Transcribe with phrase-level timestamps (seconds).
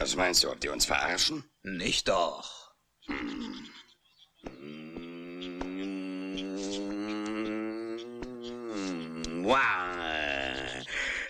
[0.00, 1.44] Was meinst du, ob die uns verarschen?
[1.62, 2.72] Nicht doch.
[9.42, 9.58] Wow.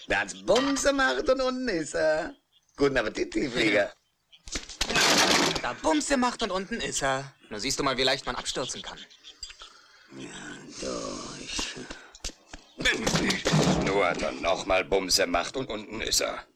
[0.07, 2.35] Das Bumse macht und unten ist er.
[2.77, 3.93] Guten Appetit, Tiefflieger.
[5.63, 7.35] Da Bumse macht und unten ist er.
[7.51, 8.99] Nur siehst du mal, wie leicht man abstürzen kann.
[10.81, 11.75] Durch.
[13.85, 16.47] Nur dann nochmal Bumse macht und unten ist er.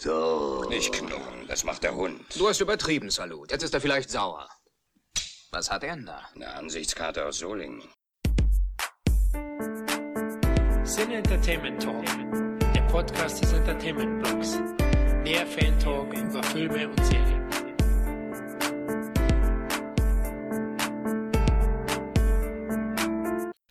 [0.00, 0.64] So.
[0.68, 2.24] Nicht knurren, das macht der Hund.
[2.36, 3.50] Du hast übertrieben, Salut.
[3.50, 4.48] Jetzt ist er vielleicht sauer.
[5.50, 6.22] Was hat er denn da?
[6.36, 7.82] Eine Ansichtskarte aus Solingen.
[10.84, 12.04] Sin Entertainment Talk,
[12.72, 14.58] der Podcast des Entertainment Blogs.
[15.26, 17.47] Der Fan Talk über Filme und Serien.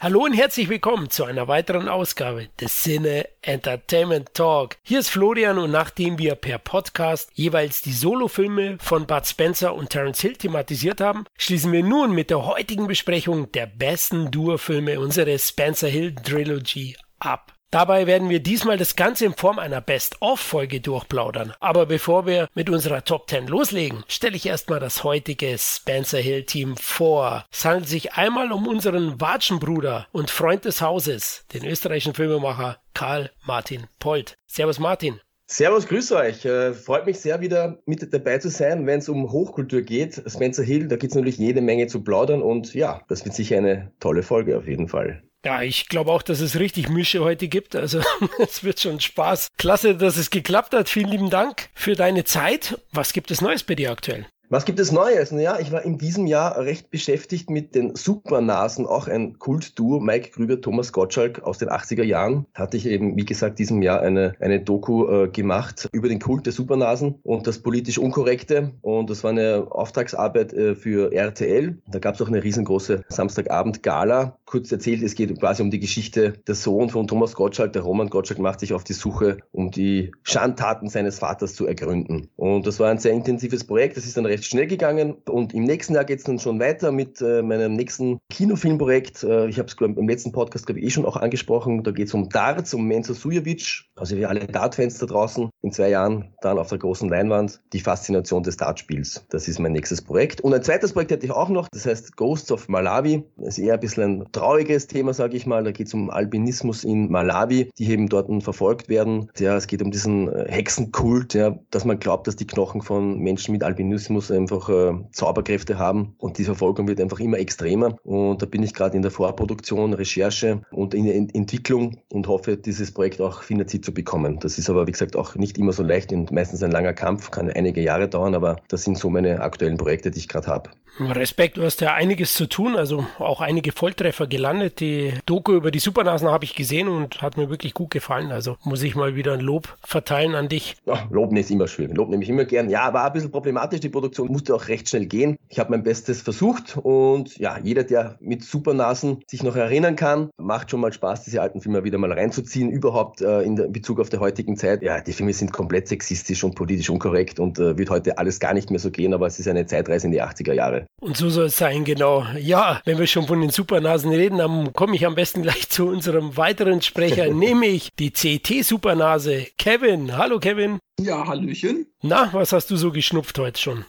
[0.07, 4.77] Hallo und herzlich willkommen zu einer weiteren Ausgabe des Cine Entertainment Talk.
[4.81, 9.89] Hier ist Florian und nachdem wir per Podcast jeweils die Solofilme von Bud Spencer und
[9.89, 15.37] Terence Hill thematisiert haben, schließen wir nun mit der heutigen Besprechung der besten Duo-Filme unserer
[15.37, 17.56] Spencer Hill Trilogy ab.
[17.69, 21.53] Dabei werden wir diesmal das Ganze in Form einer Best-of-Folge durchplaudern.
[21.59, 26.45] Aber bevor wir mit unserer Top 10 loslegen, stelle ich erstmal das heutige Spencer Hill
[26.45, 27.45] Team vor.
[27.51, 33.31] Es handelt sich einmal um unseren Watschenbruder und Freund des Hauses, den österreichischen Filmemacher Karl
[33.45, 34.37] Martin Polt.
[34.47, 35.19] Servus Martin.
[35.45, 36.45] Servus, grüß euch.
[36.45, 40.21] Äh, freut mich sehr, wieder mit dabei zu sein, wenn es um Hochkultur geht.
[40.25, 43.57] Spencer Hill, da gibt es natürlich jede Menge zu plaudern und ja, das wird sicher
[43.57, 45.23] eine tolle Folge auf jeden Fall.
[45.45, 47.75] Ja, ich glaube auch, dass es richtig Mische heute gibt.
[47.75, 48.01] Also
[48.39, 49.47] es wird schon Spaß.
[49.57, 50.89] Klasse, dass es geklappt hat.
[50.89, 52.79] Vielen lieben Dank für deine Zeit.
[52.91, 54.25] Was gibt es Neues bei dir aktuell?
[54.49, 55.33] Was gibt es Neues?
[55.33, 60.29] Naja, ich war in diesem Jahr recht beschäftigt mit den Supernasen, auch ein Kultduo, Mike
[60.29, 62.45] Krüger, Thomas Gottschalk aus den 80er Jahren.
[62.53, 66.45] Hatte ich eben, wie gesagt, diesem Jahr eine, eine Doku äh, gemacht über den Kult
[66.45, 68.71] der Supernasen und das politisch Unkorrekte.
[68.81, 71.77] Und das war eine Auftragsarbeit äh, für RTL.
[71.85, 74.37] Da gab es auch eine riesengroße Samstagabend-Gala.
[74.47, 77.73] Kurz erzählt, es geht quasi um die Geschichte der Sohn von Thomas Gottschalk.
[77.73, 82.29] Der Roman Gottschalk macht sich auf die Suche, um die Schandtaten seines Vaters zu ergründen.
[82.37, 83.97] Und das war ein sehr intensives Projekt.
[83.97, 86.93] Das ist dann recht schnell gegangen und im nächsten Jahr geht es dann schon weiter
[86.93, 89.25] mit äh, meinem nächsten Kinofilmprojekt.
[89.25, 91.83] Äh, ich habe es im letzten Podcast, glaube ich, eh schon auch angesprochen.
[91.83, 95.49] Da geht es um Darts, um Menzo Sujovic, also wie alle Dartfans da draußen.
[95.61, 99.25] In zwei Jahren dann auf der großen Leinwand die Faszination des Dartspiels.
[99.27, 100.39] Das ist mein nächstes Projekt.
[100.39, 103.25] Und ein zweites Projekt hätte ich auch noch, das heißt Ghosts of Malawi.
[103.35, 105.63] Das ist eher ein bisschen ein trauriges Thema, sage ich mal.
[105.63, 109.31] Da geht es um Albinismus in Malawi, die eben dort verfolgt werden.
[109.39, 113.17] Ja, es geht um diesen äh, Hexenkult, ja, dass man glaubt, dass die Knochen von
[113.19, 117.97] Menschen mit Albinismus einfach äh, Zauberkräfte haben und die Verfolgung wird einfach immer extremer.
[118.03, 122.27] Und da bin ich gerade in der Vorproduktion, Recherche und in der Ent Entwicklung und
[122.27, 124.39] hoffe, dieses Projekt auch finanziert zu bekommen.
[124.39, 127.31] Das ist aber, wie gesagt, auch nicht immer so leicht und meistens ein langer Kampf,
[127.31, 130.69] kann einige Jahre dauern, aber das sind so meine aktuellen Projekte, die ich gerade habe.
[130.99, 134.79] Respekt, du hast ja einiges zu tun, also auch einige Volltreffer gelandet.
[134.79, 138.31] Die Doku über die Supernasen habe ich gesehen und hat mir wirklich gut gefallen.
[138.31, 140.75] Also muss ich mal wieder ein Lob verteilen an dich.
[140.85, 141.93] Ja, Loben ist immer schön.
[141.93, 142.69] Lob nehme ich immer gern.
[142.69, 143.79] Ja, war ein bisschen problematisch.
[143.79, 145.37] Die Produktion musste auch recht schnell gehen.
[145.49, 150.29] Ich habe mein Bestes versucht und ja, jeder, der mit Supernasen sich noch erinnern kann,
[150.37, 152.69] macht schon mal Spaß, diese alten Filme wieder mal reinzuziehen.
[152.69, 154.81] Überhaupt äh, in, der, in Bezug auf der heutigen Zeit.
[154.81, 158.53] Ja, die Filme sind komplett sexistisch und politisch unkorrekt und äh, wird heute alles gar
[158.53, 160.85] nicht mehr so gehen, aber es ist eine Zeitreise in die 80er Jahre.
[160.99, 162.25] Und so soll es sein, genau.
[162.39, 165.87] Ja, wenn wir schon von den Supernasen reden, dann komme ich am besten gleich zu
[165.87, 170.17] unserem weiteren Sprecher, nämlich die CT-Supernase, Kevin.
[170.17, 170.79] Hallo, Kevin.
[170.99, 171.87] Ja, Hallöchen.
[172.01, 173.85] Na, was hast du so geschnupft heute schon?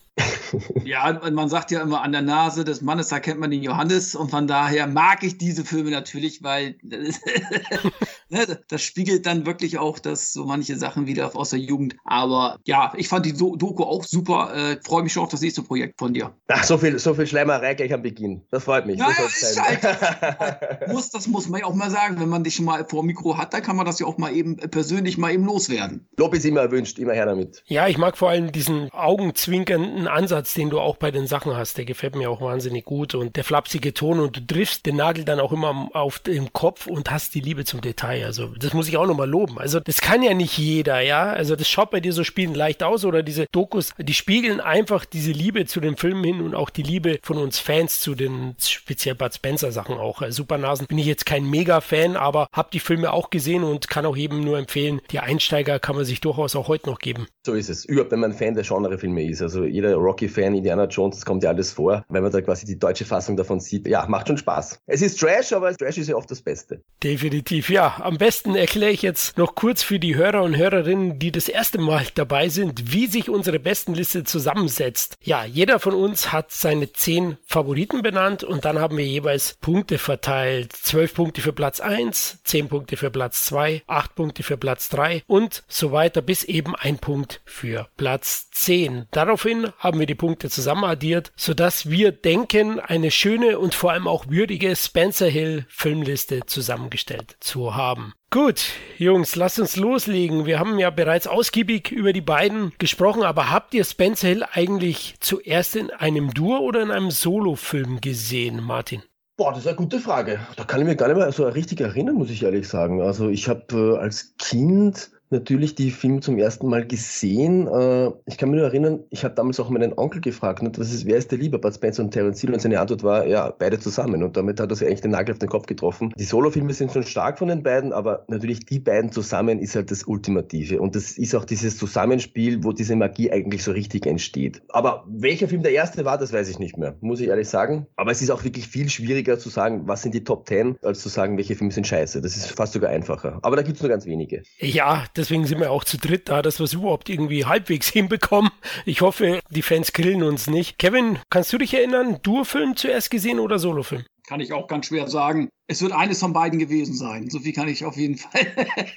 [0.85, 4.31] Ja, man sagt ja immer, an der Nase des Mannes erkennt man den Johannes und
[4.31, 10.33] von daher mag ich diese Filme natürlich, weil ne, das spiegelt dann wirklich auch das,
[10.33, 11.97] so manche Sachen wieder aus der Jugend.
[12.05, 14.55] Aber ja, ich fand die Doku auch super.
[14.55, 16.33] Äh, Freue mich schon auf das nächste Projekt von dir.
[16.49, 18.43] Ach, so viel, so viel Schleimerei gleich am Beginn.
[18.51, 18.99] Das freut mich.
[18.99, 22.21] Ja, das, ist halt, muss, das muss man ja auch mal sagen.
[22.21, 24.19] Wenn man dich schon mal vor dem Mikro hat, dann kann man das ja auch
[24.19, 26.07] mal eben persönlich mal eben loswerden.
[26.17, 27.63] Lob ist immer erwünscht, immer her damit.
[27.67, 31.79] Ja, ich mag vor allem diesen augenzwinkernden Ansatz, den du auch bei den Sachen hast.
[31.79, 35.25] Der gefällt mir auch wahnsinnig gut und der flapsige Ton und du triffst den Nagel
[35.25, 38.25] dann auch immer auf den Kopf und hast die Liebe zum Detail.
[38.25, 39.59] Also das muss ich auch nochmal loben.
[39.59, 41.31] Also das kann ja nicht jeder, ja.
[41.33, 45.05] Also das schaut bei dir so Spielen leicht aus oder diese Dokus, die spiegeln einfach
[45.05, 48.55] diese Liebe zu den Filmen hin und auch die Liebe von uns Fans zu den
[48.59, 50.23] speziell Bud Spencer Sachen auch.
[50.23, 54.07] Also Supernasen bin ich jetzt kein Mega-Fan, aber habe die Filme auch gesehen und kann
[54.07, 57.27] auch eben nur empfehlen, die Einsteiger kann man sich durchaus auch heute noch geben.
[57.45, 57.85] So ist es.
[57.85, 59.43] Überhaupt, wenn man Fan der Genrefilme ist.
[59.43, 59.93] Also jeder
[60.29, 62.05] Rocky-Fan, Indiana Jones, das kommt ja alles vor.
[62.09, 64.81] Wenn man da quasi die deutsche Fassung davon sieht, ja, macht schon Spaß.
[64.87, 66.83] Es ist Trash, aber Trash ist ja oft das Beste.
[67.03, 68.01] Definitiv, ja.
[68.03, 71.79] am besten erkläre ich jetzt noch kurz für die Hörer und Hörerinnen, die das erste
[71.79, 75.17] Mal dabei sind, wie sich unsere Bestenliste zusammensetzt.
[75.23, 79.99] Ja, jeder von uns hat seine zehn Favoriten benannt und dann haben wir jeweils Punkte
[79.99, 80.73] verteilt.
[80.73, 85.23] Zwölf Punkte für Platz eins, zehn Punkte für Platz zwei, acht Punkte für Platz drei
[85.27, 89.07] und so weiter bis eben ein Punkt für Platz zehn.
[89.11, 94.07] Daraufhin haben wir die Punkte zusammen addiert, sodass wir denken, eine schöne und vor allem
[94.07, 98.13] auch würdige Spencer Hill Filmliste zusammengestellt zu haben.
[98.31, 100.45] Gut, Jungs, lasst uns loslegen.
[100.45, 105.15] Wir haben ja bereits ausgiebig über die beiden gesprochen, aber habt ihr Spencer Hill eigentlich
[105.21, 109.03] zuerst in einem Duo oder in einem Solofilm gesehen, Martin?
[109.39, 110.41] Boah, das ist eine gute Frage.
[110.57, 113.01] Da kann ich mich gar nicht mehr so richtig erinnern, muss ich ehrlich sagen.
[113.01, 117.67] Also ich habe äh, als Kind natürlich die Film zum ersten Mal gesehen.
[117.67, 120.93] Äh, ich kann mich nur erinnern, ich habe damals auch meinen Onkel gefragt, ne, was
[120.93, 122.53] ist, wer ist der lieber, Bud Spencer und Terence Hill?
[122.53, 124.23] Und seine Antwort war, ja, beide zusammen.
[124.23, 126.13] Und damit hat er sich eigentlich den Nagel auf den Kopf getroffen.
[126.19, 129.91] Die Solo-Filme sind schon stark von den beiden, aber natürlich die beiden zusammen ist halt
[129.91, 130.81] das Ultimative.
[130.81, 134.63] Und das ist auch dieses Zusammenspiel, wo diese Magie eigentlich so richtig entsteht.
[134.69, 137.87] Aber welcher Film der erste war, das weiß ich nicht mehr, muss ich ehrlich sagen.
[137.97, 141.01] Aber es ist auch wirklich viel schwieriger zu sagen, was sind die Top Ten, als
[141.01, 142.21] zu sagen, welche Filme sind scheiße.
[142.21, 143.39] Das ist fast sogar einfacher.
[143.43, 144.43] Aber da gibt es nur ganz wenige.
[144.61, 148.51] Ja, deswegen sind wir auch zu dritt da, dass wir es überhaupt irgendwie halbwegs hinbekommen.
[148.87, 150.79] Ich hoffe, die Fans grillen uns nicht.
[150.79, 154.05] Kevin, kannst du dich erinnern, Duo-Film zuerst gesehen oder Solofilm?
[154.27, 155.49] Kann ich auch ganz schwer sagen.
[155.67, 157.31] Es wird eines von beiden gewesen sein.
[157.31, 158.47] So viel kann ich auf jeden Fall.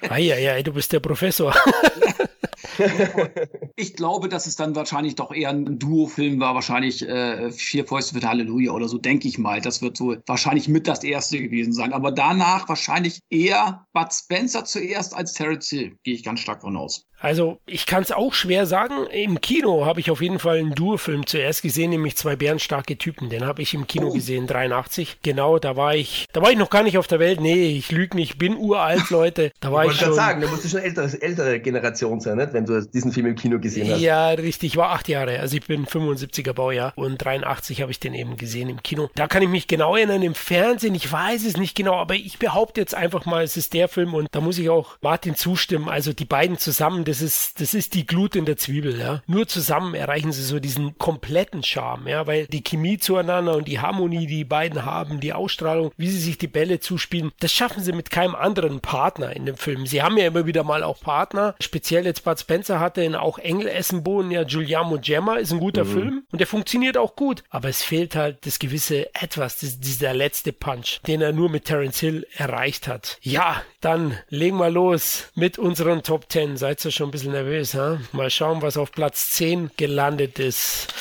[0.10, 1.54] Eieiei, du bist der Professor.
[3.76, 6.56] ich glaube, dass es dann wahrscheinlich doch eher ein Duo-Film war.
[6.56, 9.62] Wahrscheinlich äh, Vier Fäuste für Halleluja oder so, denke ich mal.
[9.62, 11.94] Das wird so wahrscheinlich mit das erste gewesen sein.
[11.94, 15.98] Aber danach wahrscheinlich eher Bud Spencer zuerst als Terence Hill.
[16.04, 17.06] Gehe ich ganz stark von aus.
[17.22, 19.06] Also ich kann es auch schwer sagen.
[19.12, 23.30] Im Kino habe ich auf jeden Fall einen Duo-Film zuerst gesehen, nämlich zwei bärenstarke Typen.
[23.30, 24.14] Den habe ich im Kino oh.
[24.14, 25.20] gesehen, 83.
[25.22, 27.40] Genau, da war ich, da war ich noch gar nicht auf der Welt.
[27.40, 29.52] Nee, ich lüge nicht, ich bin uralt, Leute.
[29.60, 30.14] Da war ich, ich schon.
[30.14, 32.54] sagen, da musst du schon ältere, ältere Generation sein, nicht?
[32.54, 34.02] wenn du diesen Film im Kino gesehen hast.
[34.02, 34.72] Ja, richtig.
[34.72, 35.40] Ich war acht Jahre.
[35.40, 39.10] Also ich bin 75er Baujahr und 83 habe ich den eben gesehen im Kino.
[39.16, 40.96] Da kann ich mich genau erinnern im Fernsehen.
[40.96, 44.14] Ich weiß es nicht genau, aber ich behaupte jetzt einfach mal, es ist der Film
[44.14, 45.90] und da muss ich auch Martin zustimmen.
[45.90, 49.22] Also die beiden zusammen, das ist, das ist die Glut in der Zwiebel, ja.
[49.28, 53.80] Nur zusammen erreichen sie so diesen kompletten Charme, ja, weil die Chemie zueinander und die
[53.80, 57.84] Harmonie, die die beiden haben, die Ausstrahlung, wie sie sich die Bälle zuspielen, das schaffen
[57.84, 59.86] sie mit keinem anderen Partner in dem Film.
[59.86, 63.38] Sie haben ja immer wieder mal auch Partner, speziell jetzt Bud Spencer hatte in auch
[63.38, 65.90] Engel Essenbohnen, ja, Giuliano Gemma ist ein guter mhm.
[65.90, 70.14] Film und der funktioniert auch gut, aber es fehlt halt das gewisse Etwas, das, dieser
[70.14, 73.20] letzte Punch, den er nur mit Terence Hill erreicht hat.
[73.22, 76.58] Ja, dann legen wir los mit unseren Top 10.
[76.58, 78.02] Seid ihr schon ein bisschen nervös, ha?
[78.12, 80.94] Mal schauen, was auf Platz 10 gelandet ist.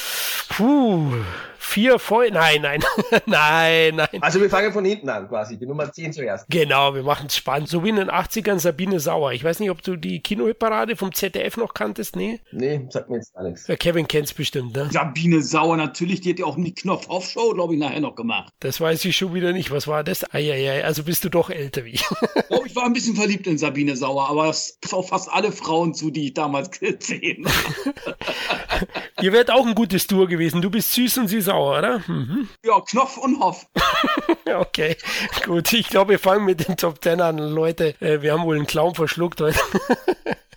[0.50, 1.14] Puh,
[1.70, 2.30] vier voll.
[2.30, 2.82] Nein, nein,
[3.26, 4.08] nein, nein.
[4.20, 6.46] Also wir fangen von hinten an quasi, die Nummer 10 zuerst.
[6.48, 7.68] Genau, wir machen es spannend.
[7.68, 9.32] So wie in den 80ern Sabine Sauer.
[9.32, 12.40] Ich weiß nicht, ob du die Kinoparade vom ZDF noch kanntest, nee?
[12.52, 13.66] Nee, sagt mir jetzt gar nichts.
[13.68, 14.88] Ja, Kevin kennt's bestimmt, ne?
[14.90, 18.52] Sabine Sauer, natürlich, die hat ja auch die Knopf-Off-Show, glaube ich, nachher noch gemacht.
[18.60, 19.70] Das weiß ich schon wieder nicht.
[19.70, 20.24] Was war das?
[20.34, 22.04] Eieiei, also bist du doch älter wie ich.
[22.50, 25.52] oh, ich war ein bisschen verliebt in Sabine Sauer, aber das ist auch fast alle
[25.52, 28.86] Frauen zu, die ich damals gesehen habe.
[29.22, 30.62] Ihr wärt auch ein gutes Tour gewesen.
[30.62, 32.02] Du bist süß und sie sauer, oder?
[32.06, 32.48] Mhm.
[32.64, 33.66] Ja, Knopf und Hoff.
[34.54, 34.96] okay,
[35.44, 35.72] gut.
[35.72, 37.94] Ich glaube, wir fangen mit den Top Ten an, Leute.
[38.00, 39.58] Äh, wir haben wohl einen Clown verschluckt heute.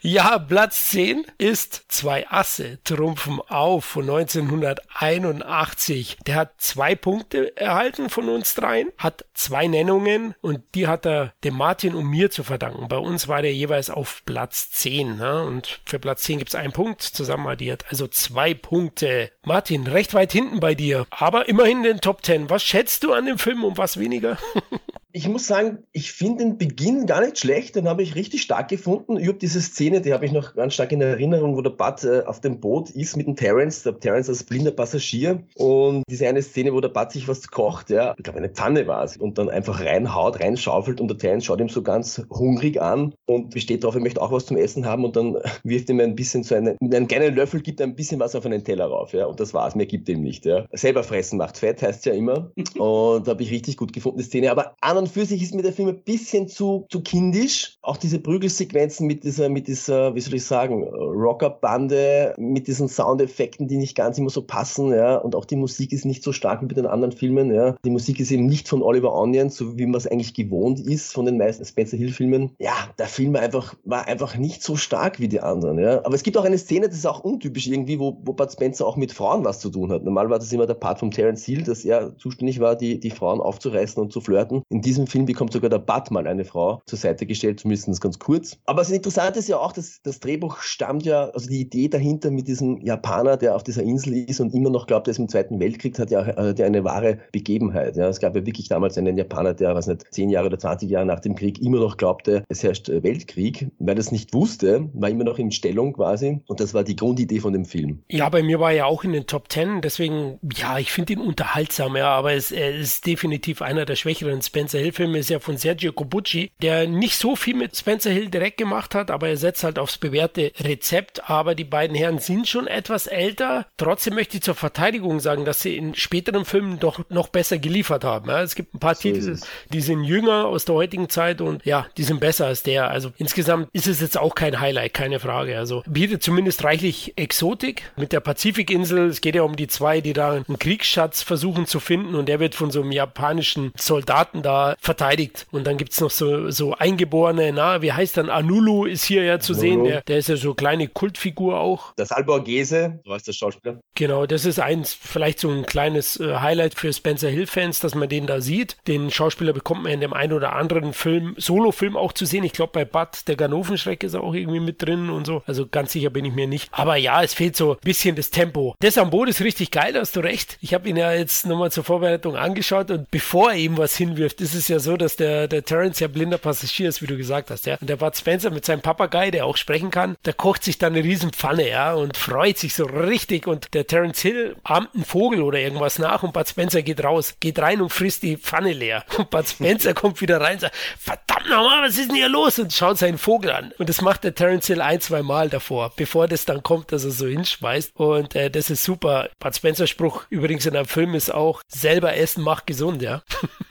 [0.00, 6.18] Ja, Platz 10 ist Zwei Asse trumpfen auf von 1981.
[6.24, 11.34] Der hat zwei Punkte erhalten von uns dreien, hat zwei Nennungen und die hat er
[11.42, 12.86] dem Martin und mir zu verdanken.
[12.88, 15.42] Bei uns war der jeweils auf Platz 10 ne?
[15.42, 19.32] und für Platz 10 gibt es einen Punkt zusammen addiert, also zwei Punkte.
[19.44, 22.50] Martin, recht weit hinten bei dir, aber immerhin in den Top 10.
[22.50, 24.38] Was schätzt du an dem Film und was weniger?
[25.12, 28.68] ich muss sagen, ich finde den Beginn gar nicht schlecht, den habe ich richtig stark
[28.68, 29.16] gefunden.
[29.16, 32.04] Ich habe diese Szene, die habe ich noch ganz stark in Erinnerung, wo der Bud
[32.04, 36.28] äh, auf dem Boot ist mit dem Terence, der Terence als blinder Passagier und diese
[36.28, 39.16] eine Szene, wo der Bud sich was kocht, ja, ich glaube eine Pfanne war es,
[39.16, 43.50] und dann einfach reinhaut, reinschaufelt und der Terence schaut ihm so ganz hungrig an und
[43.50, 46.44] besteht darauf, er möchte auch was zum Essen haben und dann wirft ihm ein bisschen
[46.44, 49.12] so einen, mit einem kleinen Löffel gibt er ein bisschen was auf einen Teller rauf,
[49.12, 50.66] ja, und das war's, mehr gibt ihm nicht, ja.
[50.72, 54.24] Selber fressen macht fett, heißt ja immer und da habe ich richtig gut gefunden, die
[54.24, 57.78] Szene, aber an und für sich ist mir der Film ein bisschen zu, zu kindisch.
[57.82, 63.66] Auch diese Prügelsequenzen mit dieser, mit dieser, wie soll ich sagen, Rockerbande, mit diesen Soundeffekten,
[63.66, 65.16] die nicht ganz immer so passen, ja.
[65.16, 67.76] Und auch die Musik ist nicht so stark wie bei den anderen Filmen, ja.
[67.84, 71.12] Die Musik ist eben nicht von Oliver Onion, so wie man es eigentlich gewohnt ist
[71.12, 72.50] von den meisten Spencer Hill Filmen.
[72.58, 76.04] Ja, der Film war einfach, war einfach nicht so stark wie die anderen, ja.
[76.04, 78.86] Aber es gibt auch eine Szene, das ist auch untypisch irgendwie, wo, wo Bud Spencer
[78.86, 80.04] auch mit Frauen was zu tun hat.
[80.04, 83.10] Normal war das immer der Part von Terence Hill, dass er zuständig war, die, die
[83.10, 84.62] Frauen aufzureißen und zu flirten.
[84.68, 88.58] In diesem Film bekommt sogar der Batman eine Frau zur Seite gestellt, zumindest ganz kurz.
[88.66, 92.32] Aber das Interessante ist ja auch, dass das Drehbuch stammt ja, also die Idee dahinter
[92.32, 95.28] mit diesem Japaner, der auf dieser Insel ist und immer noch glaubt, er ist im
[95.28, 97.96] Zweiten Weltkrieg, hat ja, hat ja eine wahre Begebenheit.
[97.96, 98.08] Ja.
[98.08, 101.06] Es gab ja wirklich damals einen Japaner, der, was nicht, zehn Jahre oder 20 Jahre
[101.06, 105.08] nach dem Krieg immer noch glaubte, es herrscht Weltkrieg, weil er es nicht wusste, war
[105.08, 106.40] immer noch in Stellung quasi.
[106.48, 108.02] Und das war die Grundidee von dem Film.
[108.08, 111.20] Ja, bei mir war er auch in den Top Ten, deswegen, ja, ich finde ihn
[111.20, 115.56] unterhaltsam, ja, aber es, er ist definitiv einer der schwächeren Spencer Hill-Filme, ist ja von
[115.56, 119.64] Sergio Cobucci, der nicht so viel mit Spencer Hill direkt gemacht hat, aber er setzt
[119.64, 121.28] halt aufs bewährte Rezept.
[121.28, 123.66] Aber die beiden Herren sind schon etwas älter.
[123.76, 128.04] Trotzdem möchte ich zur Verteidigung sagen, dass sie in späteren Filmen doch noch besser geliefert
[128.04, 128.28] haben.
[128.28, 129.38] Ja, es gibt ein paar so Titel,
[129.72, 132.90] die sind jünger aus der heutigen Zeit und ja, die sind besser als der.
[132.90, 135.56] Also insgesamt ist es jetzt auch kein Highlight, keine Frage.
[135.56, 139.08] Also bietet zumindest reichlich Exotik mit der Pazifikinsel.
[139.08, 142.40] Es geht ja um die zwei, die da einen Kriegsschatz versuchen zu finden und der
[142.40, 145.46] wird von so einem japanischen Soldaten da verteidigt.
[145.50, 149.24] Und dann gibt es noch so, so Eingeborene, na, wie heißt dann Anulu ist hier
[149.24, 149.60] ja zu Anulu.
[149.60, 149.84] sehen.
[149.84, 151.92] Der, der ist ja so kleine Kultfigur auch.
[151.96, 153.80] Das Alborgese, so heißt der Schauspieler.
[153.94, 158.08] Genau, das ist eins, vielleicht so ein kleines äh, Highlight für Spencer Hill-Fans, dass man
[158.08, 158.76] den da sieht.
[158.86, 162.44] Den Schauspieler bekommt man in dem einen oder anderen Film, Solo-Film auch zu sehen.
[162.44, 165.42] Ich glaube, bei Bud, der Ganovenschreck ist auch irgendwie mit drin und so.
[165.46, 166.68] Also ganz sicher bin ich mir nicht.
[166.72, 168.74] Aber ja, es fehlt so ein bisschen das Tempo.
[168.80, 170.58] Das am Boot ist richtig geil, hast du recht.
[170.60, 174.40] Ich habe ihn ja jetzt nochmal zur Vorbereitung angeschaut und bevor er ihm was hinwirft,
[174.40, 177.50] ist es ja so, dass der, der Terence ja blinder Passagier ist, wie du gesagt
[177.50, 177.76] hast, ja.
[177.80, 180.94] Und der Bud Spencer mit seinem Papagei, der auch sprechen kann, der kocht sich dann
[180.94, 185.42] eine Riesenpfanne, ja, und freut sich so richtig und der Terence Hill ahmt einen Vogel
[185.42, 189.04] oder irgendwas nach und Bud Spencer geht raus, geht rein und frisst die Pfanne leer.
[189.20, 192.58] Und Bud Spencer kommt wieder rein und sagt, verdammt nochmal, was ist denn hier los?
[192.58, 193.72] Und schaut seinen Vogel an.
[193.78, 197.04] Und das macht der Terence Hill ein, zwei Mal davor, bevor das dann kommt, dass
[197.04, 197.92] er so hinschmeißt.
[197.96, 199.28] Und äh, das ist super.
[199.38, 203.22] Bud Spencer Spruch übrigens in einem Film ist auch, selber essen macht gesund, ja.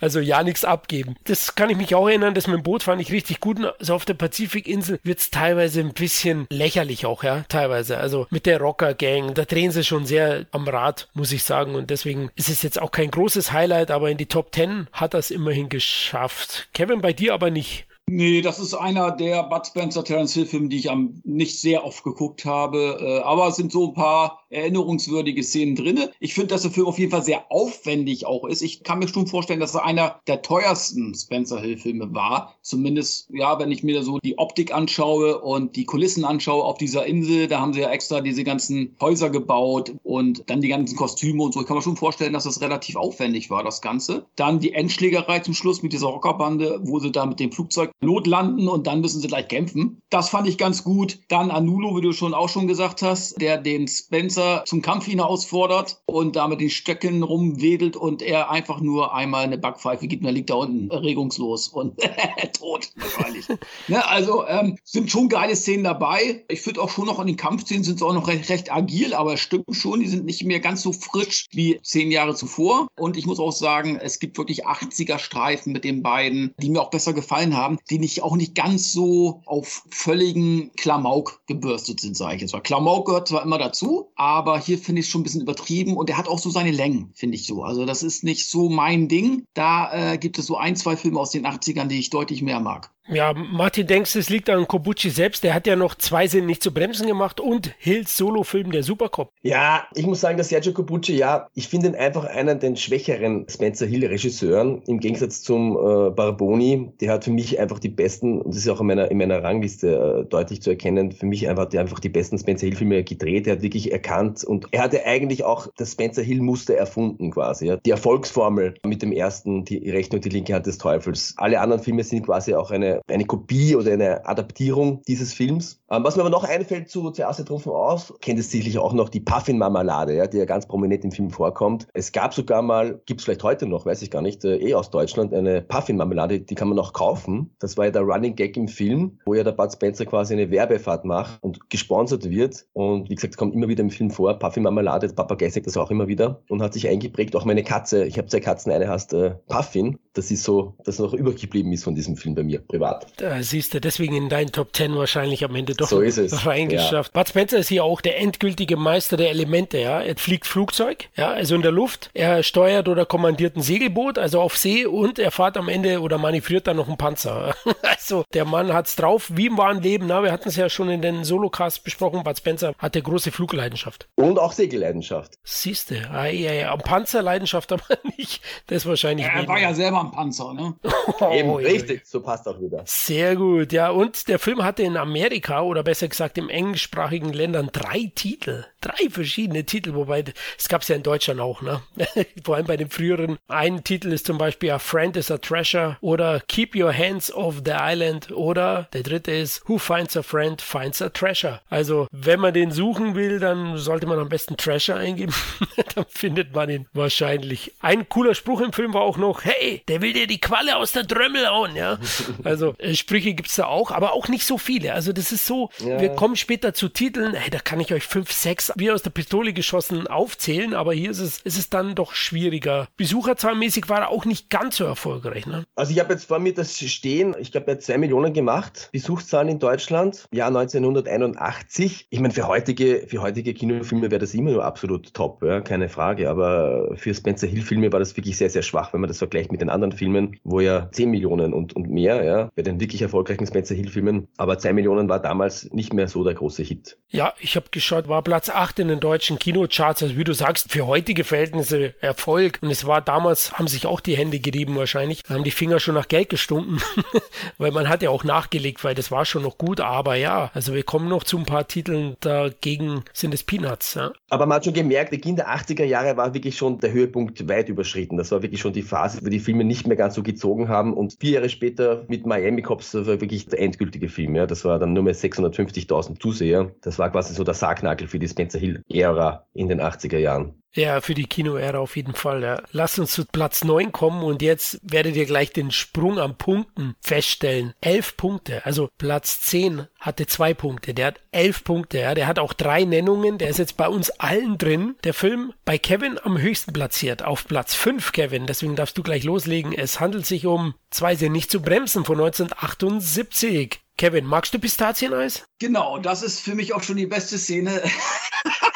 [0.00, 1.16] Also ja, nichts abgeben.
[1.24, 3.58] Das kann ich mich auch erinnern, das mit dem Boot fand ich richtig gut.
[3.78, 7.98] Also auf der Pazifikinsel wird es teilweise ein bisschen lächerlich auch, ja, teilweise.
[7.98, 11.74] Also mit der Rocker Gang, da drehen sie schon sehr am Rad, muss ich sagen.
[11.74, 15.14] Und deswegen ist es jetzt auch kein großes Highlight, aber in die Top 10 hat
[15.14, 16.68] es immerhin geschafft.
[16.72, 17.86] Kevin, bei dir aber nicht.
[18.12, 21.84] Nee, das ist einer der Bud Spencer Terence Hill Filme, die ich am nicht sehr
[21.84, 22.98] oft geguckt habe.
[23.00, 26.10] Äh, aber es sind so ein paar erinnerungswürdige Szenen drinne.
[26.20, 28.62] Ich finde, dass der Film auf jeden Fall sehr aufwendig auch ist.
[28.62, 32.56] Ich kann mir schon vorstellen, dass er einer der teuersten Spencer Hill Filme war.
[32.62, 36.78] Zumindest, ja, wenn ich mir da so die Optik anschaue und die Kulissen anschaue auf
[36.78, 37.46] dieser Insel.
[37.46, 41.54] Da haben sie ja extra diese ganzen Häuser gebaut und dann die ganzen Kostüme und
[41.54, 41.60] so.
[41.60, 44.26] Ich kann mir schon vorstellen, dass das relativ aufwendig war, das Ganze.
[44.36, 48.68] Dann die Endschlägerei zum Schluss mit dieser Rockerbande, wo sie da mit dem Flugzeug notlanden
[48.68, 50.00] und dann müssen sie gleich kämpfen.
[50.10, 51.20] Das fand ich ganz gut.
[51.28, 56.00] Dann Anulo, wie du schon auch schon gesagt hast, der den Spencer zum Kampf hinausfordert
[56.06, 60.32] und damit den Stöcken rumwedelt und er einfach nur einmal eine Backpfeife gibt und er
[60.32, 61.98] liegt da unten regungslos und
[62.58, 63.46] tot wahrscheinlich.
[63.88, 66.44] ne, also ähm, sind schon geile Szenen dabei.
[66.48, 69.14] Ich finde auch schon noch in den Kampfszenen sind sie auch noch recht, recht agil,
[69.14, 72.88] aber stimmt schon, die sind nicht mehr ganz so frisch wie zehn Jahre zuvor.
[72.98, 76.80] Und ich muss auch sagen, es gibt wirklich 80er Streifen mit den beiden, die mir
[76.80, 82.16] auch besser gefallen haben die nicht auch nicht ganz so auf völligen Klamauk gebürstet sind,
[82.16, 82.60] sage ich jetzt mal.
[82.60, 86.10] Klamauk gehört zwar immer dazu, aber hier finde ich es schon ein bisschen übertrieben und
[86.10, 87.62] er hat auch so seine Längen, finde ich so.
[87.62, 89.44] Also das ist nicht so mein Ding.
[89.54, 92.60] Da äh, gibt es so ein, zwei Filme aus den 80ern, die ich deutlich mehr
[92.60, 92.90] mag.
[93.08, 95.42] Ja, Martin, denkst du, es liegt an Kobuchi selbst?
[95.42, 99.32] Der hat ja noch zwei Sinn nicht zu bremsen gemacht und Hills Solo-Film der Supercop.
[99.42, 103.46] Ja, ich muss sagen, dass Sergio Kobuchi, ja, ich finde ihn einfach einen der schwächeren
[103.48, 106.92] Spencer Hill-Regisseuren im Gegensatz zum äh, Barboni.
[107.00, 109.42] Der hat für mich einfach die besten, und das ist auch in meiner, in meiner
[109.42, 113.46] Rangliste äh, deutlich zu erkennen, für mich einfach, der einfach die besten Spencer Hill-Filme gedreht.
[113.48, 117.66] Er hat wirklich erkannt und er hatte eigentlich auch das Spencer Hill-Muster erfunden quasi.
[117.66, 117.76] Ja.
[117.76, 121.34] Die Erfolgsformel mit dem ersten, die rechte und die linke Hand des Teufels.
[121.38, 125.80] Alle anderen Filme sind quasi auch eine eine, Kopie oder eine Adaptierung dieses Films.
[125.90, 129.08] Ähm, was mir aber noch einfällt zu Zuerst getroffen aus, kennt es sicherlich auch noch
[129.08, 131.88] die Puffin-Marmelade, ja, die ja ganz prominent im Film vorkommt.
[131.94, 134.74] Es gab sogar mal, gibt es vielleicht heute noch, weiß ich gar nicht, äh, eh
[134.74, 137.54] aus Deutschland, eine Puffin-Marmelade, die kann man noch kaufen.
[137.58, 140.50] Das war ja der Running Gag im Film, wo ja der Bud Spencer quasi eine
[140.50, 142.66] Werbefahrt macht und gesponsert wird.
[142.72, 144.38] Und wie gesagt, kommt immer wieder im Film vor.
[144.38, 147.34] Puffin-Marmelade, Papagei sagt das auch immer wieder und hat sich eingeprägt.
[147.36, 149.98] Auch meine Katze, ich habe zwei Katzen, eine heißt äh, Puffin.
[150.12, 152.62] Das ist so, das noch übrig geblieben ist von diesem Film bei mir.
[152.80, 153.06] Privat.
[153.18, 156.46] Da siehst du, deswegen in deinen Top Ten wahrscheinlich am Ende doch so ist es.
[156.46, 157.14] reingeschafft.
[157.14, 157.20] Ja.
[157.20, 160.00] Bud Spencer ist hier auch der endgültige Meister der Elemente, ja.
[160.00, 162.10] Er fliegt Flugzeug, ja, also in der Luft.
[162.14, 166.18] Er steuert oder kommandiert ein Segelboot, also auf See und er fährt am Ende oder
[166.18, 167.54] manövriert dann noch einen Panzer.
[167.82, 170.06] also der Mann hat's drauf, wie im wahren Leben.
[170.06, 172.22] Na, wir hatten es ja schon in den Solocasts besprochen.
[172.22, 174.08] Bud Spencer hat eine große Flugleidenschaft.
[174.14, 175.34] Und auch Segelleidenschaft.
[175.44, 176.76] Siehst du, ah, ja, ja.
[176.76, 177.84] Panzerleidenschaft aber
[178.16, 178.42] nicht.
[178.66, 179.26] Das ist wahrscheinlich.
[179.26, 180.74] Ja, er war ja selber ein Panzer, ne?
[181.20, 182.02] Oh, Eben, richtig.
[182.06, 182.69] So passt auch wieder.
[182.84, 183.90] Sehr gut, ja.
[183.90, 188.64] Und der Film hatte in Amerika oder besser gesagt im englischsprachigen Ländern drei Titel.
[188.80, 190.24] Drei verschiedene Titel, wobei
[190.58, 191.82] es gab es ja in Deutschland auch, ne?
[192.44, 193.38] Vor allem bei den früheren.
[193.48, 197.56] Ein Titel ist zum Beispiel A Friend is a Treasure oder Keep Your Hands Off
[197.64, 201.60] the Island oder der dritte ist Who Finds a Friend Finds a Treasure.
[201.68, 205.34] Also, wenn man den suchen will, dann sollte man am besten Treasure eingeben.
[205.94, 207.74] dann findet man ihn wahrscheinlich.
[207.80, 210.92] Ein cooler Spruch im Film war auch noch, hey, der will dir die Qualle aus
[210.92, 211.98] der Drömmel hauen, ja.
[212.44, 214.94] Also, äh, Sprüche gibt's da auch, aber auch nicht so viele.
[214.94, 216.00] Also, das ist so, ja.
[216.00, 219.10] wir kommen später zu Titeln, hey, da kann ich euch fünf, sechs wie aus der
[219.10, 222.88] Pistole geschossen aufzählen, aber hier ist es, ist es dann doch schwieriger.
[222.96, 225.64] Besucherzahlmäßig war er auch nicht ganz so erfolgreich, ne?
[225.74, 228.88] Also, ich habe jetzt vor mir das stehen, ich glaube, er hat zwei Millionen gemacht,
[228.92, 232.06] Besuchszahlen in Deutschland, Jahr 1981.
[232.10, 235.88] Ich meine, für heutige, für heutige Kinofilme wäre das immer nur absolut top, ja, keine
[235.88, 239.52] Frage, aber für Spencer Hill-Filme war das wirklich sehr, sehr schwach, wenn man das vergleicht
[239.52, 243.02] mit den anderen Filmen, wo ja 10 Millionen und, und mehr, ja, bei den wirklich
[243.02, 244.28] erfolgreichen Spencer Hill-Filmen.
[244.36, 246.98] Aber 2 Millionen war damals nicht mehr so der große Hit.
[247.08, 250.02] Ja, ich habe geschaut, war Platz 8 in den deutschen Kinocharts.
[250.02, 252.58] Also wie du sagst, für heutige Verhältnisse Erfolg.
[252.60, 255.22] Und es war damals, haben sich auch die Hände gerieben wahrscheinlich.
[255.28, 256.80] Haben die Finger schon nach Geld gestunken.
[257.58, 259.80] weil man hat ja auch nachgelegt, weil das war schon noch gut.
[259.80, 263.94] Aber ja, also wir kommen noch zu ein paar Titeln, dagegen sind es Peanuts.
[263.94, 264.12] Ja.
[264.28, 267.68] Aber man hat schon gemerkt, Beginn der 80er Jahre war wirklich schon der Höhepunkt weit
[267.68, 268.16] überschritten.
[268.16, 270.94] Das war wirklich schon die Phase, wo die Filme nicht mehr ganz so gezogen haben.
[270.94, 274.36] Und vier Jahre später mit Miami Cops war wirklich der endgültige Film.
[274.36, 274.46] Ja.
[274.46, 276.70] Das war dann nur mehr 650.000 Zuseher.
[276.82, 280.60] Das war quasi so der Sargnagel für die Spencer Hill-Ära in den 80er Jahren.
[280.72, 282.42] Ja, für die Kinoära auf jeden Fall.
[282.42, 282.62] Ja.
[282.70, 286.94] Lass uns zu Platz 9 kommen und jetzt werdet ihr gleich den Sprung am Punkten
[287.00, 287.74] feststellen.
[287.80, 292.14] Elf Punkte, also Platz 10 hatte zwei Punkte, der hat elf Punkte, ja.
[292.14, 294.94] der hat auch drei Nennungen, der ist jetzt bei uns allen drin.
[295.02, 299.24] Der Film bei Kevin am höchsten platziert, auf Platz 5 Kevin, deswegen darfst du gleich
[299.24, 299.72] loslegen.
[299.72, 303.80] Es handelt sich um Zwei sind nicht zu bremsen von 1978.
[304.00, 305.44] Kevin, magst du Pistazieneis?
[305.58, 307.82] Genau, das ist für mich auch schon die beste Szene.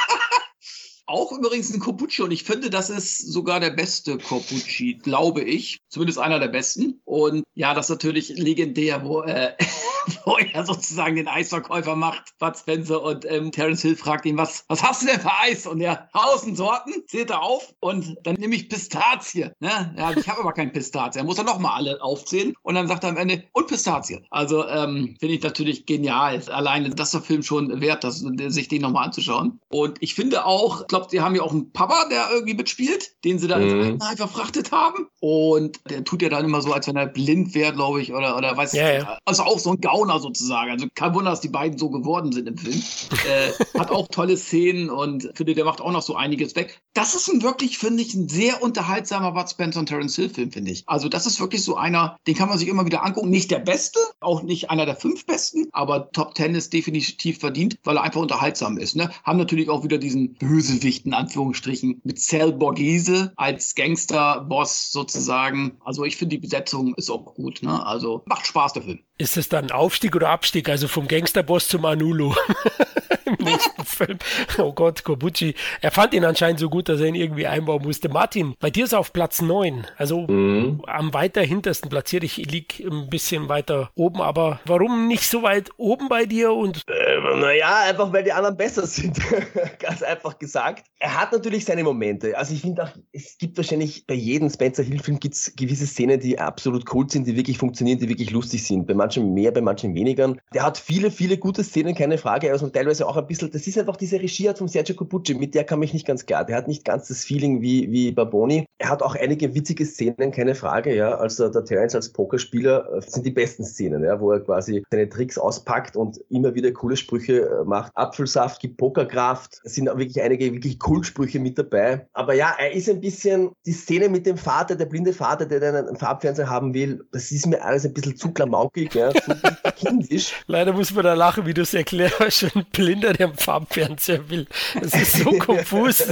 [1.06, 5.80] Auch übrigens ein Kopucci und ich finde, das ist sogar der beste Kopucci, glaube ich.
[5.88, 7.00] Zumindest einer der besten.
[7.04, 9.52] Und ja, das ist natürlich legendär, wo, äh,
[10.25, 14.64] wo er sozusagen den Eisverkäufer macht, Bud Spencer und ähm, Terence Hill fragt ihn, was,
[14.69, 15.67] was hast du denn für Eis?
[15.67, 19.50] Und er, tausend Sorten, zählt er auf und dann nehme ich Pistazie.
[19.60, 19.95] Ne?
[19.99, 21.19] Ja, ich habe aber kein Pistazie.
[21.19, 24.23] Er muss dann nochmal alle aufzählen und dann sagt er am Ende, und Pistazie.
[24.30, 26.40] Also ähm, finde ich natürlich genial.
[26.49, 29.60] Alleine das ist der Film schon wert, das, sich den nochmal anzuschauen.
[29.69, 33.41] Und ich finde auch, glaube, sie haben ja auch einen Papa, der irgendwie mitspielt, den
[33.41, 33.65] sie da mhm.
[33.65, 35.09] ins Altenheim verfrachtet haben.
[35.19, 38.37] Und der tut ja dann immer so, als wenn er blind wäre, glaube ich, oder,
[38.37, 39.19] oder weiß ja, ja.
[39.25, 40.71] Also auch so ein Gauner sozusagen.
[40.71, 42.75] Also kein Wunder, dass die beiden so geworden sind im Film.
[43.28, 46.80] äh, hat auch tolle Szenen und finde, der macht auch noch so einiges weg.
[46.93, 50.52] Das ist ein wirklich, finde ich, ein sehr unterhaltsamer Bud Spencer und Terence Hill Film,
[50.52, 50.85] finde ich.
[50.87, 53.30] Also das ist wirklich so einer, den kann man sich immer wieder angucken.
[53.30, 57.78] Nicht der beste, auch nicht einer der fünf besten, aber Top Ten ist definitiv verdient,
[57.83, 58.95] weil er einfach unterhaltsam ist.
[58.95, 59.11] Ne?
[59.25, 65.78] Haben natürlich auch wieder diesen Bösewicht Bösewicht in Anführungsstrichen mit Cell Borghese als Gangsterboss sozusagen.
[65.84, 67.62] Also ich finde die Besetzung ist auch gut.
[67.62, 67.84] Ne?
[67.86, 69.00] Also macht Spaß der Film.
[69.18, 70.68] Ist es dann Aufstieg oder Abstieg?
[70.68, 72.34] Also vom Gangsterboss zum Anulo
[73.25, 74.19] im nächsten Film.
[74.58, 75.54] Oh Gott, Kobuchi.
[75.80, 78.08] Er fand ihn anscheinend so gut, dass er ihn irgendwie einbauen musste.
[78.08, 79.87] Martin, bei dir ist er auf Platz 9.
[79.97, 80.82] Also mhm.
[80.87, 82.25] am weiter hintersten platziert.
[82.25, 86.52] Ich liege ein bisschen weiter oben, aber warum nicht so weit oben bei dir?
[86.52, 89.19] Und äh, naja, einfach weil die anderen besser sind.
[89.78, 90.87] Ganz einfach gesagt.
[90.99, 92.37] Er hat natürlich seine Momente.
[92.37, 96.39] Also ich finde auch, es gibt wahrscheinlich bei jedem Spencer Hill-Film gibt's gewisse Szenen, die
[96.39, 98.87] absolut cool sind, die wirklich funktionieren, die wirklich lustig sind.
[98.87, 100.34] Bei manchen mehr, bei manchen weniger.
[100.52, 103.78] Der hat viele, viele gute Szenen, keine Frage, also teilweise auch ein bisschen, das ist
[103.78, 106.44] einfach diese Regieart von Sergio Copucci, mit der kam ich nicht ganz klar.
[106.44, 108.66] Der hat nicht ganz das Feeling wie, wie Barboni.
[108.78, 111.16] Er hat auch einige witzige Szenen, keine Frage, ja.
[111.16, 115.08] Also der Terence als Pokerspieler äh, sind die besten Szenen, ja, wo er quasi seine
[115.08, 117.92] Tricks auspackt und immer wieder coole Sprüche äh, macht.
[117.94, 119.60] Apfelsaft gibt Pokerkraft.
[119.64, 122.06] Es sind auch wirklich einige wirklich Kultsprüche mit dabei.
[122.12, 125.60] Aber ja, er ist ein bisschen, die Szene mit dem Vater, der blinde Vater, der
[125.60, 129.32] dann einen Farbfernseher haben will, das ist mir alles ein bisschen zu klamaukig, ja, so
[129.76, 130.32] kindisch.
[130.46, 132.44] Leider muss man da lachen, wie du es erklärst.
[132.54, 134.47] Ein Blinder, der einen Farbfernseher will.
[134.80, 136.02] Das ist so konfus.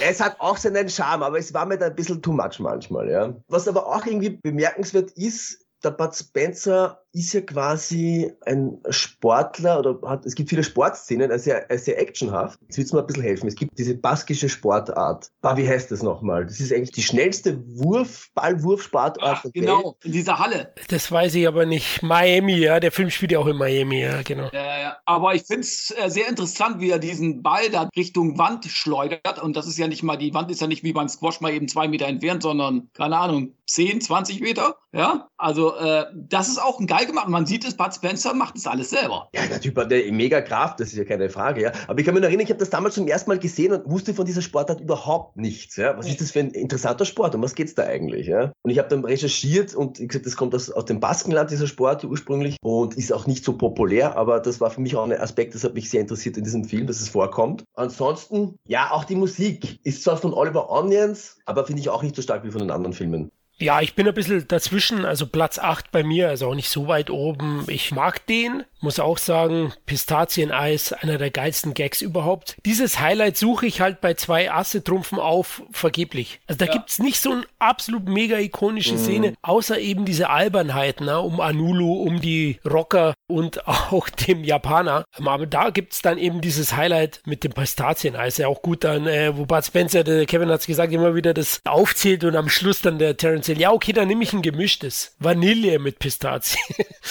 [0.00, 3.08] Es hat auch seinen Charme, aber es war mir da ein bisschen too much manchmal,
[3.10, 3.34] ja.
[3.48, 9.98] Was aber auch irgendwie bemerkenswert ist, der Bud Spencer ist ja quasi ein Sportler oder
[10.06, 12.60] hat, es gibt viele Sportszenen, also sehr, sehr actionhaft.
[12.62, 13.48] Jetzt willst du mir ein bisschen helfen.
[13.48, 15.30] Es gibt diese baskische Sportart.
[15.40, 16.44] Bah, wie heißt das nochmal?
[16.44, 19.18] Das ist eigentlich die schnellste Wurf, Ballwurfsportart.
[19.22, 20.74] Ach, genau, in dieser Halle.
[20.88, 22.02] Das weiß ich aber nicht.
[22.02, 24.50] Miami, ja, der Film spielt ja auch in Miami, ja, genau.
[24.52, 24.98] Ja.
[25.06, 29.42] Aber ich finde es äh, sehr interessant, wie er diesen Ball da Richtung Wand schleudert.
[29.42, 31.54] Und das ist ja nicht mal, die Wand ist ja nicht wie beim Squash mal
[31.54, 34.76] eben zwei Meter entfernt, sondern, keine Ahnung, 10, 20 Meter.
[34.92, 37.28] Ja, also äh, das ist auch ein geil gemacht.
[37.28, 39.28] Man sieht es, Bud Spencer macht das alles selber.
[39.34, 41.62] Ja, der Typ hat eine mega Kraft, das ist ja keine Frage.
[41.62, 41.72] Ja.
[41.88, 44.14] Aber ich kann mich erinnern, ich habe das damals zum ersten Mal gesehen und wusste
[44.14, 45.76] von dieser Sportart überhaupt nichts.
[45.76, 45.96] Ja.
[45.96, 47.34] Was ist das für ein interessanter Sport?
[47.34, 48.26] Um was geht's da eigentlich?
[48.26, 48.52] Ja?
[48.62, 51.66] Und ich habe dann recherchiert und ich gesagt, das kommt aus, aus dem Baskenland, dieser
[51.66, 55.12] Sport ursprünglich, und ist auch nicht so populär, aber das war für mich auch ein
[55.12, 57.64] Aspekt, das hat mich sehr interessiert in diesem Film, dass es vorkommt.
[57.74, 62.16] Ansonsten, ja, auch die Musik ist zwar von Oliver Onions, aber finde ich auch nicht
[62.16, 63.30] so stark wie von den anderen Filmen.
[63.58, 66.88] Ja, ich bin ein bisschen dazwischen, also Platz 8 bei mir, also auch nicht so
[66.88, 67.64] weit oben.
[67.68, 72.56] Ich mag den, muss auch sagen, Pistazieneis, einer der geilsten Gags überhaupt.
[72.66, 76.40] Dieses Highlight suche ich halt bei zwei Asse-Trumpfen auf, vergeblich.
[76.46, 76.72] Also da ja.
[76.72, 78.98] gibt's nicht so eine absolut mega ikonische mhm.
[78.98, 85.04] Szene, außer eben diese Albernheiten, ne, um Anulu, um die Rocker und auch dem Japaner.
[85.24, 89.34] Aber da gibt's dann eben dieses Highlight mit dem Pistazieneis, ja auch gut dann, äh,
[89.34, 92.98] wo Bud Spencer, der Kevin hat's gesagt, immer wieder das aufzählt und am Schluss dann
[92.98, 95.14] der Terence Hill, ja okay, dann nehme ich ein gemischtes.
[95.18, 96.62] Vanille mit Pistazien.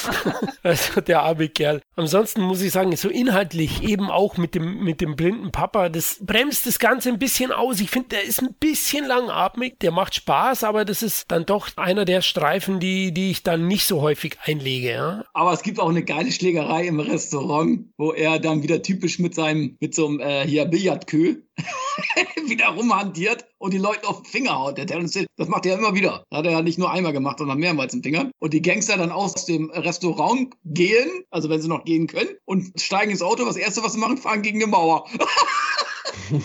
[0.63, 1.82] also der arme Kerl.
[1.95, 6.19] Ansonsten muss ich sagen, so inhaltlich eben auch mit dem, mit dem blinden Papa, das
[6.21, 7.80] bremst das Ganze ein bisschen aus.
[7.80, 11.69] Ich finde, der ist ein bisschen langatmig, der macht Spaß, aber das ist dann doch
[11.78, 14.91] einer der Streifen, die, die ich dann nicht so häufig einlege.
[14.91, 15.26] Ja?
[15.34, 19.36] Aber es gibt auch eine geile Schlägerei im Restaurant, wo er dann wieder typisch mit
[19.36, 21.38] seinem, mit so einem äh, hier Billardkö
[22.48, 24.78] wieder rumhantiert und die Leute auf den Finger haut.
[24.78, 26.24] Der Terence Hill, das macht er immer wieder.
[26.30, 28.30] Das hat er ja nicht nur einmal gemacht, sondern mehrmals im Finger.
[28.39, 32.80] Und die Gangster dann aus dem Restaurant gehen, also wenn sie noch gehen können, und
[32.80, 33.46] steigen ins Auto.
[33.46, 35.08] Das erste, was sie machen, fahren gegen eine Mauer.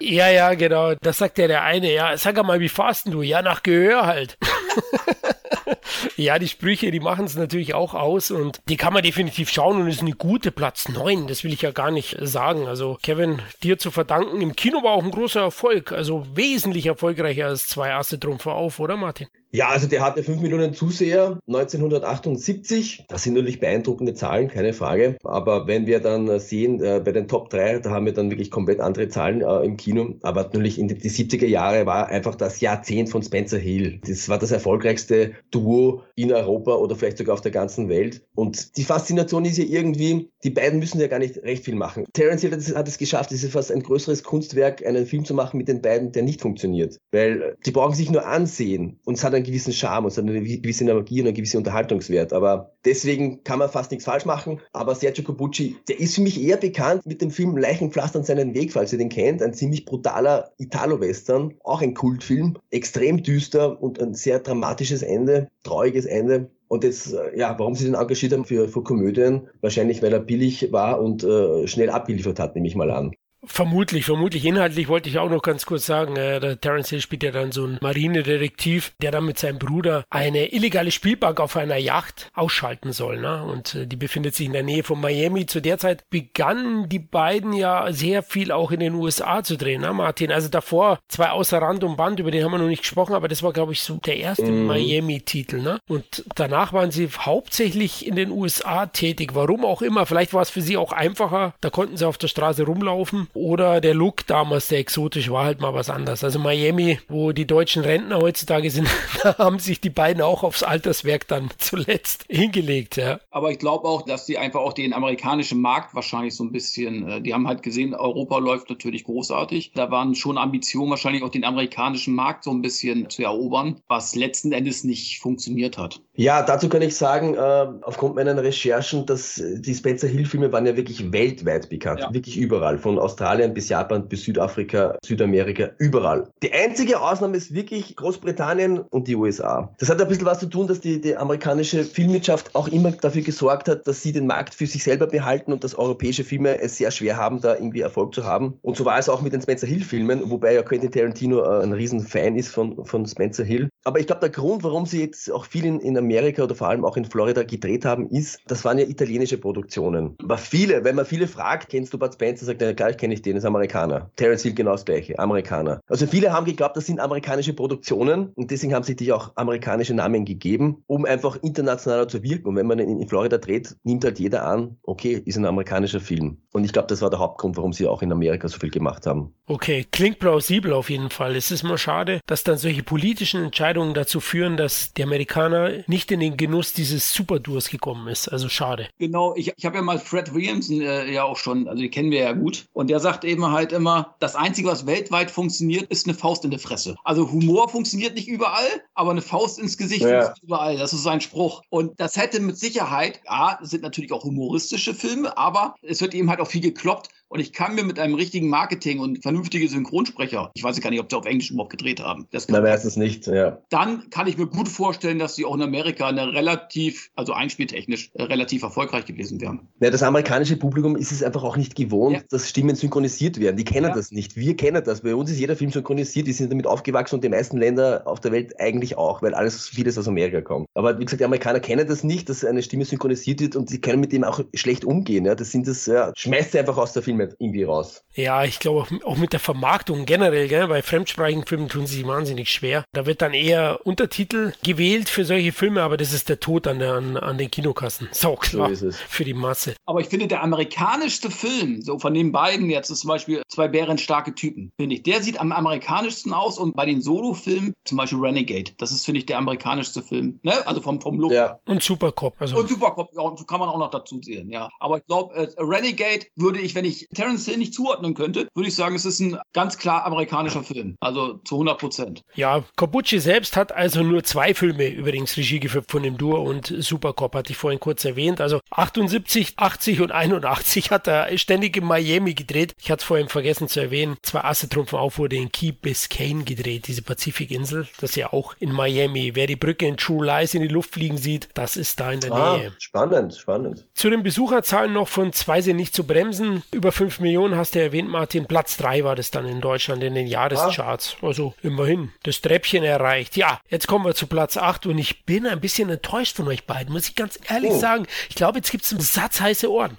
[0.00, 0.94] ja, ja, genau.
[1.00, 1.92] Das sagt ja der eine.
[1.92, 3.22] Ja, sag mal, wie fahrst du?
[3.22, 4.38] Ja, nach Gehör halt.
[6.16, 9.80] ja, die Sprüche, die machen es natürlich auch aus und die kann man definitiv schauen
[9.80, 11.26] und ist eine gute Platz 9.
[11.26, 12.66] Das will ich ja gar nicht sagen.
[12.66, 14.40] Also, Kevin, dir zu verdanken.
[14.40, 15.92] Im Kino war auch ein großer Erfolg.
[15.92, 19.28] Also wesentlich erfolgreicher als zwei Asse Trumpfer auf, oder Martin?
[19.50, 23.06] Ja, also der hatte 5 Millionen Zuseher 1978.
[23.08, 25.16] Das sind natürlich beeindruckende Zahlen, keine Frage.
[25.24, 28.50] Aber wenn wir dann sehen, äh, bei den Top 3, da haben wir dann wirklich
[28.50, 30.16] komplett andere Zahlen äh, im Kino.
[30.22, 34.00] Aber natürlich in die, die 70er Jahre war einfach das Jahrzehnt von Spencer Hill.
[34.06, 38.22] Das war das erfolgreichste Duo in Europa oder vielleicht sogar auf der ganzen Welt.
[38.34, 42.04] Und die Faszination ist ja irgendwie, die beiden müssen ja gar nicht recht viel machen.
[42.12, 45.24] Terence Hill hat es, hat es geschafft, es ist fast ein größeres Kunstwerk, einen Film
[45.24, 46.98] zu machen mit den beiden, der nicht funktioniert.
[47.12, 50.24] Weil die brauchen sich nur ansehen und es hat einen gewissen Charme und es hat
[50.24, 52.32] eine gewisse Energie und einen gewissen Unterhaltungswert.
[52.32, 54.60] Aber deswegen kann man fast nichts falsch machen.
[54.72, 58.54] Aber Sergio Cobucci, der ist für mich eher bekannt mit dem Film Leichenpflaster an seinen
[58.54, 59.42] Weg, falls ihr den kennt.
[59.42, 66.04] Ein ziemlich brutaler Italo-Western, auch ein Kultfilm, extrem düster und ein sehr dramatisches Ende, trauriges
[66.04, 66.50] Ende.
[66.68, 69.48] Und jetzt, äh, ja, warum sie den engagiert haben für, für Komödien?
[69.62, 73.12] Wahrscheinlich, weil er billig war und äh, schnell abgeliefert hat, nehme ich mal an.
[73.48, 74.44] Vermutlich, vermutlich.
[74.44, 77.50] Inhaltlich wollte ich auch noch ganz kurz sagen, äh, der Terence Hill spielt ja dann
[77.50, 82.92] so ein Marinedetektiv, der dann mit seinem Bruder eine illegale Spielbank auf einer Yacht ausschalten
[82.92, 83.20] soll.
[83.20, 83.42] Ne?
[83.42, 85.46] Und äh, die befindet sich in der Nähe von Miami.
[85.46, 89.80] Zu der Zeit begannen die beiden ja sehr viel auch in den USA zu drehen,
[89.80, 90.30] ne, Martin?
[90.30, 93.28] Also davor zwei außer Rand und Band, über den haben wir noch nicht gesprochen, aber
[93.28, 94.66] das war, glaube ich, so der erste mm.
[94.66, 95.60] Miami-Titel.
[95.60, 95.78] Ne?
[95.88, 99.34] Und danach waren sie hauptsächlich in den USA tätig.
[99.34, 100.06] Warum auch immer.
[100.06, 101.54] Vielleicht war es für sie auch einfacher.
[101.60, 105.60] Da konnten sie auf der Straße rumlaufen oder der Look damals, der exotisch war halt
[105.60, 106.24] mal was anderes.
[106.24, 108.88] Also Miami, wo die deutschen Rentner heutzutage sind,
[109.22, 113.20] da haben sich die beiden auch aufs Alterswerk dann zuletzt hingelegt, ja.
[113.30, 117.08] Aber ich glaube auch, dass die einfach auch den amerikanischen Markt wahrscheinlich so ein bisschen,
[117.08, 119.72] äh, die haben halt gesehen, Europa läuft natürlich großartig.
[119.74, 124.16] Da waren schon Ambitionen wahrscheinlich auch den amerikanischen Markt so ein bisschen zu erobern, was
[124.16, 126.00] letzten Endes nicht funktioniert hat.
[126.14, 130.66] Ja, dazu kann ich sagen, äh, aufgrund meiner Recherchen, dass die Spencer Hill Filme waren
[130.66, 132.12] ja wirklich weltweit bekannt, ja.
[132.12, 136.28] wirklich überall, von Australien Australien bis Japan bis Südafrika, Südamerika, überall.
[136.40, 139.74] Die einzige Ausnahme ist wirklich Großbritannien und die USA.
[139.80, 143.22] Das hat ein bisschen was zu tun, dass die, die amerikanische Filmwirtschaft auch immer dafür
[143.22, 146.76] gesorgt hat, dass sie den Markt für sich selber behalten und dass europäische Filme es
[146.76, 148.56] sehr schwer haben, da irgendwie Erfolg zu haben.
[148.62, 151.64] Und so war es auch mit den Spencer Hill Filmen, wobei ja Quentin Tarantino äh,
[151.64, 153.68] ein riesen Fan ist von, von Spencer Hill.
[153.82, 156.68] Aber ich glaube, der Grund, warum sie jetzt auch viel in, in Amerika oder vor
[156.68, 160.14] allem auch in Florida gedreht haben, ist, das waren ja italienische Produktionen.
[160.22, 163.07] Aber viele, wenn man viele fragt, kennst du Bud Spencer, sagt er, klar, ich kenne
[163.08, 164.10] kenne ich den, ist Amerikaner.
[164.16, 165.80] Terence Hill genau das gleiche, Amerikaner.
[165.86, 169.94] Also viele haben geglaubt, das sind amerikanische Produktionen und deswegen haben sich die auch amerikanische
[169.94, 172.48] Namen gegeben, um einfach internationaler zu wirken.
[172.48, 176.36] Und wenn man in Florida dreht, nimmt halt jeder an, okay, ist ein amerikanischer Film.
[176.52, 179.06] Und ich glaube, das war der Hauptgrund, warum sie auch in Amerika so viel gemacht
[179.06, 179.32] haben.
[179.46, 181.34] Okay, klingt plausibel auf jeden Fall.
[181.34, 186.12] Es ist mal schade, dass dann solche politischen Entscheidungen dazu führen, dass die Amerikaner nicht
[186.12, 188.28] in den Genuss dieses Supertours gekommen ist.
[188.28, 188.88] Also schade.
[188.98, 192.10] Genau, ich, ich habe ja mal Fred Williamson äh, ja auch schon, also die kennen
[192.10, 192.66] wir ja gut.
[192.72, 196.50] Und der sagt eben halt immer, das Einzige, was weltweit funktioniert, ist eine Faust in
[196.50, 196.96] der Fresse.
[197.04, 200.08] Also Humor funktioniert nicht überall, aber eine Faust ins Gesicht ja.
[200.08, 200.76] funktioniert überall.
[200.76, 201.62] Das ist sein Spruch.
[201.70, 206.30] Und das hätte mit Sicherheit, ja, sind natürlich auch humoristische Filme, aber es wird eben
[206.30, 207.08] halt auch viel gekloppt.
[207.30, 211.00] Und ich kann mir mit einem richtigen Marketing und vernünftige Synchronsprecher, ich weiß gar nicht,
[211.00, 212.26] ob sie auf Englisch überhaupt gedreht haben.
[212.30, 213.58] Das Na, meistens nicht, ja.
[213.68, 218.10] Dann kann ich mir gut vorstellen, dass sie auch in Amerika eine relativ, also einspieltechnisch,
[218.14, 219.68] äh, relativ erfolgreich gewesen wären.
[219.80, 222.22] Ja, das amerikanische Publikum ist es einfach auch nicht gewohnt, ja.
[222.30, 223.56] dass Stimmen synchronisiert werden.
[223.56, 223.94] Die kennen ja.
[223.94, 224.36] das nicht.
[224.36, 225.02] Wir kennen das.
[225.02, 226.26] Bei uns ist jeder Film synchronisiert.
[226.26, 229.68] Die sind damit aufgewachsen und die meisten Länder auf der Welt eigentlich auch, weil alles
[229.68, 230.66] vieles aus Amerika kommt.
[230.74, 233.80] Aber wie gesagt, die Amerikaner kennen das nicht, dass eine Stimme synchronisiert wird und sie
[233.80, 235.26] können mit dem auch schlecht umgehen.
[235.26, 238.04] Ja, das sind das, ja, schmeißt sie einfach aus der Film Filme irgendwie raus.
[238.14, 241.96] Ja, ich glaube auch, auch, mit der Vermarktung generell, gell, bei fremdsprachigen Filmen tun sie
[241.96, 242.84] sich wahnsinnig schwer.
[242.92, 246.78] Da wird dann eher Untertitel gewählt für solche Filme, aber das ist der Tod an,
[246.78, 248.08] der, an, an den Kinokassen.
[248.12, 249.74] Sau klar so für die Masse.
[249.86, 253.68] Aber ich finde, der amerikanischste Film, so von den beiden jetzt ist zum Beispiel zwei
[253.68, 258.18] bärenstarke Typen, finde ich, der sieht am amerikanischsten aus und bei den Solo-Filmen, zum Beispiel
[258.18, 260.40] Renegade, das ist, finde ich, der amerikanischste Film.
[260.42, 260.66] Ne?
[260.66, 261.32] Also vom, vom Look.
[261.32, 261.58] Ja.
[261.66, 262.34] Und Supercop.
[262.40, 262.58] Also.
[262.58, 264.68] Und Supercop, ja, kann man auch noch dazu sehen, ja.
[264.80, 268.68] Aber ich glaube, äh, Renegade würde ich, wenn ich Terence Hill nicht zuordnen könnte, würde
[268.68, 270.96] ich sagen, es ist ein ganz klar amerikanischer Film.
[271.00, 272.22] Also zu 100 Prozent.
[272.34, 276.74] Ja, Kobucci selbst hat also nur zwei Filme übrigens Regie geführt von dem Duo und
[276.78, 278.40] Supercop, hatte ich vorhin kurz erwähnt.
[278.40, 282.74] Also 78, 80 und 81 hat er ständig in Miami gedreht.
[282.78, 284.16] Ich hatte es vorhin vergessen zu erwähnen.
[284.22, 287.88] Zwei Asse trumpfen auf wurde in Key Biscayne gedreht, diese Pazifikinsel.
[288.00, 289.34] Das ist ja auch in Miami.
[289.34, 292.20] Wer die Brücke in True Lies in die Luft fliegen sieht, das ist da in
[292.20, 292.72] der ah, Nähe.
[292.78, 293.86] Spannend, spannend.
[293.94, 296.62] Zu den Besucherzahlen noch von zwei sind nicht zu bremsen.
[296.72, 298.46] Über 5 Millionen hast du erwähnt, Martin.
[298.46, 301.16] Platz 3 war das dann in Deutschland in den Jahrescharts.
[301.22, 301.28] Ah.
[301.28, 303.36] Also immerhin das Treppchen erreicht.
[303.36, 306.64] Ja, jetzt kommen wir zu Platz 8 und ich bin ein bisschen enttäuscht von euch
[306.64, 307.78] beiden, muss ich ganz ehrlich oh.
[307.78, 308.08] sagen.
[308.28, 309.96] Ich glaube, jetzt gibt es einen Satz heiße Ohren.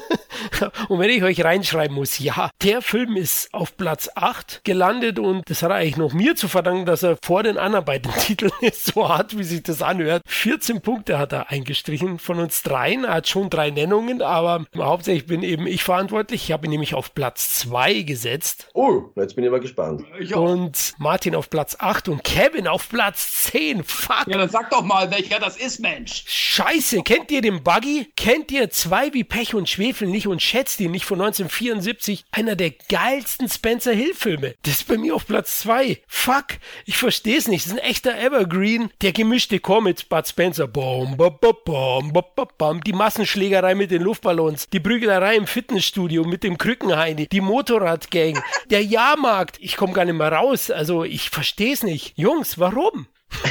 [0.88, 5.42] und wenn ich euch reinschreiben muss, ja, der Film ist auf Platz 8 gelandet und
[5.50, 8.86] das hat eigentlich noch mir zu verdanken, dass er vor den anderen beiden Titeln ist,
[8.86, 10.22] so hart, wie sich das anhört.
[10.26, 13.04] 14 Punkte hat er eingestrichen von uns dreien.
[13.04, 16.13] Er hat schon drei Nennungen, aber hauptsächlich bin eben ich verantwortlich.
[16.30, 18.68] Ich habe ihn nämlich auf Platz 2 gesetzt.
[18.72, 20.04] Oh, jetzt bin ich mal gespannt.
[20.20, 23.82] Ich und Martin auf Platz 8 und Kevin auf Platz 10.
[23.82, 24.28] Fuck.
[24.28, 26.22] Ja, dann sag doch mal, welcher das ist, Mensch.
[26.26, 28.12] Scheiße, kennt ihr den Buggy?
[28.16, 32.26] Kennt ihr zwei wie Pech und Schwefel nicht und schätzt ihn nicht von 1974?
[32.30, 34.54] Einer der geilsten Spencer Hill Filme.
[34.62, 36.00] Das ist bei mir auf Platz 2.
[36.06, 37.66] Fuck, ich verstehe es nicht.
[37.66, 38.90] Das ist ein echter Evergreen.
[39.02, 40.68] Der gemischte Chor mit Bud Spencer.
[40.68, 42.84] Bom, bom, bom, bom, bom, bom.
[42.84, 44.68] Die Massenschlägerei mit den Luftballons.
[44.68, 47.28] Die Prügelerei im Fitnessstudio mit dem Krückenheini.
[47.28, 48.42] Die Motorradgang.
[48.70, 49.56] Der Jahrmarkt.
[49.60, 50.70] Ich komme gar nicht mehr raus.
[50.70, 52.16] Also ich verstehe es nicht.
[52.16, 53.06] Jungs, warum?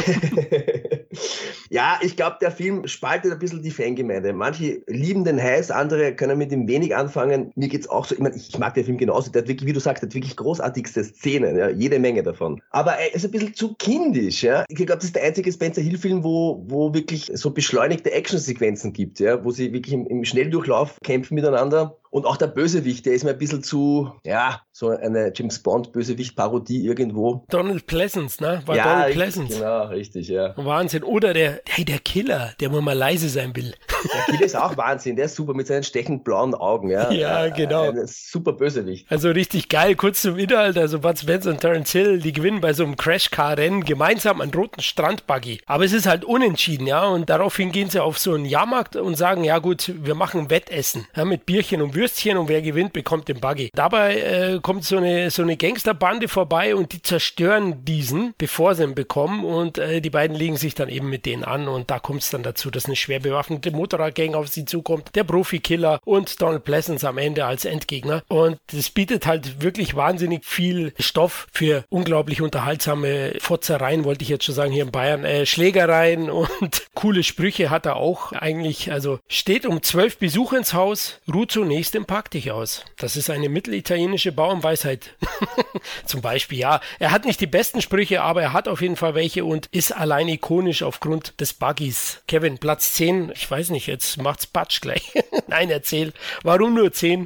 [1.73, 4.31] ja, ich glaube, der Film spaltet ein bisschen die Fangemeinde.
[4.31, 7.51] Manche lieben den heiß, andere können mit ihm wenig anfangen.
[7.55, 9.31] Mir geht es auch so, ich, mein, ich mag den Film genauso.
[9.31, 12.61] Der hat wirklich, wie du sagst, der hat wirklich großartigste Szenen, ja, jede Menge davon.
[12.69, 14.65] Aber er ist ein bisschen zu kindisch, ja.
[14.67, 19.19] Ich glaube, das ist der einzige Spencer Hill-Film, wo, wo wirklich so beschleunigte Actionsequenzen gibt,
[19.19, 21.97] ja, wo sie wirklich im, im Schnelldurchlauf kämpfen miteinander.
[22.11, 26.85] Und auch der Bösewicht, der ist mir ein bisschen zu, ja, so eine James Bond-Bösewicht-Parodie
[26.85, 27.43] irgendwo.
[27.49, 28.61] Donald Pleasance, ne?
[28.67, 29.57] War ja, Donald Pleasance.
[29.57, 30.53] Genau, richtig, ja.
[30.55, 31.01] Wahnsinn.
[31.01, 33.73] Oder der, hey, der Killer, der mal leise sein will.
[34.03, 35.15] Der Killer ist auch Wahnsinn.
[35.15, 37.11] Der ist super mit seinen stechend blauen Augen, ja.
[37.11, 37.89] Ja, genau.
[37.89, 39.05] Ein super Bösewicht.
[39.09, 39.95] Also richtig geil.
[39.95, 40.77] Kurz zum Inhalt.
[40.77, 44.81] Also Bud Spencer und Terence Hill, die gewinnen bei so einem Crash-Car-Rennen gemeinsam einen roten
[44.81, 45.61] Strandbuggy.
[45.65, 47.05] Aber es ist halt unentschieden, ja.
[47.05, 51.07] Und daraufhin gehen sie auf so einen Jahrmarkt und sagen, ja gut, wir machen Wettessen.
[51.15, 53.69] Ja, mit Bierchen und Würstchen und wer gewinnt, bekommt den Buggy.
[53.73, 58.83] Dabei äh, kommt so eine, so eine Gangsterbande vorbei und die zerstören diesen, bevor sie
[58.83, 61.99] ihn bekommen und äh, die beiden legen sich dann eben mit denen an und da
[61.99, 66.41] kommt es dann dazu, dass eine schwer bewaffnete Motorradgang auf sie zukommt, der Profikiller und
[66.41, 71.85] Donald Pleasance am Ende als Endgegner und das bietet halt wirklich wahnsinnig viel Stoff für
[71.89, 77.23] unglaublich unterhaltsame Fotzereien, wollte ich jetzt schon sagen, hier in Bayern, äh, Schlägereien und coole
[77.23, 82.05] Sprüche hat er auch eigentlich, also steht um zwölf Besucher ins Haus, ruht zunächst dem
[82.05, 82.83] Pack dich aus.
[82.97, 85.15] Das ist eine mittelitalienische Bauernweisheit.
[86.05, 86.81] Zum Beispiel, ja.
[86.97, 89.91] Er hat nicht die besten Sprüche, aber er hat auf jeden Fall welche und ist
[89.91, 92.21] allein ikonisch aufgrund des Buggies.
[92.27, 93.31] Kevin, Platz 10.
[93.35, 95.11] Ich weiß nicht, jetzt macht's Patsch gleich.
[95.47, 96.13] Nein, erzähl.
[96.43, 97.25] Warum nur 10?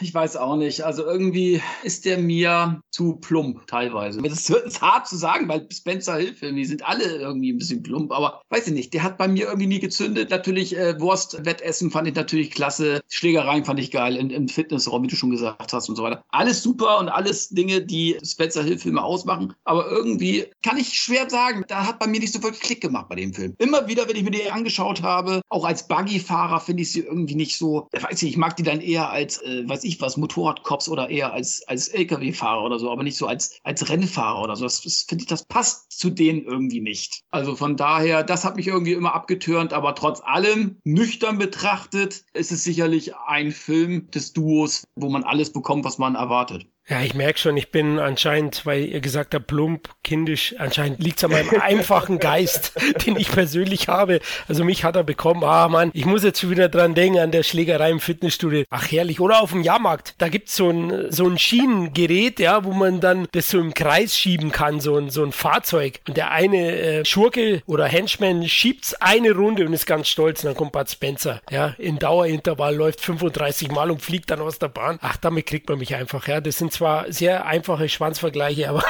[0.00, 0.82] Ich weiß auch nicht.
[0.82, 4.20] Also irgendwie ist der mir zu plump teilweise.
[4.20, 8.12] Das ist hart zu sagen, weil Spencer Hill-Filme, die sind alle irgendwie ein bisschen plump,
[8.12, 8.92] aber weiß ich nicht.
[8.94, 10.30] Der hat bei mir irgendwie nie gezündet.
[10.30, 13.00] Natürlich äh, Wurst-Wettessen fand ich natürlich klasse.
[13.08, 16.24] Schlägereien fand ich geil im, im Fitnessraum, wie du schon gesagt hast und so weiter.
[16.30, 19.54] Alles super und alles Dinge, die Spencer Hill-Filme ausmachen.
[19.64, 23.08] Aber irgendwie kann ich schwer sagen, da hat bei mir nicht so wirklich Klick gemacht
[23.08, 23.54] bei dem Film.
[23.58, 27.36] Immer wieder, wenn ich mir die angeschaut habe, auch als Buggy-Fahrer finde ich sie irgendwie
[27.36, 30.88] nicht so, weiß ich, ich mag die dann eher als äh, weiß ich was, Motorradcops
[30.88, 34.64] oder eher als, als Lkw-Fahrer oder so, aber nicht so als, als Rennfahrer oder so.
[34.64, 37.22] Das, das finde ich, das passt zu denen irgendwie nicht.
[37.30, 42.52] Also von daher, das hat mich irgendwie immer abgetürnt, aber trotz allem, nüchtern betrachtet, ist
[42.52, 46.66] es sicherlich ein Film des Duos, wo man alles bekommt, was man erwartet.
[46.86, 51.16] Ja, ich merke schon, ich bin anscheinend, weil ihr gesagt habt, plump, kindisch, anscheinend liegt
[51.16, 52.74] es an meinem einfachen Geist,
[53.06, 54.20] den ich persönlich habe.
[54.48, 57.30] Also mich hat er bekommen, ah Mann, ich muss jetzt schon wieder dran denken an
[57.30, 58.64] der Schlägerei im Fitnessstudio.
[58.68, 62.72] Ach herrlich, oder auf dem Jahrmarkt, da gibt's so ein, so ein Schienengerät, ja, wo
[62.72, 66.00] man dann das so im Kreis schieben kann, so ein, so ein Fahrzeug.
[66.06, 70.44] Und der eine äh, Schurke oder Henchman schiebt's eine Runde und ist ganz stolz.
[70.44, 74.58] Und dann kommt Bud Spencer, ja, in Dauerintervall läuft 35 Mal und fliegt dann aus
[74.58, 74.98] der Bahn.
[75.00, 76.42] Ach, damit kriegt man mich einfach, ja.
[76.42, 78.84] Das sind zwar sehr einfache Schwanzvergleiche, aber,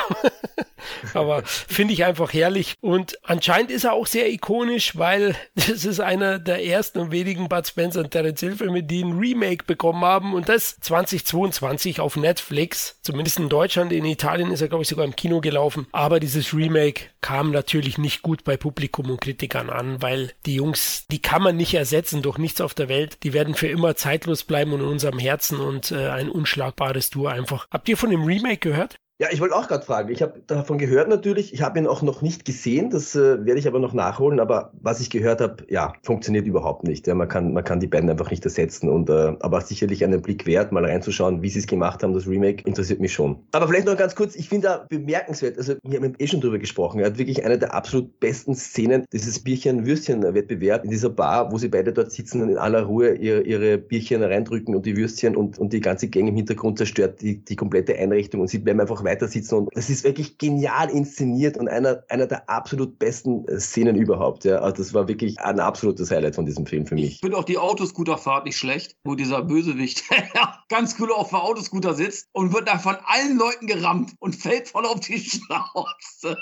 [1.14, 2.74] aber finde ich einfach herrlich.
[2.80, 7.48] Und anscheinend ist er auch sehr ikonisch, weil das ist einer der ersten und wenigen
[7.48, 10.34] Bud Spencer und Terence Hill Filme, die ein Remake bekommen haben.
[10.34, 15.04] Und das 2022 auf Netflix, zumindest in Deutschland, in Italien ist er glaube ich sogar
[15.04, 20.02] im Kino gelaufen, aber dieses Remake kam natürlich nicht gut bei Publikum und Kritikern an,
[20.02, 23.54] weil die Jungs, die kann man nicht ersetzen durch nichts auf der Welt, die werden
[23.54, 27.66] für immer zeitlos bleiben und in unserem Herzen und äh, ein unschlagbares Duo einfach.
[27.70, 28.98] Habt ihr von dem Remake gehört?
[29.20, 30.10] Ja, ich wollte auch gerade fragen.
[30.10, 31.54] Ich habe davon gehört natürlich.
[31.54, 32.90] Ich habe ihn auch noch nicht gesehen.
[32.90, 34.40] Das äh, werde ich aber noch nachholen.
[34.40, 37.06] Aber was ich gehört habe, ja, funktioniert überhaupt nicht.
[37.06, 38.88] Ja, man kann, man kann die beiden einfach nicht ersetzen.
[38.88, 42.12] Und äh, aber sicherlich einen Blick wert, mal reinzuschauen, wie sie es gemacht haben.
[42.12, 43.38] Das Remake interessiert mich schon.
[43.52, 44.34] Aber vielleicht noch ganz kurz.
[44.34, 45.58] Ich finde da bemerkenswert.
[45.58, 46.98] Also wir haben eh schon drüber gesprochen.
[46.98, 49.04] Er hat wirklich eine der absolut besten Szenen.
[49.12, 53.42] Dieses Bierchen-Würstchen-Wettbewerb in dieser Bar, wo sie beide dort sitzen und in aller Ruhe ihre,
[53.42, 57.44] ihre Bierchen reindrücken und die Würstchen und, und die ganze Gang im Hintergrund zerstört die,
[57.44, 61.56] die komplette Einrichtung und sie bleiben einfach weiter sitzen und es ist wirklich genial inszeniert
[61.56, 64.44] und einer, einer der absolut besten äh, Szenen überhaupt.
[64.44, 64.58] Ja.
[64.58, 67.14] Also das war wirklich ein absolutes Highlight von diesem Film für mich.
[67.14, 70.04] Ich finde auch die Autoscooterfahrt nicht schlecht, wo dieser Bösewicht
[70.68, 74.68] ganz cool auf dem Autoscooter sitzt und wird da von allen Leuten gerammt und fällt
[74.68, 76.36] voll auf die Schnauze.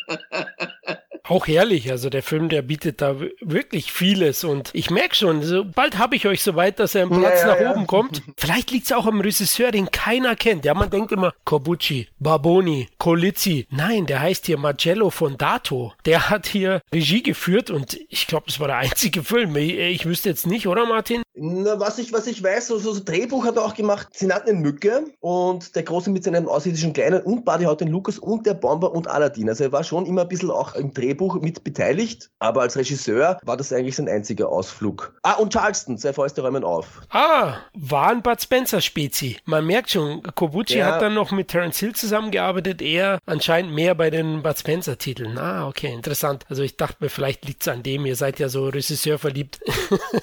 [1.25, 1.91] auch herrlich.
[1.91, 6.17] Also der Film, der bietet da wirklich vieles und ich merke schon, so bald habe
[6.17, 7.87] ich euch so weit, dass er im Platz ja, nach ja, oben ja.
[7.87, 8.23] kommt.
[8.37, 10.65] Vielleicht liegt es auch am Regisseur, den keiner kennt.
[10.65, 12.09] Ja, man denkt immer Corbucci,
[12.53, 13.67] Barboni, Colizzi.
[13.71, 15.95] Nein, der heißt hier Marcello Fondato.
[16.05, 19.57] Der hat hier Regie geführt und ich glaube, es war der einzige Film.
[19.57, 21.23] Ich, ich, wüsste jetzt nicht, oder Martin?
[21.35, 24.09] Na, was ich, was ich weiß, so, so Drehbuch hat er auch gemacht.
[24.13, 27.89] Sie nannten ihn Mücke und der Große mit seinem aussiedischen Kleinen und Buddy hat den
[27.89, 29.49] Lukas und der Bomber und Aladdin.
[29.49, 33.39] Also er war schon immer ein bisschen auch im Drehbuch mit beteiligt, aber als Regisseur
[33.45, 35.15] war das eigentlich sein einziger Ausflug.
[35.23, 37.01] Ah, und Charleston, zwei Fäuste räumen auf.
[37.09, 39.39] Ah, war ein Bud Spencer Spezi.
[39.47, 40.87] Man merkt schon, Kobuchi ja.
[40.87, 45.39] hat dann noch mit Terence Hill zusammengearbeitet, er anscheinend mehr bei den Bud Spencer Titeln.
[45.39, 46.45] Ah, okay, interessant.
[46.51, 49.61] Also ich dachte mir, vielleicht liegt es an dem, ihr seid ja so Regisseur verliebt.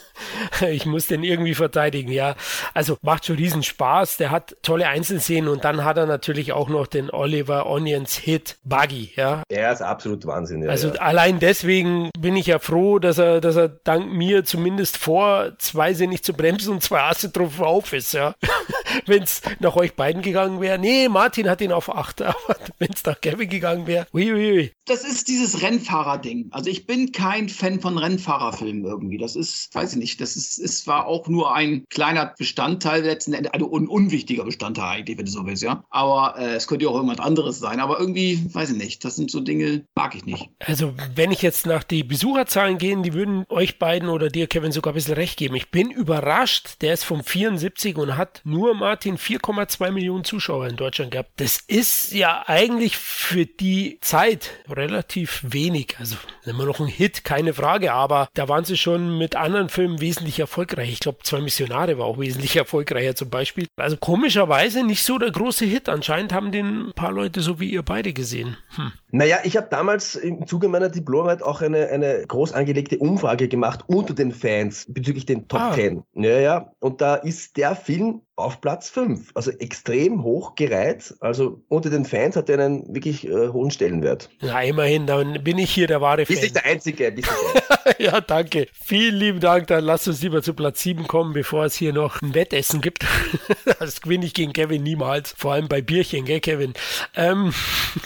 [0.70, 2.36] ich muss den irgendwie verteidigen, ja.
[2.74, 4.18] Also macht schon riesen Spaß.
[4.18, 8.58] Der hat tolle Einzelszenen und dann hat er natürlich auch noch den Oliver Onions Hit
[8.64, 9.44] Buggy, ja.
[9.50, 10.70] Er ist absolut Wahnsinn, ja.
[10.70, 15.58] Also allein deswegen bin ich ja froh, dass er, dass er dank mir zumindest vor
[15.58, 18.36] zweisinnig zu bremsen und zwei Asse drauf auf ist, ja.
[19.06, 20.80] wenn es nach euch beiden gegangen wäre.
[20.80, 24.72] Nee, Martin hat ihn auf acht, aber wenn es nach Kevin gegangen wäre, uiuiui.
[24.86, 26.48] Das ist dieses Rennfahrer-Ding.
[26.52, 29.18] Also ich bin kein Fan von Rennfahrerfilmen irgendwie.
[29.18, 33.34] Das ist, weiß ich nicht, das ist, es war auch nur ein kleiner Bestandteil letzten
[33.34, 35.84] Endes, also ein unwichtiger Bestandteil eigentlich, wenn du so willst, ja.
[35.90, 37.80] Aber äh, es könnte ja auch irgendwas anderes sein.
[37.80, 40.50] Aber irgendwie, weiß ich nicht, das sind so Dinge, mag ich nicht.
[40.60, 44.72] Also, wenn ich jetzt nach die Besucherzahlen gehe, die würden euch beiden oder dir, Kevin,
[44.72, 45.56] sogar ein bisschen recht geben.
[45.56, 46.82] Ich bin überrascht.
[46.82, 51.32] Der ist vom 74 und hat nur Martin 4,2 Millionen Zuschauer in Deutschland gehabt.
[51.38, 55.96] Das ist ja eigentlich für die Zeit relativ wenig.
[56.00, 57.94] Also, immer noch ein Hit, keine Frage.
[57.94, 60.40] Aber da waren sie schon mit anderen Filmen wesentlich
[60.80, 60.94] erfolgreich.
[60.94, 63.68] Ich glaube, zwei Missionare war auch wesentlich erfolgreicher zum Beispiel.
[63.78, 65.90] Also, komischerweise nicht so der große Hit.
[65.90, 68.58] Anscheinend haben den ein paar Leute so wie ihr beide gesehen.
[68.76, 68.92] Hm.
[69.12, 73.84] Naja, ich habe damals im Zuge meiner Diplomarbeit auch eine, eine groß angelegte Umfrage gemacht
[73.88, 75.74] unter den Fans bezüglich den Top ah.
[75.74, 76.04] 10.
[76.14, 76.72] Ja, ja.
[76.80, 79.32] Und da ist der Film auf Platz 5.
[79.36, 81.14] Also extrem hoch gereiht.
[81.20, 84.30] Also unter den Fans hat er einen wirklich äh, hohen Stellenwert.
[84.42, 86.36] Na, immerhin, dann bin ich hier der wahre Fan.
[86.36, 87.12] Bist nicht der Einzige.
[87.12, 87.30] Bist
[88.00, 88.68] ja, danke.
[88.72, 89.68] Vielen lieben Dank.
[89.68, 93.06] Dann lass uns lieber zu Platz 7 kommen, bevor es hier noch ein Wettessen gibt.
[93.80, 95.34] das gewinne ich gegen Kevin niemals.
[95.38, 96.74] Vor allem bei Bierchen, gell, Kevin?
[97.16, 97.54] Ähm.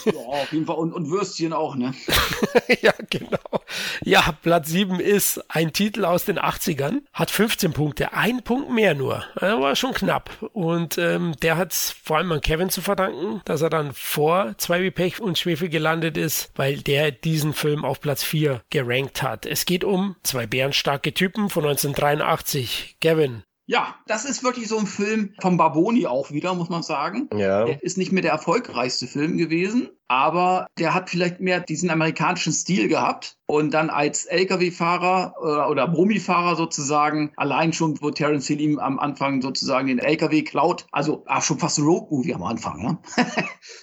[0.06, 0.78] Ja, auf jeden Fall.
[0.78, 1.94] Und, und Würstchen auch, ne?
[2.82, 3.38] ja, genau.
[4.04, 8.94] Ja, Platz 7 ist ein Titel aus den 80ern, hat 15 Punkte, ein Punkt mehr
[8.96, 9.24] nur.
[9.40, 10.30] Er war schon knapp.
[10.54, 14.56] Und ähm, der hat es vor allem an Kevin zu verdanken, dass er dann vor
[14.58, 19.22] zwei wie Pech und Schwefel gelandet ist, weil der diesen Film auf Platz 4 gerankt
[19.22, 19.46] hat.
[19.46, 22.98] Es geht um zwei bärenstarke Typen von 1983.
[23.02, 27.30] Kevin, ja, das ist wirklich so ein Film vom Barboni auch wieder, muss man sagen.
[27.34, 27.64] Ja.
[27.66, 32.54] Der ist nicht mehr der erfolgreichste Film gewesen, aber der hat vielleicht mehr diesen amerikanischen
[32.54, 38.62] Stil gehabt und dann als Lkw-Fahrer oder, oder Brummifahrer sozusagen, allein schon, wo Terence Hill
[38.62, 42.82] ihm am Anfang sozusagen den Lkw klaut, also ach, schon fast ein Road-Movie am Anfang,
[42.82, 42.98] ne?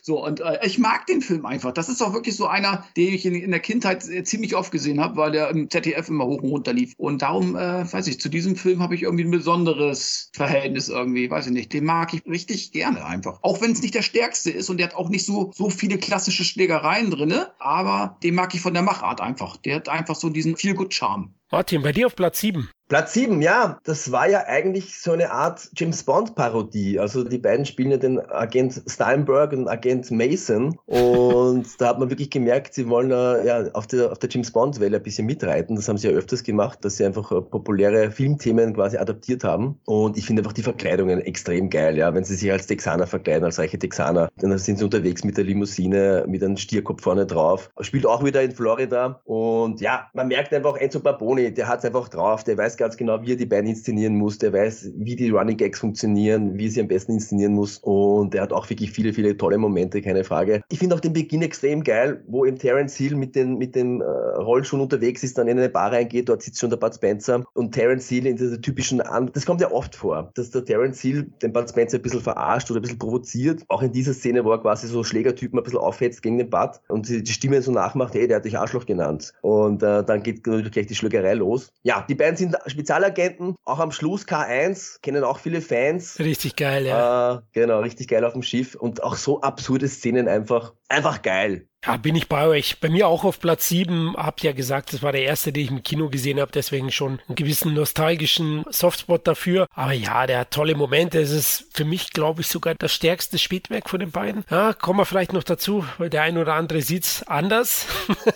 [0.02, 1.72] so, und äh, ich mag den Film einfach.
[1.72, 4.72] Das ist auch wirklich so einer, den ich in, in der Kindheit äh, ziemlich oft
[4.72, 6.94] gesehen habe, weil der im ZDF immer hoch und runter lief.
[6.96, 11.30] Und darum, äh, weiß ich, zu diesem Film habe ich irgendwie ein besonderes Verhältnis irgendwie,
[11.30, 11.72] weiß ich nicht.
[11.72, 13.38] Den mag ich richtig gerne einfach.
[13.42, 15.98] Auch wenn es nicht der stärkste ist und der hat auch nicht so, so viele
[16.20, 19.56] klassische Schlägereien drinne, aber den mag ich von der Machart einfach.
[19.56, 21.32] Der hat einfach so diesen Feel-Good-Charme.
[21.50, 22.68] Martin, bei dir auf Platz 7.
[22.90, 26.98] Platz 7, ja, das war ja eigentlich so eine Art James Bond-Parodie.
[26.98, 30.76] Also die beiden spielen ja den Agent Steinberg und Agent Mason.
[30.86, 34.50] Und da hat man wirklich gemerkt, sie wollen äh, ja auf der, auf der James
[34.50, 35.76] Bond-Welle ein bisschen mitreiten.
[35.76, 39.78] Das haben sie ja öfters gemacht, dass sie einfach äh, populäre Filmthemen quasi adaptiert haben.
[39.84, 42.12] Und ich finde einfach die Verkleidungen extrem geil, ja.
[42.12, 45.44] Wenn sie sich als Texaner verkleiden, als reiche Texaner, dann sind sie unterwegs mit der
[45.44, 47.70] Limousine, mit einem Stierkopf vorne drauf.
[47.82, 49.20] Spielt auch wieder in Florida.
[49.22, 52.96] Und ja, man merkt einfach Enzo Barboni, der hat es einfach drauf, der weiß ganz
[52.96, 54.38] genau, wie er die beiden inszenieren muss.
[54.38, 57.78] Der weiß, wie die Running Gags funktionieren, wie er sie am besten inszenieren muss.
[57.78, 60.62] Und er hat auch wirklich viele, viele tolle Momente, keine Frage.
[60.70, 64.00] Ich finde auch den Beginn extrem geil, wo eben Terence Hill mit, den, mit dem
[64.00, 67.44] äh, Rollschuh unterwegs ist, dann in eine Bar reingeht, dort sitzt schon der Bud Spencer
[67.52, 71.00] und Terence Hill in dieser typischen, An das kommt ja oft vor, dass der Terence
[71.00, 73.62] Hill den Bud Spencer ein bisschen verarscht oder ein bisschen provoziert.
[73.68, 76.80] Auch in dieser Szene, wo er quasi so Schlägertypen ein bisschen aufhetzt gegen den Bud
[76.88, 79.34] und die, die Stimme so nachmacht, hey, der hat dich Arschloch genannt.
[79.42, 81.72] Und äh, dann geht gleich die Schlägerei los.
[81.82, 86.18] Ja, die beiden sind Spezialagenten, auch am Schluss K1, kennen auch viele Fans.
[86.18, 87.34] Richtig geil, ja.
[87.34, 91.66] Äh, genau, richtig geil auf dem Schiff und auch so absurde Szenen einfach, einfach geil.
[91.86, 92.78] Ja, bin ich bei euch.
[92.78, 94.14] Bei mir auch auf Platz 7.
[94.14, 97.20] Habt ja gesagt, das war der erste, den ich im Kino gesehen habe, deswegen schon
[97.26, 99.66] einen gewissen nostalgischen Softspot dafür.
[99.74, 101.18] Aber ja, der hat tolle Momente.
[101.18, 104.44] Es ist für mich, glaube ich, sogar das stärkste Spätwerk von den beiden.
[104.50, 107.86] Ja, kommen wir vielleicht noch dazu, weil der ein oder andere sieht's anders.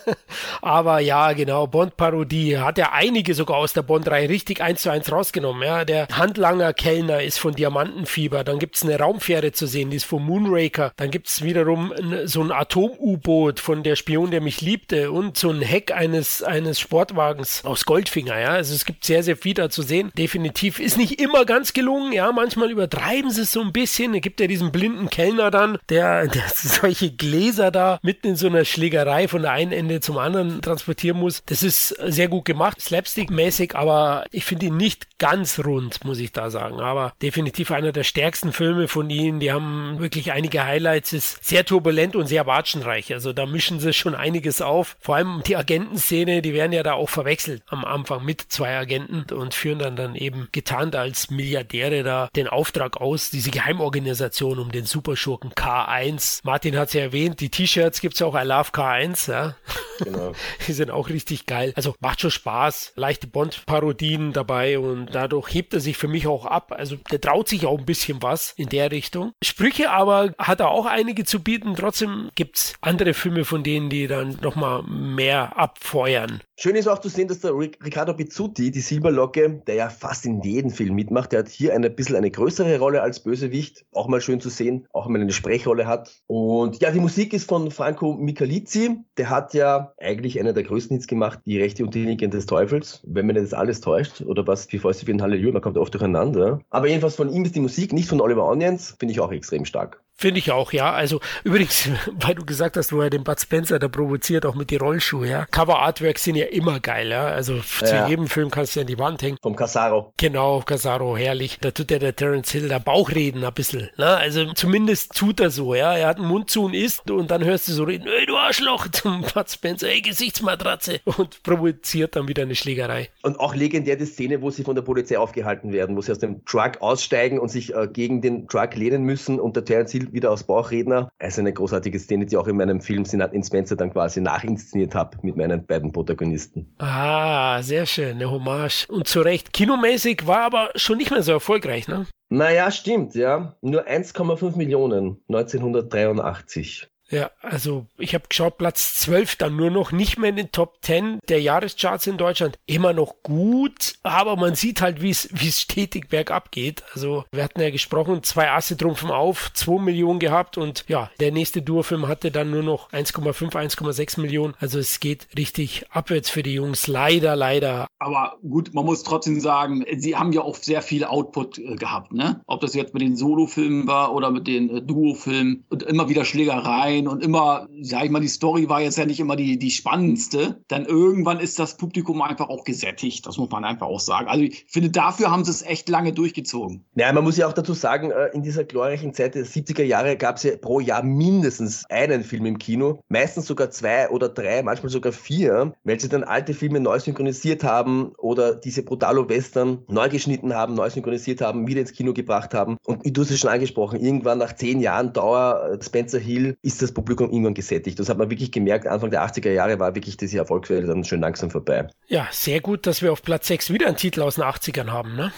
[0.62, 5.12] Aber ja, genau, Bond-Parodie hat ja einige sogar aus der Bond-Reihe richtig eins zu eins
[5.12, 5.62] rausgenommen.
[5.64, 8.42] Ja, der Handlanger Kellner ist von Diamantenfieber.
[8.42, 10.92] Dann gibt's eine Raumfähre zu sehen, die ist von Moonraker.
[10.96, 11.92] Dann gibt's wiederum
[12.24, 16.42] so ein Atom-U-Boot U-Boot von der Spion, der mich liebte und so ein Heck eines,
[16.42, 18.50] eines Sportwagens aus Goldfinger, ja.
[18.50, 20.12] Also es gibt sehr, sehr viel da zu sehen.
[20.16, 22.30] Definitiv ist nicht immer ganz gelungen, ja.
[22.32, 24.14] Manchmal übertreiben sie es so ein bisschen.
[24.14, 28.46] Es gibt ja diesen blinden Kellner dann, der, der solche Gläser da mitten in so
[28.46, 31.42] einer Schlägerei von der einen Ende zum anderen transportieren muss.
[31.46, 36.32] Das ist sehr gut gemacht, slapstick-mäßig, aber ich finde ihn nicht ganz rund, muss ich
[36.32, 36.80] da sagen.
[36.80, 39.40] Aber definitiv einer der stärksten Filme von ihnen.
[39.40, 43.12] Die haben wirklich einige Highlights, ist sehr turbulent und sehr watschenreich.
[43.12, 44.96] Also da mischen sie schon einiges auf.
[45.00, 49.32] Vor allem die Agentenszene, die werden ja da auch verwechselt am Anfang mit zwei Agenten
[49.34, 54.72] und führen dann dann eben getarnt als Milliardäre da den Auftrag aus, diese Geheimorganisation um
[54.72, 56.40] den Superschurken K1.
[56.44, 59.56] Martin hat es ja erwähnt, die T-Shirts gibt es auch I Love K1, ja.
[59.98, 60.32] Genau.
[60.66, 61.72] die sind auch richtig geil.
[61.76, 62.92] Also macht schon Spaß.
[62.96, 66.72] Leichte Bond-Parodien dabei und dadurch hebt er sich für mich auch ab.
[66.72, 69.32] Also der traut sich auch ein bisschen was in der Richtung.
[69.42, 71.74] Sprüche aber hat er auch einige zu bieten.
[71.76, 76.40] Trotzdem gibt es andere Filme von denen, die dann nochmal mehr abfeuern.
[76.56, 80.40] Schön ist auch zu sehen, dass der Riccardo Pizzuti, die Silberlocke, der ja fast in
[80.42, 83.84] jedem Film mitmacht, der hat hier ein bisschen eine größere Rolle als Bösewicht.
[83.92, 86.22] Auch mal schön zu sehen, auch er eine Sprechrolle hat.
[86.26, 88.98] Und ja, die Musik ist von Franco Michalizzi.
[89.16, 92.46] Der hat ja eigentlich einer der größten Hits gemacht, Die Rechte und die Linken des
[92.46, 93.02] Teufels.
[93.04, 95.92] Wenn man das alles täuscht, oder was, die Fäuste für ein Halleluja, man kommt oft
[95.92, 96.60] durcheinander.
[96.70, 99.64] Aber jedenfalls von ihm ist die Musik, nicht von Oliver Onions, finde ich auch extrem
[99.64, 100.03] stark.
[100.16, 100.92] Finde ich auch, ja.
[100.92, 104.70] Also übrigens, weil du gesagt hast, wo er den Bud Spencer da provoziert, auch mit
[104.70, 105.46] die Rollschuhe, ja.
[105.46, 107.26] Cover Artworks sind ja immer geil, ja.
[107.26, 107.62] Also ja.
[107.62, 109.38] zu jedem Film kannst du ja an die Wand hängen.
[109.42, 110.12] Vom Casaro.
[110.16, 111.58] Genau, Casaro, herrlich.
[111.60, 113.90] Da tut ja der Terence Hill da Bauchreden ein bisschen.
[113.96, 114.06] Ne?
[114.06, 115.94] Also zumindest tut er so, ja.
[115.94, 118.36] Er hat einen Mund zu und isst und dann hörst du so reden, ey du
[118.36, 123.08] Arschloch, zum Bud Spencer, ey Gesichtsmatratze und provoziert dann wieder eine Schlägerei.
[123.22, 126.20] Und auch legendär die Szene, wo sie von der Polizei aufgehalten werden, wo sie aus
[126.20, 130.03] dem Truck aussteigen und sich äh, gegen den Truck lehnen müssen und der Terence Hill
[130.12, 131.08] wieder aus Bauchredner.
[131.18, 135.18] Also eine großartige Szene, die auch in meinem Film in Spencer dann quasi nachinszeniert habe
[135.22, 136.74] mit meinen beiden Protagonisten.
[136.78, 138.86] Ah, sehr schön, eine Hommage.
[138.88, 142.06] Und zu Recht, kinomäßig war aber schon nicht mehr so erfolgreich, ne?
[142.30, 143.56] Naja, stimmt, ja.
[143.60, 146.88] Nur 1,5 Millionen 1983.
[147.10, 150.78] Ja, also ich habe geschaut, Platz 12 dann nur noch nicht mehr in den Top
[150.82, 152.58] 10 der Jahrescharts in Deutschland.
[152.66, 156.82] Immer noch gut, aber man sieht halt, wie es stetig bergab geht.
[156.94, 161.32] Also wir hatten ja gesprochen, zwei Asse trumpfen auf, 2 Millionen gehabt und ja, der
[161.32, 164.54] nächste Duo-Film hatte dann nur noch 1,5, 1,6 Millionen.
[164.58, 166.86] Also es geht richtig abwärts für die Jungs.
[166.86, 167.86] Leider, leider.
[167.98, 172.12] Aber gut, man muss trotzdem sagen, sie haben ja auch sehr viel Output äh, gehabt,
[172.12, 172.42] ne?
[172.46, 176.24] Ob das jetzt mit den Solo-Filmen war oder mit den äh, Duo-Filmen und immer wieder
[176.24, 179.58] Schlägereien rein und immer, sag ich mal, die Story war jetzt ja nicht immer die,
[179.58, 183.26] die spannendste, dann irgendwann ist das Publikum einfach auch gesättigt.
[183.26, 184.28] Das muss man einfach auch sagen.
[184.28, 186.84] Also ich finde, dafür haben sie es echt lange durchgezogen.
[186.94, 190.16] Ja, man muss ja auch dazu sagen, äh, in dieser glorreichen Zeit der 70er Jahre
[190.16, 194.62] gab es ja pro Jahr mindestens einen Film im Kino, meistens sogar zwei oder drei,
[194.62, 200.08] manchmal sogar vier, weil sie dann alte Filme neu synchronisiert haben oder diese Brutalo-Western neu
[200.08, 202.76] geschnitten haben, neu synchronisiert haben, wieder ins Kino gebracht haben.
[202.84, 206.82] Und du hast es schon angesprochen, irgendwann nach zehn Jahren Dauer äh, Spencer Hill ist
[206.84, 207.98] das Publikum irgendwann gesättigt.
[207.98, 208.86] Das hat man wirklich gemerkt.
[208.86, 211.88] Anfang der 80er Jahre war wirklich diese Erfolgswelle dann schön langsam vorbei.
[212.06, 215.16] Ja, sehr gut, dass wir auf Platz 6 wieder einen Titel aus den 80ern haben.
[215.16, 215.32] Ne?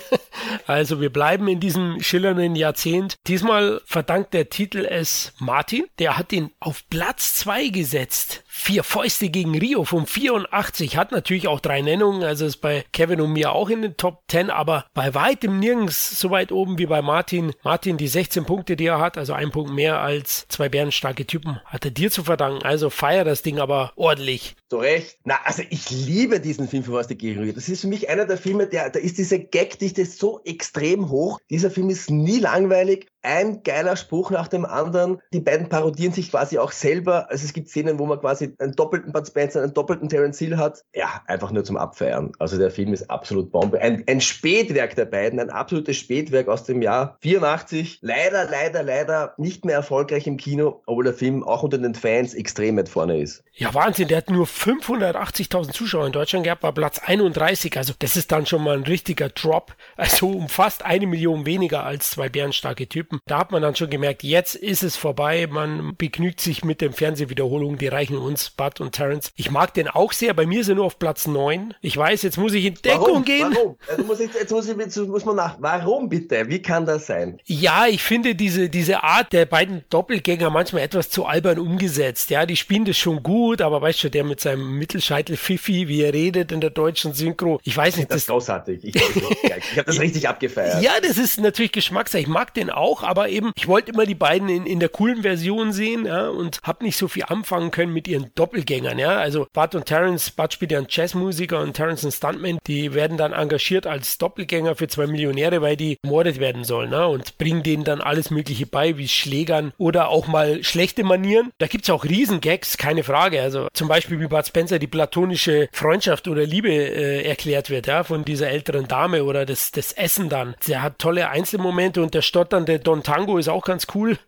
[0.66, 3.16] also wir bleiben in diesem schillernden Jahrzehnt.
[3.26, 5.86] Diesmal verdankt der Titel es Martin.
[5.98, 8.44] Der hat ihn auf Platz 2 gesetzt.
[8.60, 13.20] Vier Fäuste gegen Rio vom 84 hat natürlich auch drei Nennungen, also ist bei Kevin
[13.20, 16.86] und mir auch in den Top 10, aber bei weitem nirgends so weit oben wie
[16.86, 17.52] bei Martin.
[17.62, 21.60] Martin die 16 Punkte, die er hat, also ein Punkt mehr als zwei bärenstarke Typen,
[21.66, 22.62] hat er dir zu verdanken.
[22.64, 24.56] Also feier das Ding aber ordentlich.
[24.68, 25.18] Zu Recht.
[25.24, 27.52] Na, also ich liebe diesen Film Vier Fäuste gegen Rio.
[27.52, 31.38] Das ist für mich einer der Filme, der, da ist diese Gagdichte so extrem hoch.
[31.48, 35.20] Dieser Film ist nie langweilig ein geiler Spruch nach dem anderen.
[35.34, 37.30] Die beiden parodieren sich quasi auch selber.
[37.30, 40.56] Also es gibt Szenen, wo man quasi einen doppelten Bud Spencer, einen doppelten Terence Hill
[40.56, 40.82] hat.
[40.94, 42.32] Ja, einfach nur zum Abfeiern.
[42.38, 43.80] Also der Film ist absolut Bombe.
[43.82, 47.98] Ein, ein Spätwerk der beiden, ein absolutes Spätwerk aus dem Jahr 84.
[48.00, 52.32] Leider, leider, leider nicht mehr erfolgreich im Kino, obwohl der Film auch unter den Fans
[52.32, 53.44] extrem weit vorne ist.
[53.52, 54.08] Ja, Wahnsinn.
[54.08, 57.76] Der hat nur 580.000 Zuschauer in Deutschland gehabt, war Platz 31.
[57.76, 59.74] Also das ist dann schon mal ein richtiger Drop.
[59.96, 63.17] Also um fast eine Million weniger als zwei bärenstarke Typen.
[63.26, 65.46] Da hat man dann schon gemerkt, jetzt ist es vorbei.
[65.50, 69.30] Man begnügt sich mit den Fernsehwiederholungen, die reichen uns, Bud und Terence.
[69.36, 70.34] Ich mag den auch sehr.
[70.34, 71.74] Bei mir ist er nur auf Platz 9.
[71.80, 73.24] Ich weiß, jetzt muss ich in Deckung Warum?
[73.24, 73.52] gehen.
[73.54, 73.76] Warum?
[73.88, 75.56] Jetzt muss, ich, jetzt, muss ich, jetzt muss man nach.
[75.60, 76.48] Warum bitte?
[76.48, 77.40] Wie kann das sein?
[77.46, 82.30] Ja, ich finde diese, diese Art der beiden Doppelgänger manchmal etwas zu albern umgesetzt.
[82.30, 86.02] Ja, die spielen das schon gut, aber weißt du, der mit seinem Mittelscheitel Fifi, wie
[86.02, 87.60] er redet in der deutschen Synchro.
[87.64, 88.10] Ich weiß nicht.
[88.10, 88.84] Das, das ist großartig.
[88.84, 90.82] Ich, ich, ich habe das richtig abgefeiert.
[90.82, 92.20] Ja, das ist natürlich Geschmackssache.
[92.20, 95.22] Ich mag den auch, aber eben, ich wollte immer die beiden in, in der coolen
[95.22, 99.16] Version sehen, ja, und habe nicht so viel anfangen können mit ihren Doppelgängern, ja.
[99.16, 103.16] Also Bud und Terence, Bud spielt ja einen Jazzmusiker und Terence ein Stuntman, die werden
[103.16, 107.62] dann engagiert als Doppelgänger für zwei Millionäre, weil die mordet werden sollen, ne, und bringen
[107.62, 111.50] denen dann alles Mögliche bei, wie Schlägern oder auch mal schlechte Manieren.
[111.58, 113.40] Da gibt's auch Riesengags, keine Frage.
[113.42, 118.04] Also zum Beispiel wie Bud Spencer die platonische Freundschaft oder Liebe äh, erklärt wird, ja,
[118.04, 120.54] von dieser älteren Dame oder das, das Essen dann.
[120.66, 124.18] Der hat tolle Einzelmomente und der stotternde Don Tango ist auch ganz cool.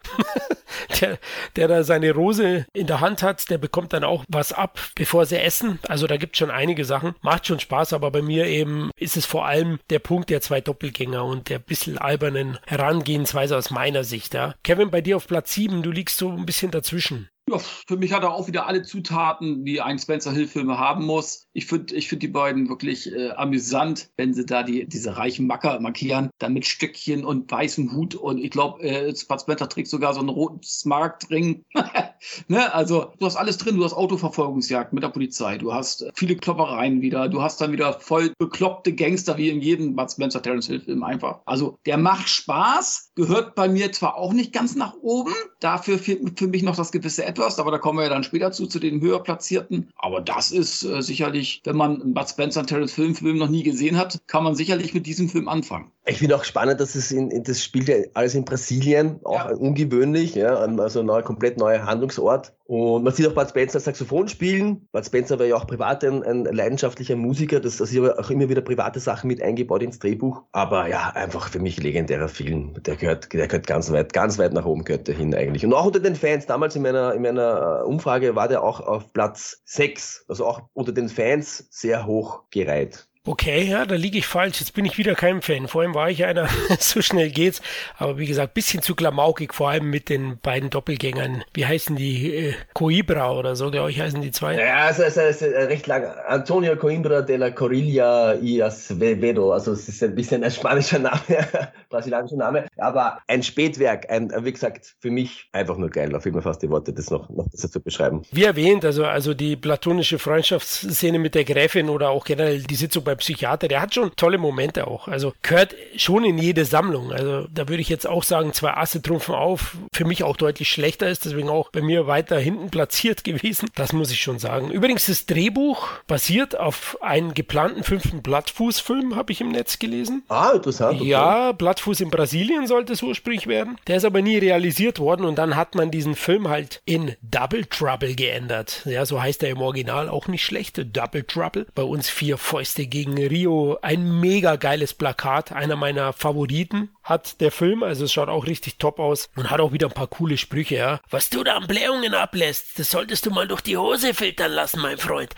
[1.01, 1.19] der,
[1.57, 5.25] der da seine Rose in der Hand hat, der bekommt dann auch was ab, bevor
[5.25, 5.79] sie essen.
[5.89, 7.15] Also da gibt es schon einige Sachen.
[7.23, 10.61] Macht schon Spaß, aber bei mir eben ist es vor allem der Punkt der zwei
[10.61, 14.35] Doppelgänger und der bisschen albernen Herangehensweise aus meiner Sicht.
[14.35, 14.55] Ja.
[14.63, 17.31] Kevin, bei dir auf Platz 7, du liegst so ein bisschen dazwischen.
[17.51, 21.49] Ja, für mich hat er auch wieder alle Zutaten, die ein Spencer Hill-Film haben muss.
[21.53, 25.49] Ich finde ich find die beiden wirklich äh, amüsant, wenn sie da die, diese reichen
[25.49, 28.15] Macker markieren, dann mit Stöckchen und weißem Hut.
[28.15, 31.65] Und ich glaube, äh, Spencer trägt sogar so einen roten Smaragdring.
[32.49, 32.73] ne?
[32.73, 33.77] Also, du hast alles drin.
[33.77, 35.59] Du hast Autoverfolgungsjagd mit der Polizei.
[35.59, 37.29] Du hast äh, viele Kloppereien wieder.
[37.29, 41.03] Du hast dann wieder voll bekloppte Gangster wie in jedem Bud Spencer Terence Hill Film
[41.03, 41.41] einfach.
[41.47, 45.35] Also, der macht Spaß, gehört bei mir zwar auch nicht ganz nach oben.
[45.61, 48.53] Dafür fehlt für mich noch das gewisse Etwas aber da kommen wir ja dann später
[48.53, 49.89] zu, zu den höher platzierten.
[49.97, 53.63] Aber das ist äh, sicherlich, wenn man Bud Spencer und Terence Film Film noch nie
[53.63, 55.91] gesehen hat, kann man sicherlich mit diesem Film anfangen.
[56.11, 59.49] Ich finde auch spannend, dass es in, in das spielt ja alles in Brasilien, auch
[59.49, 59.55] Ja.
[59.55, 62.53] ungewöhnlich, ja, also ein neuer, komplett neuer Handlungsort.
[62.65, 64.89] Und man sieht auch Bud Spencer Saxophon spielen.
[64.93, 68.49] Bud Spencer war ja auch privat ein, ein leidenschaftlicher Musiker, das also hier auch immer
[68.49, 70.43] wieder private Sachen mit eingebaut ins Drehbuch.
[70.53, 72.75] Aber ja, einfach für mich legendärer Film.
[72.85, 75.65] Der gehört, der gehört ganz weit, ganz weit nach oben gehört der hin eigentlich.
[75.65, 78.81] Und auch unter den Fans, damals in meiner, in meiner äh, Umfrage war der auch
[78.81, 83.10] auf Platz 6, also auch unter den Fans sehr hoch gereiht.
[83.27, 84.61] Okay, ja, da liege ich falsch.
[84.61, 85.69] Jetzt bin ich wieder kein Fan.
[85.69, 86.49] Vorhin war ich einer,
[86.79, 87.61] so schnell geht's.
[87.99, 91.45] Aber wie gesagt, bisschen zu klamaukig, vor allem mit den beiden Doppelgängern.
[91.53, 92.35] Wie heißen die?
[92.35, 94.57] Äh, Coibra oder so, glaube ich, heißen die zwei.
[94.57, 96.07] Ja, es ist, es ist recht lang.
[96.29, 99.53] Antonio Coimbra de la Corilla y Acevedo.
[99.53, 101.21] Also es ist ein bisschen ein spanischer Name,
[101.91, 102.69] brasilianischer Name.
[102.79, 106.09] Aber ein Spätwerk, ein, wie gesagt, für mich einfach nur geil.
[106.09, 108.23] Da fehlen mir fast die Worte, das noch, noch besser zu beschreiben.
[108.33, 113.05] Wie erwähnt, also, also die platonische Freundschaftsszene mit der Gräfin oder auch generell die Sitzung
[113.11, 115.09] beim Psychiater, der hat schon tolle Momente auch.
[115.09, 117.13] Also gehört schon in jede Sammlung.
[117.13, 119.77] Also da würde ich jetzt auch sagen, zwei Asse trumpfen auf.
[119.93, 123.69] Für mich auch deutlich schlechter ist, deswegen auch bei mir weiter hinten platziert gewesen.
[123.75, 124.71] Das muss ich schon sagen.
[124.71, 130.23] Übrigens, das Drehbuch basiert auf einem geplanten fünften Blattfußfilm, habe ich im Netz gelesen.
[130.29, 131.01] Ah, interessant.
[131.01, 131.09] okay.
[131.09, 133.79] Ja, Blattfuß in Brasilien sollte es ursprünglich werden.
[133.87, 137.65] Der ist aber nie realisiert worden und dann hat man diesen Film halt in Double
[137.67, 138.83] Trouble geändert.
[138.85, 140.81] Ja, so heißt er im Original auch nicht schlecht.
[140.93, 141.67] Double Trouble.
[141.75, 143.79] Bei uns vier Fäuste gegen Rio.
[143.83, 145.53] Ein mega geiles Plakat.
[145.53, 147.83] Einer meiner Favoriten hat der Film.
[147.83, 150.77] Also es schaut auch richtig top aus und hat auch wieder ein paar coole Sprüche.
[150.77, 151.01] Ja.
[151.11, 154.81] Was du da an Blähungen ablässt, das solltest du mal durch die Hose filtern lassen,
[154.81, 155.35] mein Freund.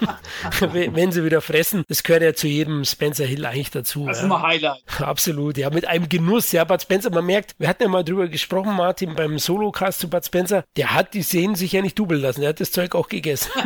[0.60, 4.06] wenn sie wieder fressen, das gehört ja zu jedem Spencer Hill eigentlich dazu.
[4.06, 4.26] Das ist ja.
[4.26, 4.82] immer Highlight.
[4.98, 6.52] Absolut, ja, mit einem Genuss.
[6.52, 10.10] Ja, Bud Spencer, man merkt, wir hatten ja mal drüber gesprochen, Martin, beim Solocast zu
[10.10, 12.94] Bud Spencer, der hat die Szenen sich ja nicht double lassen, der hat das Zeug
[12.94, 13.50] auch gegessen.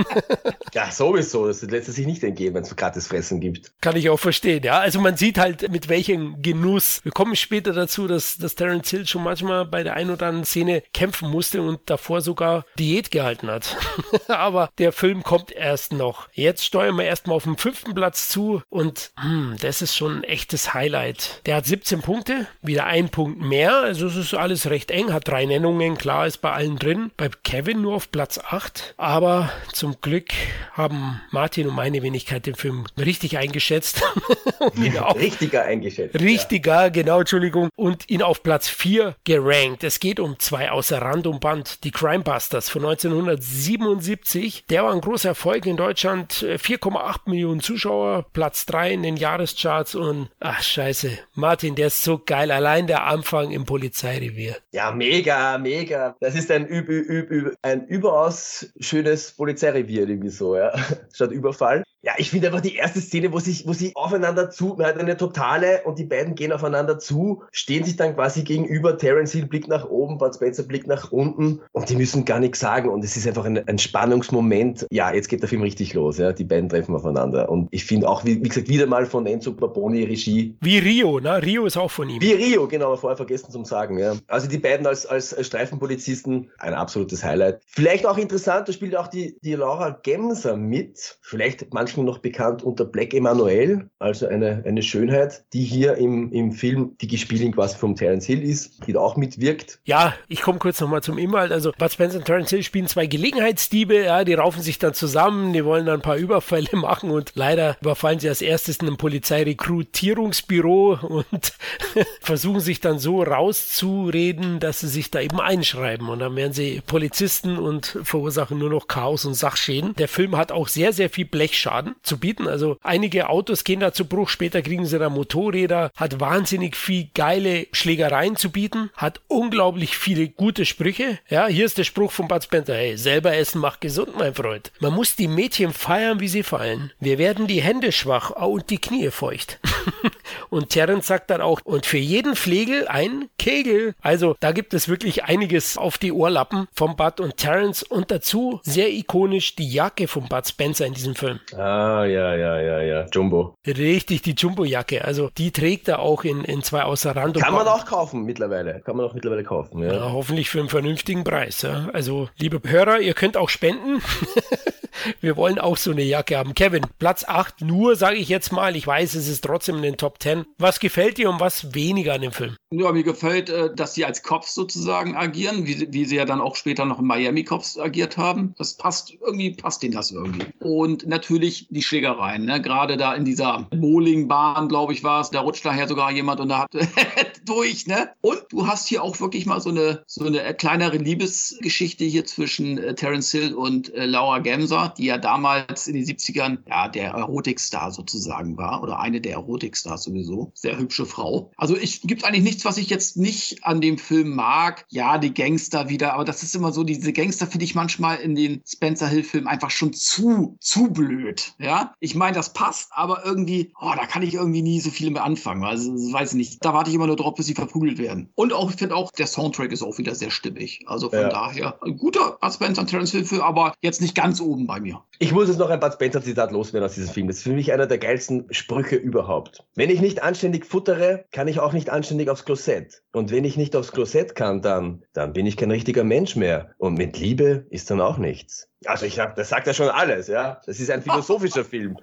[0.74, 1.46] Ja, sowieso.
[1.46, 3.72] Das lässt sich nicht entgehen, wenn es gratis Fressen gibt.
[3.80, 4.78] Kann ich auch verstehen, ja.
[4.78, 7.00] Also man sieht halt, mit welchem Genuss.
[7.02, 10.44] Wir kommen später dazu, dass, dass Terence Hill schon manchmal bei der ein oder anderen
[10.44, 13.76] Szene kämpfen musste und davor sogar Diät gehalten hat.
[14.28, 16.28] Aber der Film kommt erst noch.
[16.32, 20.24] Jetzt steuern wir erstmal auf den fünften Platz zu und hm, das ist schon ein
[20.24, 21.42] echtes Highlight.
[21.46, 23.76] Der hat 17 Punkte, wieder ein Punkt mehr.
[23.76, 27.12] Also es ist alles recht eng, hat drei Nennungen, klar ist bei allen drin.
[27.16, 28.94] Bei Kevin nur auf Platz 8.
[28.96, 30.30] Aber zum Glück
[30.72, 34.02] haben Martin und meine Wenigkeit den Film richtig eingeschätzt.
[35.00, 36.18] auch Richtiger eingeschätzt.
[36.20, 37.35] Richtiger, genau, Entschuldigung.
[37.76, 39.84] Und ihn auf Platz 4 gerankt.
[39.84, 41.84] Es geht um zwei außer Rand und Band.
[41.84, 44.66] Die Crime Busters von 1977.
[44.68, 46.42] Der war ein großer Erfolg in Deutschland.
[46.42, 48.26] Äh, 4,8 Millionen Zuschauer.
[48.32, 49.94] Platz 3 in den Jahrescharts.
[49.94, 51.10] Und, ach, scheiße.
[51.34, 52.50] Martin, der ist so geil.
[52.50, 54.56] Allein der Anfang im Polizeirevier.
[54.72, 56.16] Ja, mega, mega.
[56.20, 60.72] Das ist ein, üb, üb, üb, ein überaus schönes Polizeirevier, irgendwie so, ja.
[61.12, 61.82] Statt Überfall.
[62.02, 64.98] Ja, ich finde einfach die erste Szene, wo sich, wo sie aufeinander zu, man hat
[64.98, 69.46] eine totale und die beiden gehen aufeinander zu, stehen sich dann quasi gegenüber, Terence Hill
[69.46, 73.04] blickt nach oben, Bud Spencer blickt nach unten und die müssen gar nichts sagen und
[73.04, 74.86] es ist einfach ein, ein Spannungsmoment.
[74.92, 78.08] Ja, jetzt geht der Film richtig los, ja, die beiden treffen aufeinander und ich finde
[78.08, 81.42] auch, wie, wie gesagt, wieder mal von Enzo Barboni Regie, Wie Rio, ne?
[81.42, 82.20] Rio ist auch von ihm.
[82.20, 84.14] wie Rio, genau, aber vorher vergessen zum Sagen, ja.
[84.28, 87.62] Also die beiden als, als Streifenpolizisten, ein absolutes Highlight.
[87.66, 92.64] Vielleicht auch interessant, da spielt auch die, die Laura Gemser mit, vielleicht manchen noch bekannt
[92.64, 97.76] unter Black Emanuel, also eine, eine Schönheit, die hier im, im Film die Gespielin quasi
[97.76, 99.78] vom Terence Hill ist, die da auch mitwirkt.
[99.84, 101.52] Ja, ich komme kurz nochmal zum Inhalt.
[101.52, 105.52] Also Bud Spencer und Terence Hill spielen zwei Gelegenheitsdiebe, ja, die raufen sich dann zusammen,
[105.52, 108.96] die wollen dann ein paar Überfälle machen und leider überfallen sie als erstes in einem
[108.96, 111.52] Polizeirekrutierungsbüro und
[112.20, 116.82] versuchen sich dann so rauszureden, dass sie sich da eben einschreiben und dann werden sie
[116.84, 119.94] Polizisten und verursachen nur noch Chaos und Sachschäden.
[119.94, 122.48] Der Film hat auch sehr, sehr viel Blechschaden zu bieten.
[122.48, 127.08] Also einige Autos gehen da zu Bruch, später kriegen sie da Motorräder, hat wahnsinnig viel
[127.14, 131.18] geile Schlägereien zu bieten, hat unglaublich viele gute Sprüche.
[131.28, 134.72] Ja, hier ist der Spruch von Bud Spencer, hey, selber essen macht gesund, mein Freund.
[134.80, 136.92] Man muss die Mädchen feiern, wie sie fallen.
[137.00, 139.58] Wir werden die Hände schwach und die Knie feucht.
[140.50, 143.94] und Terence sagt dann auch, und für jeden Flegel ein Kegel.
[144.00, 148.60] Also da gibt es wirklich einiges auf die Ohrlappen von Bud und Terence und dazu
[148.62, 151.40] sehr ikonisch die Jacke von Bud Spencer in diesem Film.
[151.66, 153.56] Ah, ja, ja, ja, ja, Jumbo.
[153.66, 155.04] Richtig, die Jumbo-Jacke.
[155.04, 158.22] Also die trägt er auch in, in zwei außer Rand und Kann man auch kaufen
[158.22, 158.80] mittlerweile.
[158.82, 159.92] Kann man auch mittlerweile kaufen, ja.
[159.92, 161.62] Ja, hoffentlich für einen vernünftigen Preis.
[161.62, 161.88] Ja.
[161.92, 164.00] Also, liebe Hörer, ihr könnt auch spenden.
[165.20, 166.54] wir wollen auch so eine Jacke haben.
[166.54, 168.76] Kevin, Platz 8 nur, sage ich jetzt mal.
[168.76, 170.44] Ich weiß, es ist trotzdem in den Top 10.
[170.58, 172.56] Was gefällt dir und was weniger an dem Film?
[172.70, 176.40] Ja, mir gefällt, äh, dass sie als Cops sozusagen agieren, wie, wie sie ja dann
[176.40, 178.54] auch später noch in Miami Cops agiert haben.
[178.58, 180.46] Das passt, irgendwie passt denen das irgendwie.
[180.60, 182.60] Und natürlich die Schlägereien, ne?
[182.60, 186.48] gerade da in dieser Bowlingbahn, glaube ich, war es, da rutscht daher sogar jemand und
[186.48, 186.70] da hat
[187.46, 188.10] durch, ne?
[188.20, 192.78] Und du hast hier auch wirklich mal so eine, so eine kleinere Liebesgeschichte hier zwischen
[192.78, 197.12] äh, Terence Hill und äh, Laura Gemser, die ja damals in den 70ern ja der
[197.12, 200.52] Erotikstar sozusagen war oder eine der Erotikstars sowieso.
[200.54, 201.52] Sehr hübsche Frau.
[201.56, 204.86] Also ich gibt eigentlich nichts, was ich jetzt nicht an dem Film mag.
[204.88, 208.34] Ja, die Gangster wieder, aber das ist immer so, diese Gangster finde ich manchmal in
[208.34, 211.54] den Spencer Hill Filmen einfach schon zu, zu blöd.
[211.58, 215.10] Ja, ich meine, das passt, aber irgendwie, oh, da kann ich irgendwie nie so viel
[215.10, 215.64] mehr anfangen.
[215.64, 216.64] Also, weiß ich nicht.
[216.64, 218.30] Da warte ich immer nur drauf, bis sie verprügelt werden.
[218.34, 220.84] Und auch, ich finde auch, der Soundtrack ist auch wieder sehr stimmig.
[220.86, 221.28] Also von ja.
[221.28, 225.02] daher, ein guter Spencer und Terence Hill Film, aber jetzt nicht ganz oben bei mir.
[225.18, 227.26] Ich muss jetzt noch ein Bud Spencer Zitat loswerden aus diesem Film.
[227.26, 229.64] Das ist für mich einer der geilsten Sprüche überhaupt.
[229.74, 233.02] Wenn ich nicht anständig futtere, kann ich auch nicht anständig aufs Klosett.
[233.12, 236.74] Und wenn ich nicht aufs Klosett kann, dann, dann bin ich kein richtiger Mensch mehr.
[236.78, 238.68] Und mit Liebe ist dann auch nichts.
[238.84, 240.60] Also ich hab, das sagt ja schon alles, ja.
[240.66, 241.96] Das ist ein philosophischer Film.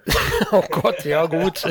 [0.50, 1.62] oh Gott, ja gut.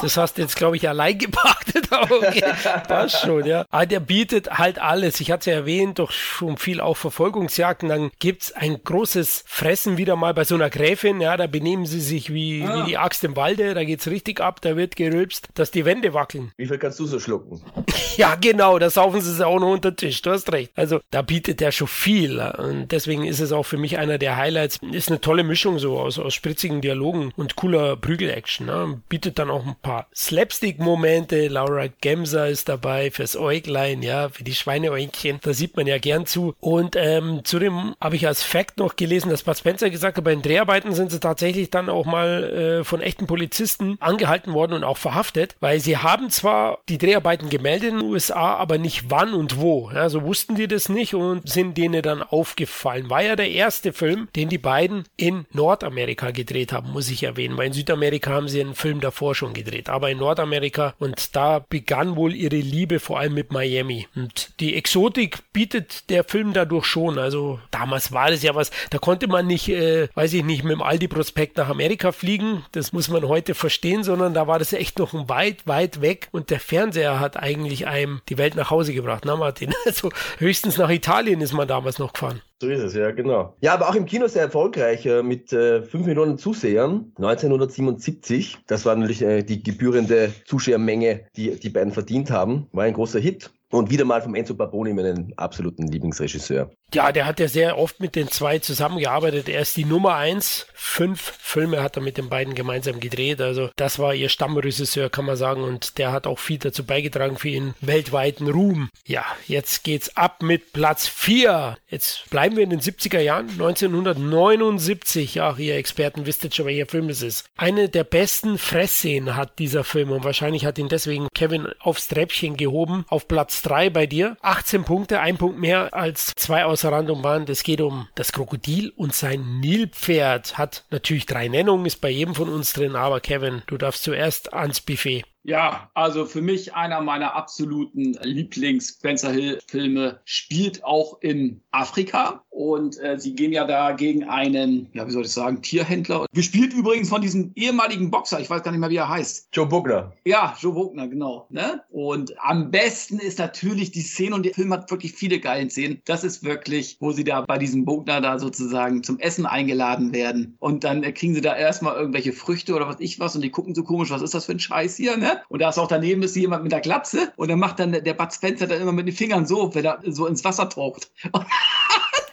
[0.00, 1.88] Das hast du jetzt, glaube ich, allein gepachtet.
[1.94, 2.42] Okay,
[2.88, 3.64] passt schon, ja.
[3.70, 5.20] Aber der bietet halt alles.
[5.20, 7.88] Ich hatte ja erwähnt, doch schon viel auch Verfolgungsjagden.
[7.88, 11.20] Dann gibt's ein großes Fressen wieder mal bei so einer Gräfin.
[11.20, 12.80] Ja, da benehmen sie sich wie, ah.
[12.80, 13.74] wie die Axt im Walde.
[13.74, 14.60] Da geht's richtig ab.
[14.60, 16.50] Da wird gerülpst, dass die Wände wackeln.
[16.56, 17.62] Wie viel kannst du so schlucken?
[18.16, 18.78] ja, genau.
[18.80, 20.20] Da saufen sie es auch noch unter den Tisch.
[20.22, 20.72] Du hast recht.
[20.74, 22.40] Also da bietet der schon viel.
[22.40, 24.80] Und deswegen ist es auch für mich einer der Highlights.
[24.90, 28.66] Ist eine tolle Mischung so aus, aus spritzigen Dialogen und cooler Prügel-Action.
[28.66, 29.00] Ne?
[29.08, 31.48] Bietet dann auch ein paar Slapstick-Momente.
[31.48, 35.38] Laura Gemser ist dabei fürs Äuglein, ja, für die Schweineäugchen.
[35.42, 36.54] Da sieht man ja gern zu.
[36.60, 40.34] Und ähm, zudem habe ich als Fact noch gelesen, dass Bud Spencer gesagt hat, bei
[40.34, 44.84] den Dreharbeiten sind sie tatsächlich dann auch mal äh, von echten Polizisten angehalten worden und
[44.84, 49.34] auch verhaftet, weil sie haben zwar die Dreharbeiten gemeldet in den USA, aber nicht wann
[49.34, 49.90] und wo.
[49.92, 53.10] Ja, so wussten die das nicht und sind denen dann aufgefallen.
[53.10, 57.56] War ja der erste Film, den die beiden in Nordamerika gedreht haben, muss ich erwähnen,
[57.56, 61.64] weil in Südamerika haben sie einen Film davor schon gedreht, aber in Nordamerika und da
[61.68, 64.08] begann wohl ihre Liebe vor allem mit Miami.
[64.14, 67.18] Und die Exotik bietet der Film dadurch schon.
[67.18, 70.72] Also damals war es ja was, da konnte man nicht, äh, weiß ich nicht, mit
[70.72, 72.64] dem Aldi-Prospekt nach Amerika fliegen.
[72.72, 76.28] Das muss man heute verstehen, sondern da war das echt noch ein weit, weit weg.
[76.32, 79.72] Und der Fernseher hat eigentlich einem die Welt nach Hause gebracht, na Martin?
[79.86, 82.40] Also höchstens nach Italien ist man damals noch gefahren.
[82.60, 83.56] So ist es, ja, genau.
[83.60, 88.58] Ja, aber auch im Kino sehr erfolgreich äh, mit äh, 5 Millionen Zusehern 1977.
[88.66, 92.68] Das war natürlich äh, die gebührende Zuschauermenge, die die beiden verdient haben.
[92.72, 93.50] War ein großer Hit.
[93.74, 96.70] Und wieder mal vom Enzo Barboni, meinen absoluten Lieblingsregisseur.
[96.94, 99.48] Ja, der hat ja sehr oft mit den zwei zusammengearbeitet.
[99.48, 100.68] Er ist die Nummer eins.
[100.74, 103.40] Fünf Filme hat er mit den beiden gemeinsam gedreht.
[103.40, 105.64] Also das war ihr Stammregisseur, kann man sagen.
[105.64, 108.90] Und der hat auch viel dazu beigetragen für ihren weltweiten Ruhm.
[109.06, 111.76] Ja, jetzt geht's ab mit Platz vier.
[111.88, 113.48] Jetzt bleiben wir in den 70er Jahren.
[113.48, 115.34] 1979.
[115.34, 117.46] Ja, ihr Experten wisst jetzt schon, welcher Film es ist.
[117.56, 120.12] Eine der besten Fressszenen hat dieser Film.
[120.12, 123.04] Und wahrscheinlich hat ihn deswegen Kevin aufs Treppchen gehoben.
[123.08, 124.36] Auf Platz drei bei dir.
[124.42, 127.48] 18 Punkte, ein Punkt mehr als zwei aus Rand und Band.
[127.48, 130.58] Es geht um das Krokodil und sein Nilpferd.
[130.58, 134.52] Hat natürlich drei Nennungen, ist bei jedem von uns drin, aber Kevin, du darfst zuerst
[134.52, 135.24] ans Buffet.
[135.46, 142.43] Ja, also für mich einer meiner absoluten Lieblings-Spencer Hill-Filme spielt auch in Afrika.
[142.54, 146.26] Und äh, sie gehen ja da gegen einen, ja, wie soll ich sagen, Tierhändler.
[146.32, 149.48] Gespielt übrigens von diesem ehemaligen Boxer, ich weiß gar nicht mehr, wie er heißt.
[149.52, 150.12] Joe Bugner.
[150.24, 151.48] Ja, Joe Bugner, genau.
[151.50, 151.82] Ne?
[151.90, 156.00] Und am besten ist natürlich die Szene, und der Film hat wirklich viele geile Szenen.
[156.04, 160.56] Das ist wirklich, wo sie da bei diesem Bugner da sozusagen zum Essen eingeladen werden.
[160.60, 163.50] Und dann äh, kriegen sie da erstmal irgendwelche Früchte oder was ich was und die
[163.50, 165.40] gucken so komisch, was ist das für ein Scheiß hier, ne?
[165.48, 168.14] Und da ist auch daneben ist jemand mit der Glatze und dann macht dann der
[168.14, 171.10] Bud Spencer dann immer mit den Fingern so, wenn er so ins Wasser taucht.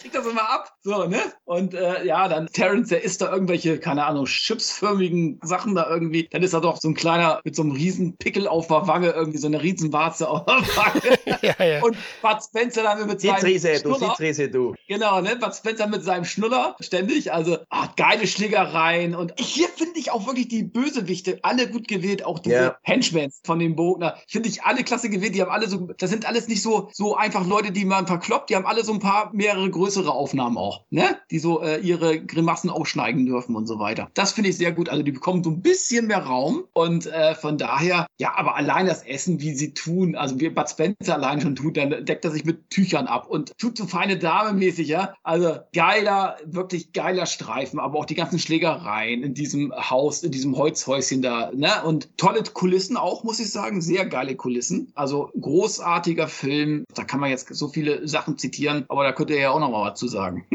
[0.00, 0.72] kriegt das immer ab.
[0.82, 1.18] So, ne?
[1.44, 6.28] Und äh, ja, dann Terrence, der isst da irgendwelche, keine Ahnung, chipsförmigen Sachen da irgendwie.
[6.30, 9.10] Dann ist er doch so ein kleiner mit so einem riesen Pickel auf der Wange,
[9.10, 11.18] irgendwie so eine Riesenwarze auf der Wange.
[11.42, 11.82] ja, ja.
[11.82, 13.98] Und Bud Spencer dann mit seinem Zitrese, Schnuller.
[13.98, 14.74] Du, Zitrese, du.
[14.88, 15.36] Genau, ne?
[15.36, 17.32] Bud Spencer mit seinem Schnuller ständig.
[17.32, 19.14] Also, ach, geile Schlägereien.
[19.14, 22.24] Und hier finde ich auch wirklich die Bösewichte alle gut gewählt.
[22.24, 22.78] Auch diese yeah.
[22.82, 24.16] Henchmen von dem Bogner.
[24.26, 25.34] Finde ich alle klasse gewählt.
[25.34, 28.50] Die haben alle so, das sind alles nicht so, so einfach Leute, die man verkloppt.
[28.50, 31.18] Die haben alle so ein paar paar mehrere größere Aufnahmen auch, ne?
[31.32, 34.08] Die so äh, ihre Grimassen aufschneiden dürfen und so weiter.
[34.14, 34.88] Das finde ich sehr gut.
[34.88, 38.86] Also die bekommen so ein bisschen mehr Raum und äh, von daher, ja, aber allein
[38.86, 42.30] das Essen, wie sie tun, also wie Bud Spencer allein schon tut, dann deckt er
[42.30, 45.14] sich mit Tüchern ab und tut so feine Dame mäßig, ja.
[45.24, 50.56] Also geiler, wirklich geiler Streifen, aber auch die ganzen Schlägereien in diesem Haus, in diesem
[50.56, 51.82] Holzhäuschen da, ne?
[51.84, 54.92] Und tolle Kulissen auch, muss ich sagen, sehr geile Kulissen.
[54.94, 56.84] Also großartiger Film.
[56.94, 59.70] Da kann man jetzt so viele Sachen zitieren, aber da könnt ihr ja auch noch
[59.70, 60.46] mal was zu sagen.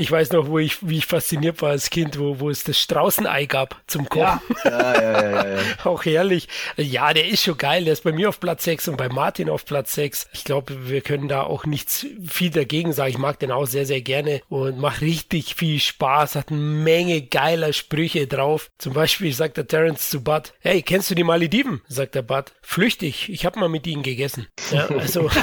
[0.00, 2.80] Ich weiß noch, wo ich, wie ich fasziniert war als Kind, wo, wo es das
[2.80, 4.40] Straußenei gab zum Kochen.
[4.64, 5.58] Ja, ja, ja, ja.
[5.84, 6.48] Auch herrlich.
[6.78, 7.84] Ja, der ist schon geil.
[7.84, 10.30] Der ist bei mir auf Platz 6 und bei Martin auf Platz 6.
[10.32, 13.10] Ich glaube, wir können da auch nichts viel dagegen sagen.
[13.10, 16.34] Ich mag den auch sehr, sehr gerne und macht richtig viel Spaß.
[16.34, 18.70] Hat eine Menge geiler Sprüche drauf.
[18.78, 21.82] Zum Beispiel sagt der Terence zu Bud, hey, kennst du die Malediven?
[21.88, 22.52] Sagt der Bud.
[22.62, 23.28] Flüchtig.
[23.28, 24.46] Ich habe mal mit ihnen gegessen.
[24.72, 25.28] Ja, also...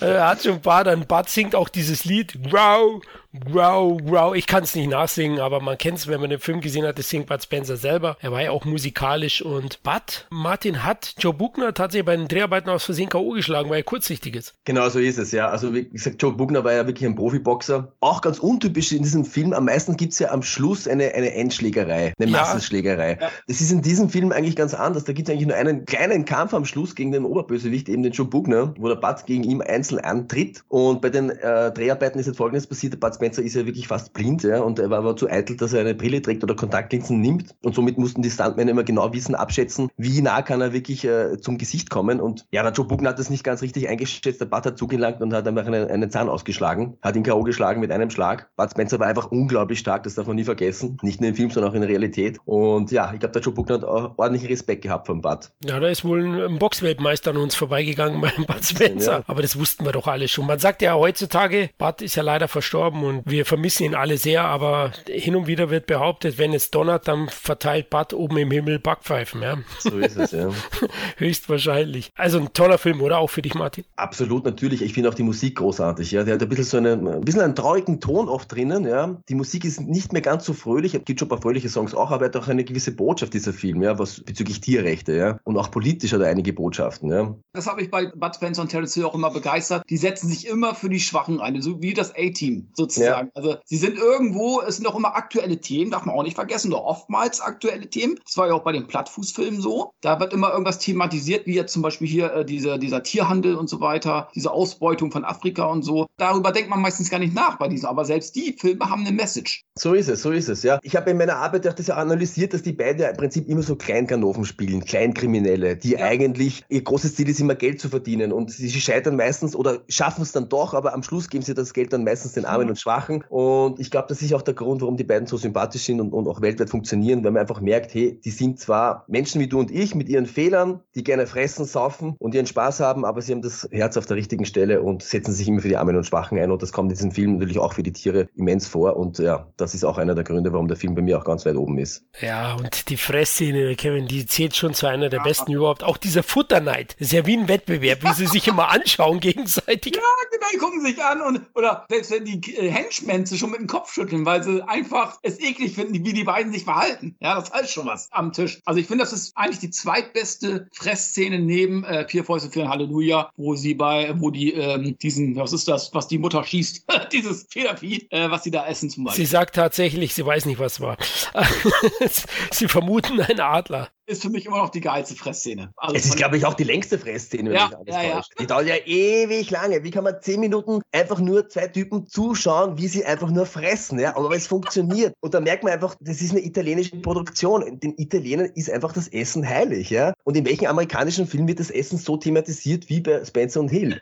[0.00, 3.00] er hat schon ein paar, dann Bud singt auch dieses Lied, wow,
[3.32, 4.34] wow, wow.
[4.34, 6.98] Ich kann es nicht nachsingen, aber man kennt es, wenn man den Film gesehen hat,
[6.98, 8.16] das singt Bud Spencer selber.
[8.20, 12.70] Er war ja auch musikalisch und Bud, Martin hat Joe Buckner tatsächlich bei den Dreharbeiten
[12.70, 13.30] aus Versehen K.O.
[13.30, 14.54] geschlagen, weil er kurzsichtig ist.
[14.64, 15.48] Genau so ist es, ja.
[15.48, 17.92] Also wie gesagt, Joe Bugner war ja wirklich ein Profiboxer.
[18.00, 19.52] Auch ganz untypisch in diesem Film.
[19.52, 22.38] Am meisten gibt es ja am Schluss eine, eine Endschlägerei, eine Ja.
[22.38, 23.18] Massenschlägerei.
[23.20, 23.30] Ja.
[23.46, 25.04] Das ist in diesem Film eigentlich ganz anders.
[25.04, 28.12] Da gibt es eigentlich nur einen kleinen Kampf am Schluss gegen den Oberbösewicht, eben den
[28.12, 30.64] Joe Bugner, wo der Bud gegen ihn einzeln antritt.
[30.68, 32.94] Und bei den äh, Dreharbeiten ist jetzt folgendes passiert.
[32.94, 35.56] Der Bud Spencer ist ja wirklich fast blind, ja, und er war aber zu eitel,
[35.56, 37.54] dass er eine Brille trägt oder Kontaktlinsen nimmt.
[37.62, 41.38] Und somit mussten die Stuntmen immer genau wissen, abschätzen, wie nah kann er wirklich äh,
[41.38, 42.20] zum Gesicht kommen.
[42.20, 44.40] Und ja, der Joe Bugner hat das nicht ganz richtig eingeschätzt.
[44.40, 47.42] Der Bud hat zugelangt und hat einfach einen, einen Zahn ausgeschlagen, hat ihn K.O.
[47.42, 48.48] geschlagen mit einem Schlag.
[48.56, 50.98] Bud Spencer war einfach unglaublich stark, das darf man nie vergessen.
[51.02, 52.38] Nicht nur im Film, sondern auch in der Realität.
[52.44, 55.50] Und ja, ich glaube, der Joe Bugner hat auch ordentlichen Respekt gehabt vom Bud.
[55.64, 59.12] Ja, da ist wohl ein, Boxweltmeister an uns vorbeigegangen beim Bud Spencer.
[59.12, 59.22] Ja.
[59.26, 60.46] Aber das wussten wir doch alle schon.
[60.46, 64.44] Man sagt ja heutzutage, Bud ist ja leider verstorben und wir vermissen ihn alle sehr,
[64.44, 68.78] aber hin und wieder wird behauptet, wenn es donnert, dann verteilt Bud oben im Himmel
[68.78, 69.58] Backpfeifen, ja.
[69.80, 70.50] So ist es, ja.
[71.16, 72.12] Höchstwahrscheinlich.
[72.14, 73.18] Also ein toller Film, oder?
[73.18, 73.84] Auch für dich, Martin?
[73.96, 74.82] Absolut, natürlich.
[74.82, 76.10] Ich finde auch die Musik großartig.
[76.12, 78.86] Ja, der hat ein bisschen so einen, ein bisschen einen traurigen Ton oft drinnen.
[78.86, 80.94] Ja, die Musik ist nicht mehr ganz so fröhlich.
[80.94, 83.34] Es gibt schon ein paar fröhliche Songs auch, aber er hat auch eine gewisse Botschaft
[83.34, 87.34] dieser Film, ja, was bezüglich Tierrechte, ja, und auch politisch hat er einige Botschaften, ja.
[87.52, 89.82] Das habe ich bei Bud Spencer und Terence Hill auch immer begeistert.
[89.88, 92.97] Die setzen sich immer für die Schwachen ein, so wie das A-Team sozusagen.
[93.34, 96.72] Also sie sind irgendwo, es sind auch immer aktuelle Themen, darf man auch nicht vergessen,
[96.72, 98.18] oder oftmals aktuelle Themen.
[98.24, 99.92] Das war ja auch bei den Plattfußfilmen so.
[100.00, 103.68] Da wird immer irgendwas thematisiert, wie jetzt zum Beispiel hier äh, dieser, dieser Tierhandel und
[103.68, 106.06] so weiter, diese Ausbeutung von Afrika und so.
[106.16, 109.12] Darüber denkt man meistens gar nicht nach bei diesen, aber selbst die Filme haben eine
[109.12, 109.64] Message.
[109.78, 110.78] So ist es, so ist es, ja.
[110.82, 113.48] Ich habe in meiner Arbeit auch das ja analysiert, dass die beiden ja im Prinzip
[113.48, 116.00] immer so Kleinkanoven spielen, Kleinkriminelle, die Ja.
[116.06, 120.22] eigentlich, ihr großes Ziel ist immer Geld zu verdienen und sie scheitern meistens oder schaffen
[120.22, 122.78] es dann doch, aber am Schluss geben sie das Geld dann meistens den Armen und
[122.88, 126.00] Schwachen und ich glaube, das ist auch der Grund, warum die beiden so sympathisch sind
[126.00, 129.46] und, und auch weltweit funktionieren, weil man einfach merkt, hey, die sind zwar Menschen wie
[129.46, 133.20] du und ich mit ihren Fehlern, die gerne fressen, saufen und ihren Spaß haben, aber
[133.20, 135.96] sie haben das Herz auf der richtigen Stelle und setzen sich immer für die Armen
[135.96, 138.66] und Schwachen ein und das kommt in diesem Film natürlich auch für die Tiere immens
[138.66, 141.24] vor und ja, das ist auch einer der Gründe, warum der Film bei mir auch
[141.24, 142.04] ganz weit oben ist.
[142.20, 145.84] Ja, und die Fressszene, Kevin, die zählt schon zu einer der besten überhaupt.
[145.84, 146.96] Auch dieser Futterneid.
[146.98, 149.96] Das ist ja wie ein Wettbewerb, wie sie sich immer anschauen gegenseitig.
[149.96, 153.60] Ja, genau, die gucken sich an und oder selbst wenn die äh, Henchmen schon mit
[153.60, 157.16] dem Kopf schütteln, weil sie einfach es eklig finden, wie die beiden sich verhalten.
[157.20, 158.60] Ja, das heißt schon was am Tisch.
[158.64, 162.68] Also ich finde, das ist eigentlich die zweitbeste Fressszene neben äh, Vier Fäuste für ein
[162.68, 166.86] Halleluja, wo sie bei, wo die ähm, diesen, was ist das, was die Mutter schießt,
[167.12, 169.24] dieses Federvieh, äh, was sie da essen zum Beispiel.
[169.24, 170.96] Sie sagt tatsächlich, sie weiß nicht, was war.
[172.50, 173.88] sie vermuten einen Adler.
[174.08, 175.70] Ist für mich immer noch die geilste Fressszene.
[175.76, 178.22] Also Es ist, glaube ich, auch die längste Fressszene, wenn Ja, mich alles ja, ja.
[178.40, 179.84] Die dauert ja ewig lange.
[179.84, 183.98] Wie kann man zehn Minuten einfach nur zwei Typen zuschauen, wie sie einfach nur fressen,
[183.98, 184.16] ja?
[184.16, 185.14] Aber es funktioniert.
[185.20, 187.78] Und da merkt man einfach, das ist eine italienische Produktion.
[187.80, 190.14] Den Italienern ist einfach das Essen heilig, ja?
[190.24, 194.00] Und in welchem amerikanischen Film wird das Essen so thematisiert wie bei Spencer und Hill?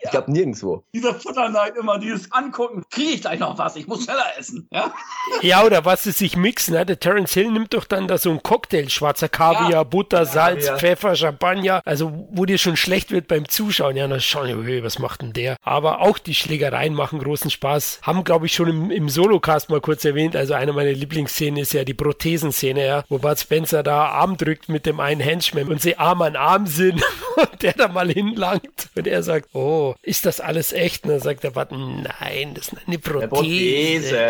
[0.00, 0.84] Ich glaube nirgendwo.
[0.94, 4.68] dieser Futterneid immer, dieses Angucken, kriege ich gleich noch was, ich muss schneller essen.
[4.70, 4.94] Ja?
[5.42, 6.74] Ja, oder was sie sich mixen.
[6.74, 6.86] Ne?
[6.86, 9.82] Der Terence Hill nimmt doch dann da so einen Cocktail, schwarzer Kaviar, Ja.
[9.84, 10.78] Butter, Salz, Kaviar.
[10.78, 11.80] Pfeffer, Champagner.
[11.84, 13.96] Also, wo dir schon schlecht wird beim Zuschauen.
[13.96, 14.18] Ja, wir,
[14.64, 15.56] hey, was macht denn der?
[15.62, 18.00] Aber auch die Schlägereien machen großen Spaß.
[18.02, 20.36] Haben, glaube ich, schon im, im Solocast mal kurz erwähnt.
[20.36, 24.68] Also, eine meiner Lieblingsszenen ist ja die Prothesenszene, ja, wo Bud Spencer da Arm drückt
[24.68, 27.02] mit dem einen Henchman und sie Arm an Arm sind
[27.36, 28.88] und der da mal hinlangt.
[28.94, 31.04] Und er sagt, oh, ist das alles echt?
[31.04, 33.28] Und dann sagt der Bud, nein, das ist eine Prothese.
[33.28, 34.28] Prothese.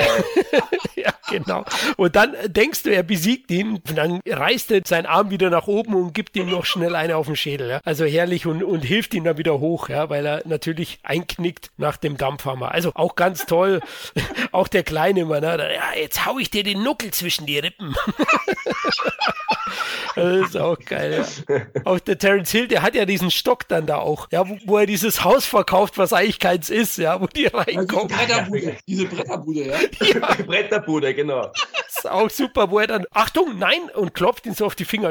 [0.97, 1.13] ja.
[1.31, 1.65] Genau.
[1.97, 5.67] Und dann denkst du, er besiegt ihn und dann reißt er seinen Arm wieder nach
[5.67, 7.71] oben und gibt ihm noch schnell eine auf den Schädel.
[7.71, 7.81] Ja.
[7.85, 11.97] Also herrlich und, und hilft ihm dann wieder hoch, ja, weil er natürlich einknickt nach
[11.97, 12.73] dem Dampfhammer.
[12.73, 13.81] Also auch ganz toll.
[14.53, 15.75] auch der kleine Mann, ne?
[15.75, 17.95] ja, jetzt hau ich dir den Nuckel zwischen die Rippen.
[20.15, 21.25] das ist auch geil.
[21.49, 21.61] Ja.
[21.85, 24.79] Auch der Terence Hill, der hat ja diesen Stock dann da auch, ja, wo, wo
[24.79, 28.13] er dieses Haus verkauft, was eigentlich keins ist, ja, wo die reinkommen.
[28.13, 29.77] Also Bretterbude, diese Bretterbude, ja.
[30.01, 30.35] ja.
[30.45, 31.53] Bretterbude, genau.
[31.89, 34.85] Das ist auch super, wo er dann, Achtung, nein, und klopft ihn so auf die
[34.85, 35.11] Finger.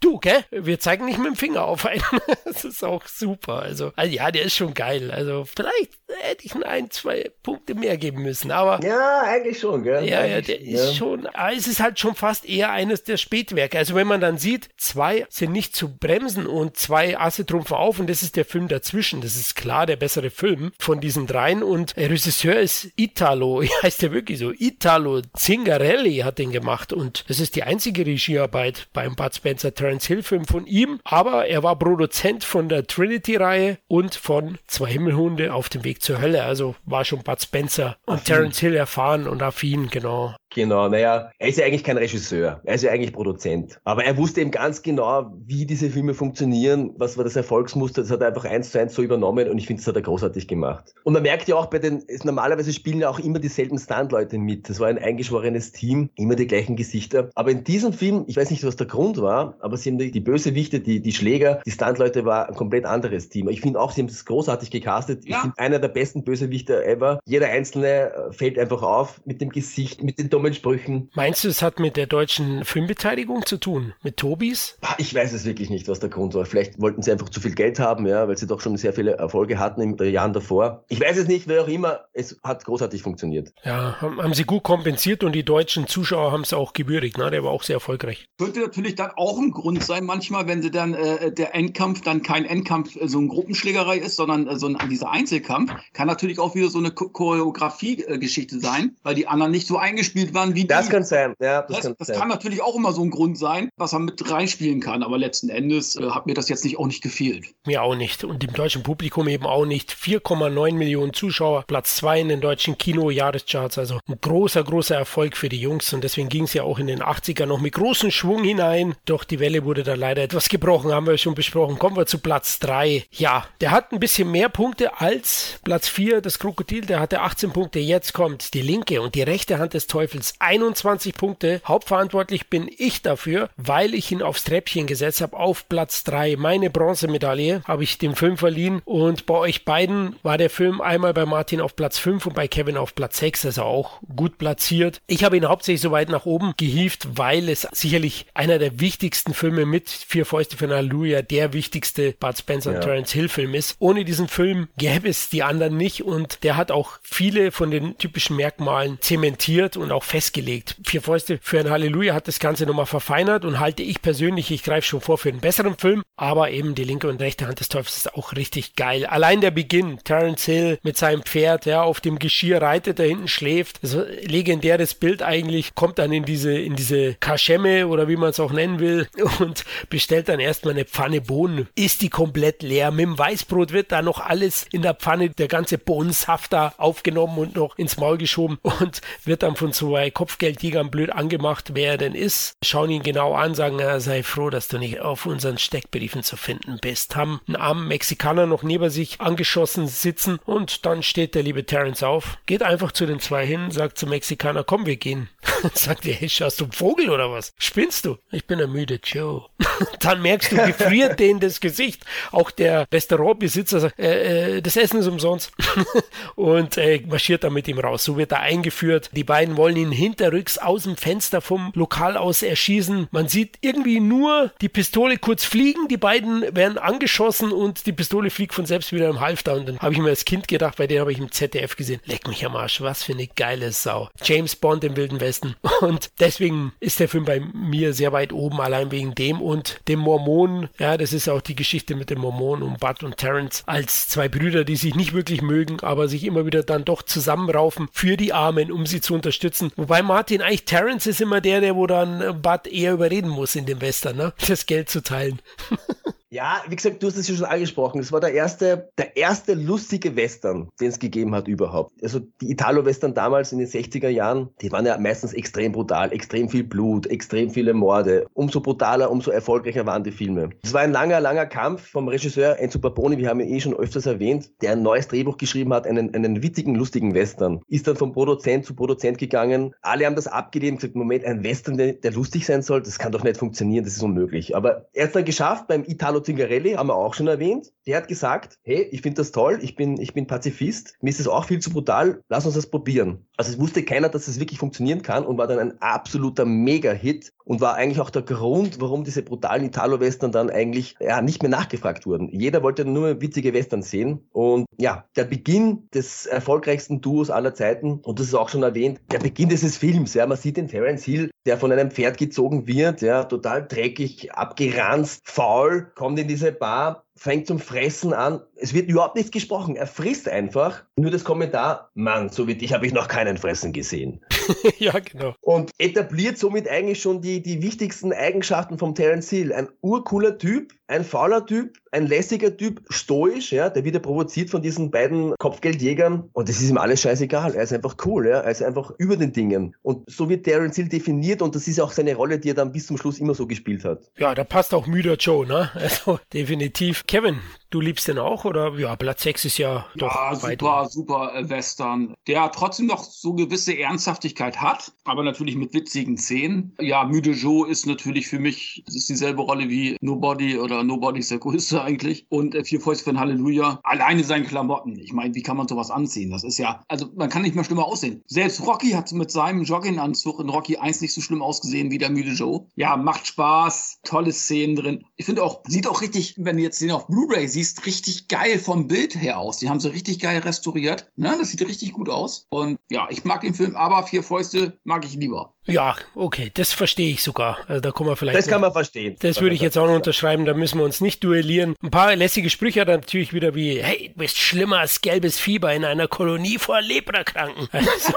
[0.00, 2.02] Du, gell, wir zeigen nicht mit dem Finger auf einen.
[2.44, 3.62] Das ist auch super.
[3.62, 5.10] Also, also ja, der ist schon geil.
[5.10, 8.84] Also vielleicht hätte ich ein, zwei Punkte mehr geben müssen, aber.
[8.84, 10.06] Ja, eigentlich schon, gell?
[10.06, 10.84] Ja, ja, der ja.
[10.84, 13.78] ist schon, es ist halt schon fast eher eines der Spätwerke.
[13.78, 17.98] Also wenn man dann sieht, zwei sind nicht zu bremsen und zwei Asse trumpfen auf
[17.98, 19.20] und das ist der Film dazwischen.
[19.20, 24.12] Das ist klar der bessere Film von diesen dreien und Regisseur ist Italo, heißt der
[24.12, 29.34] wirklich so, Italo Zingarelli hat den gemacht und das ist die einzige Regiearbeit beim Bud
[29.34, 34.58] Spencer Terence Hill Film von ihm, aber er war Produzent von der Trinity-Reihe und von
[34.66, 38.24] Zwei Himmelhunde auf dem Weg zur Hölle, also war schon Bud Spencer und affin.
[38.24, 40.34] Terence Hill erfahren und affin, genau.
[40.52, 43.80] Genau, naja, er ist ja eigentlich kein Regisseur, er ist ja eigentlich Produzent.
[43.84, 48.10] Aber er wusste eben ganz genau, wie diese Filme funktionieren, was war das Erfolgsmuster, das
[48.10, 50.48] hat er einfach eins zu eins so übernommen und ich finde, das hat er großartig
[50.48, 50.92] gemacht.
[51.04, 54.68] Und man merkt ja auch bei den, normalerweise spielen ja auch immer dieselben Stuntleute mit.
[54.68, 57.30] Das war ein eingeschworenes Team, immer die gleichen Gesichter.
[57.34, 60.10] Aber in diesem Film, ich weiß nicht, was der Grund war, aber sie haben die,
[60.10, 63.48] die Bösewichte, die, die Schläger, die Stuntleute war ein komplett anderes Team.
[63.48, 65.24] Ich finde auch, sie haben das großartig gecastet.
[65.24, 65.36] Ja.
[65.36, 67.20] Ich finde einer der besten Bösewichter ever.
[67.24, 71.10] Jeder einzelne äh, fällt einfach auf mit dem Gesicht, mit den dummen Sprüchen.
[71.14, 73.92] Meinst du, es hat mit der deutschen Filmbeteiligung zu tun?
[74.02, 74.78] Mit Tobis?
[74.98, 76.46] Ich weiß es wirklich nicht, was der Grund war.
[76.46, 79.12] Vielleicht wollten sie einfach zu viel Geld haben, ja, weil sie doch schon sehr viele
[79.12, 80.84] Erfolge hatten in den Jahren davor.
[80.88, 82.06] Ich weiß es nicht, wer auch immer.
[82.12, 83.52] Es hat großartig funktioniert.
[83.64, 87.18] Ja, haben sie gut kompensiert und die deutschen Zuschauer haben es auch gebürigt.
[87.18, 87.30] Ne?
[87.30, 88.28] Der war auch sehr erfolgreich.
[88.38, 92.22] Könnte natürlich dann auch ein Grund sein, manchmal, wenn sie dann äh, der Endkampf dann
[92.22, 96.38] kein Endkampf, äh, so eine Gruppenschlägerei ist, sondern äh, so ein, dieser Einzelkampf, kann natürlich
[96.38, 100.86] auch wieder so eine Choreografie-Geschichte sein, weil die anderen nicht so eingespielt waren wie das
[100.86, 100.92] die.
[100.92, 101.34] Kann sein.
[101.40, 102.18] Ja, das, das kann das sein.
[102.18, 105.02] kann natürlich auch immer so ein Grund sein, was man mit reinspielen kann.
[105.02, 107.46] Aber letzten Endes äh, hat mir das jetzt nicht auch nicht gefehlt.
[107.66, 108.24] Mir auch nicht.
[108.24, 109.92] Und dem deutschen Publikum eben auch nicht.
[109.92, 113.78] 4,9 Millionen Zuschauer, Platz 2 in den deutschen Kino-Jahrescharts.
[113.78, 115.92] Also ein großer, großer Erfolg für die Jungs.
[115.92, 118.94] Und deswegen ging es ja auch in den 80er noch mit großem Schwung hinein.
[119.04, 121.78] Doch die Welle wurde da leider etwas gebrochen, haben wir schon besprochen.
[121.78, 123.04] Kommen wir zu Platz 3.
[123.12, 126.86] Ja, der hat ein bisschen mehr Punkte als Platz 4, das Krokodil.
[126.86, 127.78] Der hatte 18 Punkte.
[127.78, 130.19] Jetzt kommt die linke und die rechte Hand des Teufels.
[130.38, 131.60] 21 Punkte.
[131.64, 136.36] Hauptverantwortlich bin ich dafür, weil ich ihn aufs Treppchen gesetzt habe auf Platz 3.
[136.36, 138.82] Meine Bronzemedaille habe ich dem Film verliehen.
[138.84, 142.48] Und bei euch beiden war der Film einmal bei Martin auf Platz 5 und bei
[142.48, 143.46] Kevin auf Platz 6.
[143.46, 145.00] Also auch gut platziert.
[145.06, 149.34] Ich habe ihn hauptsächlich so weit nach oben gehievt, weil es sicherlich einer der wichtigsten
[149.34, 152.76] Filme mit Vier Fäuste für Halleluja, der wichtigste Bud Spencer ja.
[152.76, 153.76] und Terence Hill Film ist.
[153.78, 157.96] Ohne diesen Film gäbe es die anderen nicht und der hat auch viele von den
[157.98, 160.76] typischen Merkmalen zementiert und auch festgelegt.
[160.84, 164.64] Vier Fäuste für ein Halleluja hat das Ganze nochmal verfeinert und halte ich persönlich, ich
[164.64, 167.68] greife schon vor für einen besseren Film, aber eben die linke und rechte Hand des
[167.68, 169.06] Teufels ist auch richtig geil.
[169.06, 173.28] Allein der Beginn, Terence Hill mit seinem Pferd, ja, auf dem Geschirr reitet, da hinten
[173.28, 173.82] schläft.
[173.82, 178.40] Das legendäres Bild eigentlich, kommt dann in diese, in diese Kaschemme oder wie man es
[178.40, 179.08] auch nennen will
[179.38, 181.68] und bestellt dann erstmal eine Pfanne Bohnen.
[181.76, 182.90] Ist die komplett leer.
[182.90, 187.38] Mit dem Weißbrot wird da noch alles in der Pfanne, der ganze Bohnensaft da aufgenommen
[187.38, 191.98] und noch ins Maul geschoben und wird dann von zwei Kopfgeldjägern blöd angemacht, wer er
[191.98, 192.56] denn ist.
[192.64, 196.38] Schauen ihn genau an, sagen, er sei froh, dass du nicht auf unseren Steckbriefen zu
[196.38, 197.16] finden bist.
[197.16, 202.02] Haben einen armen Mexikaner noch neben sich angeschossen sitzen und dann steht der liebe Terence
[202.02, 205.28] auf, geht einfach zu den zwei hin, sagt zum Mexikaner, komm, wir gehen.
[205.74, 207.52] sagt er, hey, schaust du einen Vogel oder was?
[207.58, 208.16] Spinnst du?
[208.30, 209.46] Ich bin ein müde Joe.
[210.00, 212.04] dann merkst du, gefriert denen das Gesicht.
[212.32, 215.52] Auch der Restaurantbesitzer sagt, äh, äh, das Essen ist umsonst.
[216.36, 218.04] und äh, marschiert dann mit ihm raus.
[218.04, 219.10] So wird er eingeführt.
[219.12, 223.08] Die beiden wollen ihn hinterrücks aus dem Fenster vom Lokal aus erschießen.
[223.10, 225.88] Man sieht irgendwie nur die Pistole kurz fliegen.
[225.88, 229.54] Die beiden werden angeschossen und die Pistole fliegt von selbst wieder im Halfter.
[229.54, 232.00] Und dann habe ich mir als Kind gedacht, bei dem habe ich im ZDF gesehen,
[232.04, 234.08] leck mich am Arsch, was für eine geile Sau.
[234.22, 235.56] James Bond im Wilden Westen.
[235.80, 239.98] Und deswegen ist der Film bei mir sehr weit oben, allein wegen dem und dem
[240.00, 240.68] Mormonen.
[240.78, 244.28] Ja, das ist auch die Geschichte mit dem Mormonen und Bud und Terence als zwei
[244.28, 248.32] Brüder, die sich nicht wirklich mögen, aber sich immer wieder dann doch zusammenraufen für die
[248.32, 249.72] Armen, um sie zu unterstützen.
[249.80, 253.64] Wobei Martin, eigentlich Terence ist immer der, der wo dann Bud eher überreden muss in
[253.64, 254.34] dem Western, ne?
[254.46, 255.40] das Geld zu teilen.
[256.32, 258.00] Ja, wie gesagt, du hast es ja schon angesprochen.
[258.00, 261.92] Es war der erste, der erste lustige Western, den es gegeben hat überhaupt.
[262.04, 266.48] Also die Italo-Western damals in den 60er Jahren, die waren ja meistens extrem brutal, extrem
[266.48, 268.26] viel Blut, extrem viele Morde.
[268.32, 270.50] Umso brutaler, umso erfolgreicher waren die Filme.
[270.62, 273.74] Es war ein langer, langer Kampf vom Regisseur Enzo Paponi, wir haben ihn eh schon
[273.74, 277.60] öfters erwähnt, der ein neues Drehbuch geschrieben hat, einen, einen witzigen, lustigen Western.
[277.66, 279.74] Ist dann vom Produzent zu Produzent gegangen.
[279.82, 283.10] Alle haben das abgelehnt, gesagt, Moment, ein Western, der, der lustig sein soll, das kann
[283.10, 284.54] doch nicht funktionieren, das ist unmöglich.
[284.54, 287.72] Aber er hat dann geschafft beim Italo Zingarelli, haben wir auch schon erwähnt.
[287.90, 291.18] Der hat gesagt, hey, ich finde das toll, ich bin, ich bin Pazifist, mir ist
[291.18, 293.26] das auch viel zu brutal, lass uns das probieren.
[293.36, 297.32] Also es wusste keiner, dass das wirklich funktionieren kann und war dann ein absoluter Mega-Hit
[297.44, 301.50] und war eigentlich auch der Grund, warum diese brutalen Italo-Western dann eigentlich ja, nicht mehr
[301.50, 302.28] nachgefragt wurden.
[302.28, 307.98] Jeder wollte nur witzige Western sehen und ja, der Beginn des erfolgreichsten Duos aller Zeiten
[308.04, 311.02] und das ist auch schon erwähnt, der Beginn dieses Films, ja, man sieht den Terence
[311.02, 316.52] Hill, der von einem Pferd gezogen wird, ja, total dreckig, abgeranzt, faul, kommt in diese
[316.52, 318.40] Bar, fängt zum Fressen an.
[318.56, 319.76] Es wird überhaupt nichts gesprochen.
[319.76, 320.84] Er frisst einfach.
[320.96, 324.24] Nur das Kommentar, Mann, so wie dich habe ich noch keinen Fressen gesehen.
[324.78, 325.34] ja, genau.
[325.42, 329.52] Und etabliert somit eigentlich schon die, die wichtigsten Eigenschaften vom Terence Hill.
[329.52, 334.62] Ein urcooler Typ, ein fauler Typ, ein lässiger Typ, stoisch, ja, der wieder provoziert von
[334.62, 336.30] diesen beiden Kopfgeldjägern.
[336.32, 337.54] Und das ist ihm alles scheißegal.
[337.54, 338.40] Er ist einfach cool, ja.
[338.40, 339.74] Er ist einfach über den Dingen.
[339.82, 342.72] Und so wird Terence Hill definiert und das ist auch seine Rolle, die er dann
[342.72, 344.10] bis zum Schluss immer so gespielt hat.
[344.18, 345.70] Ja, da passt auch müder Joe, ne?
[345.80, 347.06] Also definitiv.
[347.06, 347.38] Kevin,
[347.70, 350.14] du liebst den auch oder ja, Platz 6 ist ja doch.
[350.14, 352.14] Ja, super, super äh, Western.
[352.26, 356.74] Der trotzdem noch so gewisse Ernsthaftigkeit hat, aber natürlich mit witzigen Szenen.
[356.80, 361.20] Ja, Müde Joe ist natürlich für mich, das ist dieselbe Rolle wie Nobody oder Nobody
[361.20, 362.26] ist der größte eigentlich.
[362.28, 363.80] Und äh, Vier Fäuste von Halleluja.
[363.84, 364.98] Alleine seinen Klamotten.
[364.98, 366.30] Ich meine, wie kann man sowas anziehen?
[366.30, 368.22] Das ist ja, also man kann nicht mehr schlimmer aussehen.
[368.26, 372.10] Selbst Rocky hat mit seinem Jogginganzug in Rocky 1 nicht so schlimm ausgesehen wie der
[372.10, 372.66] Müde Joe.
[372.74, 375.04] Ja, macht Spaß, tolle Szenen drin.
[375.16, 378.58] Ich finde auch, sieht auch richtig, wenn du jetzt den auf Blu-ray siehst, richtig geil
[378.58, 379.58] vom Bild her aus.
[379.58, 381.10] Die haben sie richtig geil restauriert.
[381.16, 381.36] Ne?
[381.38, 382.46] Das sieht richtig gut aus.
[382.50, 385.54] Und ja, ich mag den Film, aber Vier Fäuste mag ich lieber.
[385.66, 387.58] Ja, okay, das verstehe ich sogar.
[387.68, 388.38] Also da kommen wir vielleicht.
[388.38, 389.16] Das kann man verstehen.
[389.20, 391.76] Das würde ich jetzt auch noch unterschreiben, da müssen wir uns nicht duellieren.
[391.82, 395.38] Ein paar lässige Sprüche hat er natürlich wieder wie, hey, du bist schlimmer als gelbes
[395.38, 397.68] Fieber in einer Kolonie vor Leprakranken.
[397.90, 398.14] Also,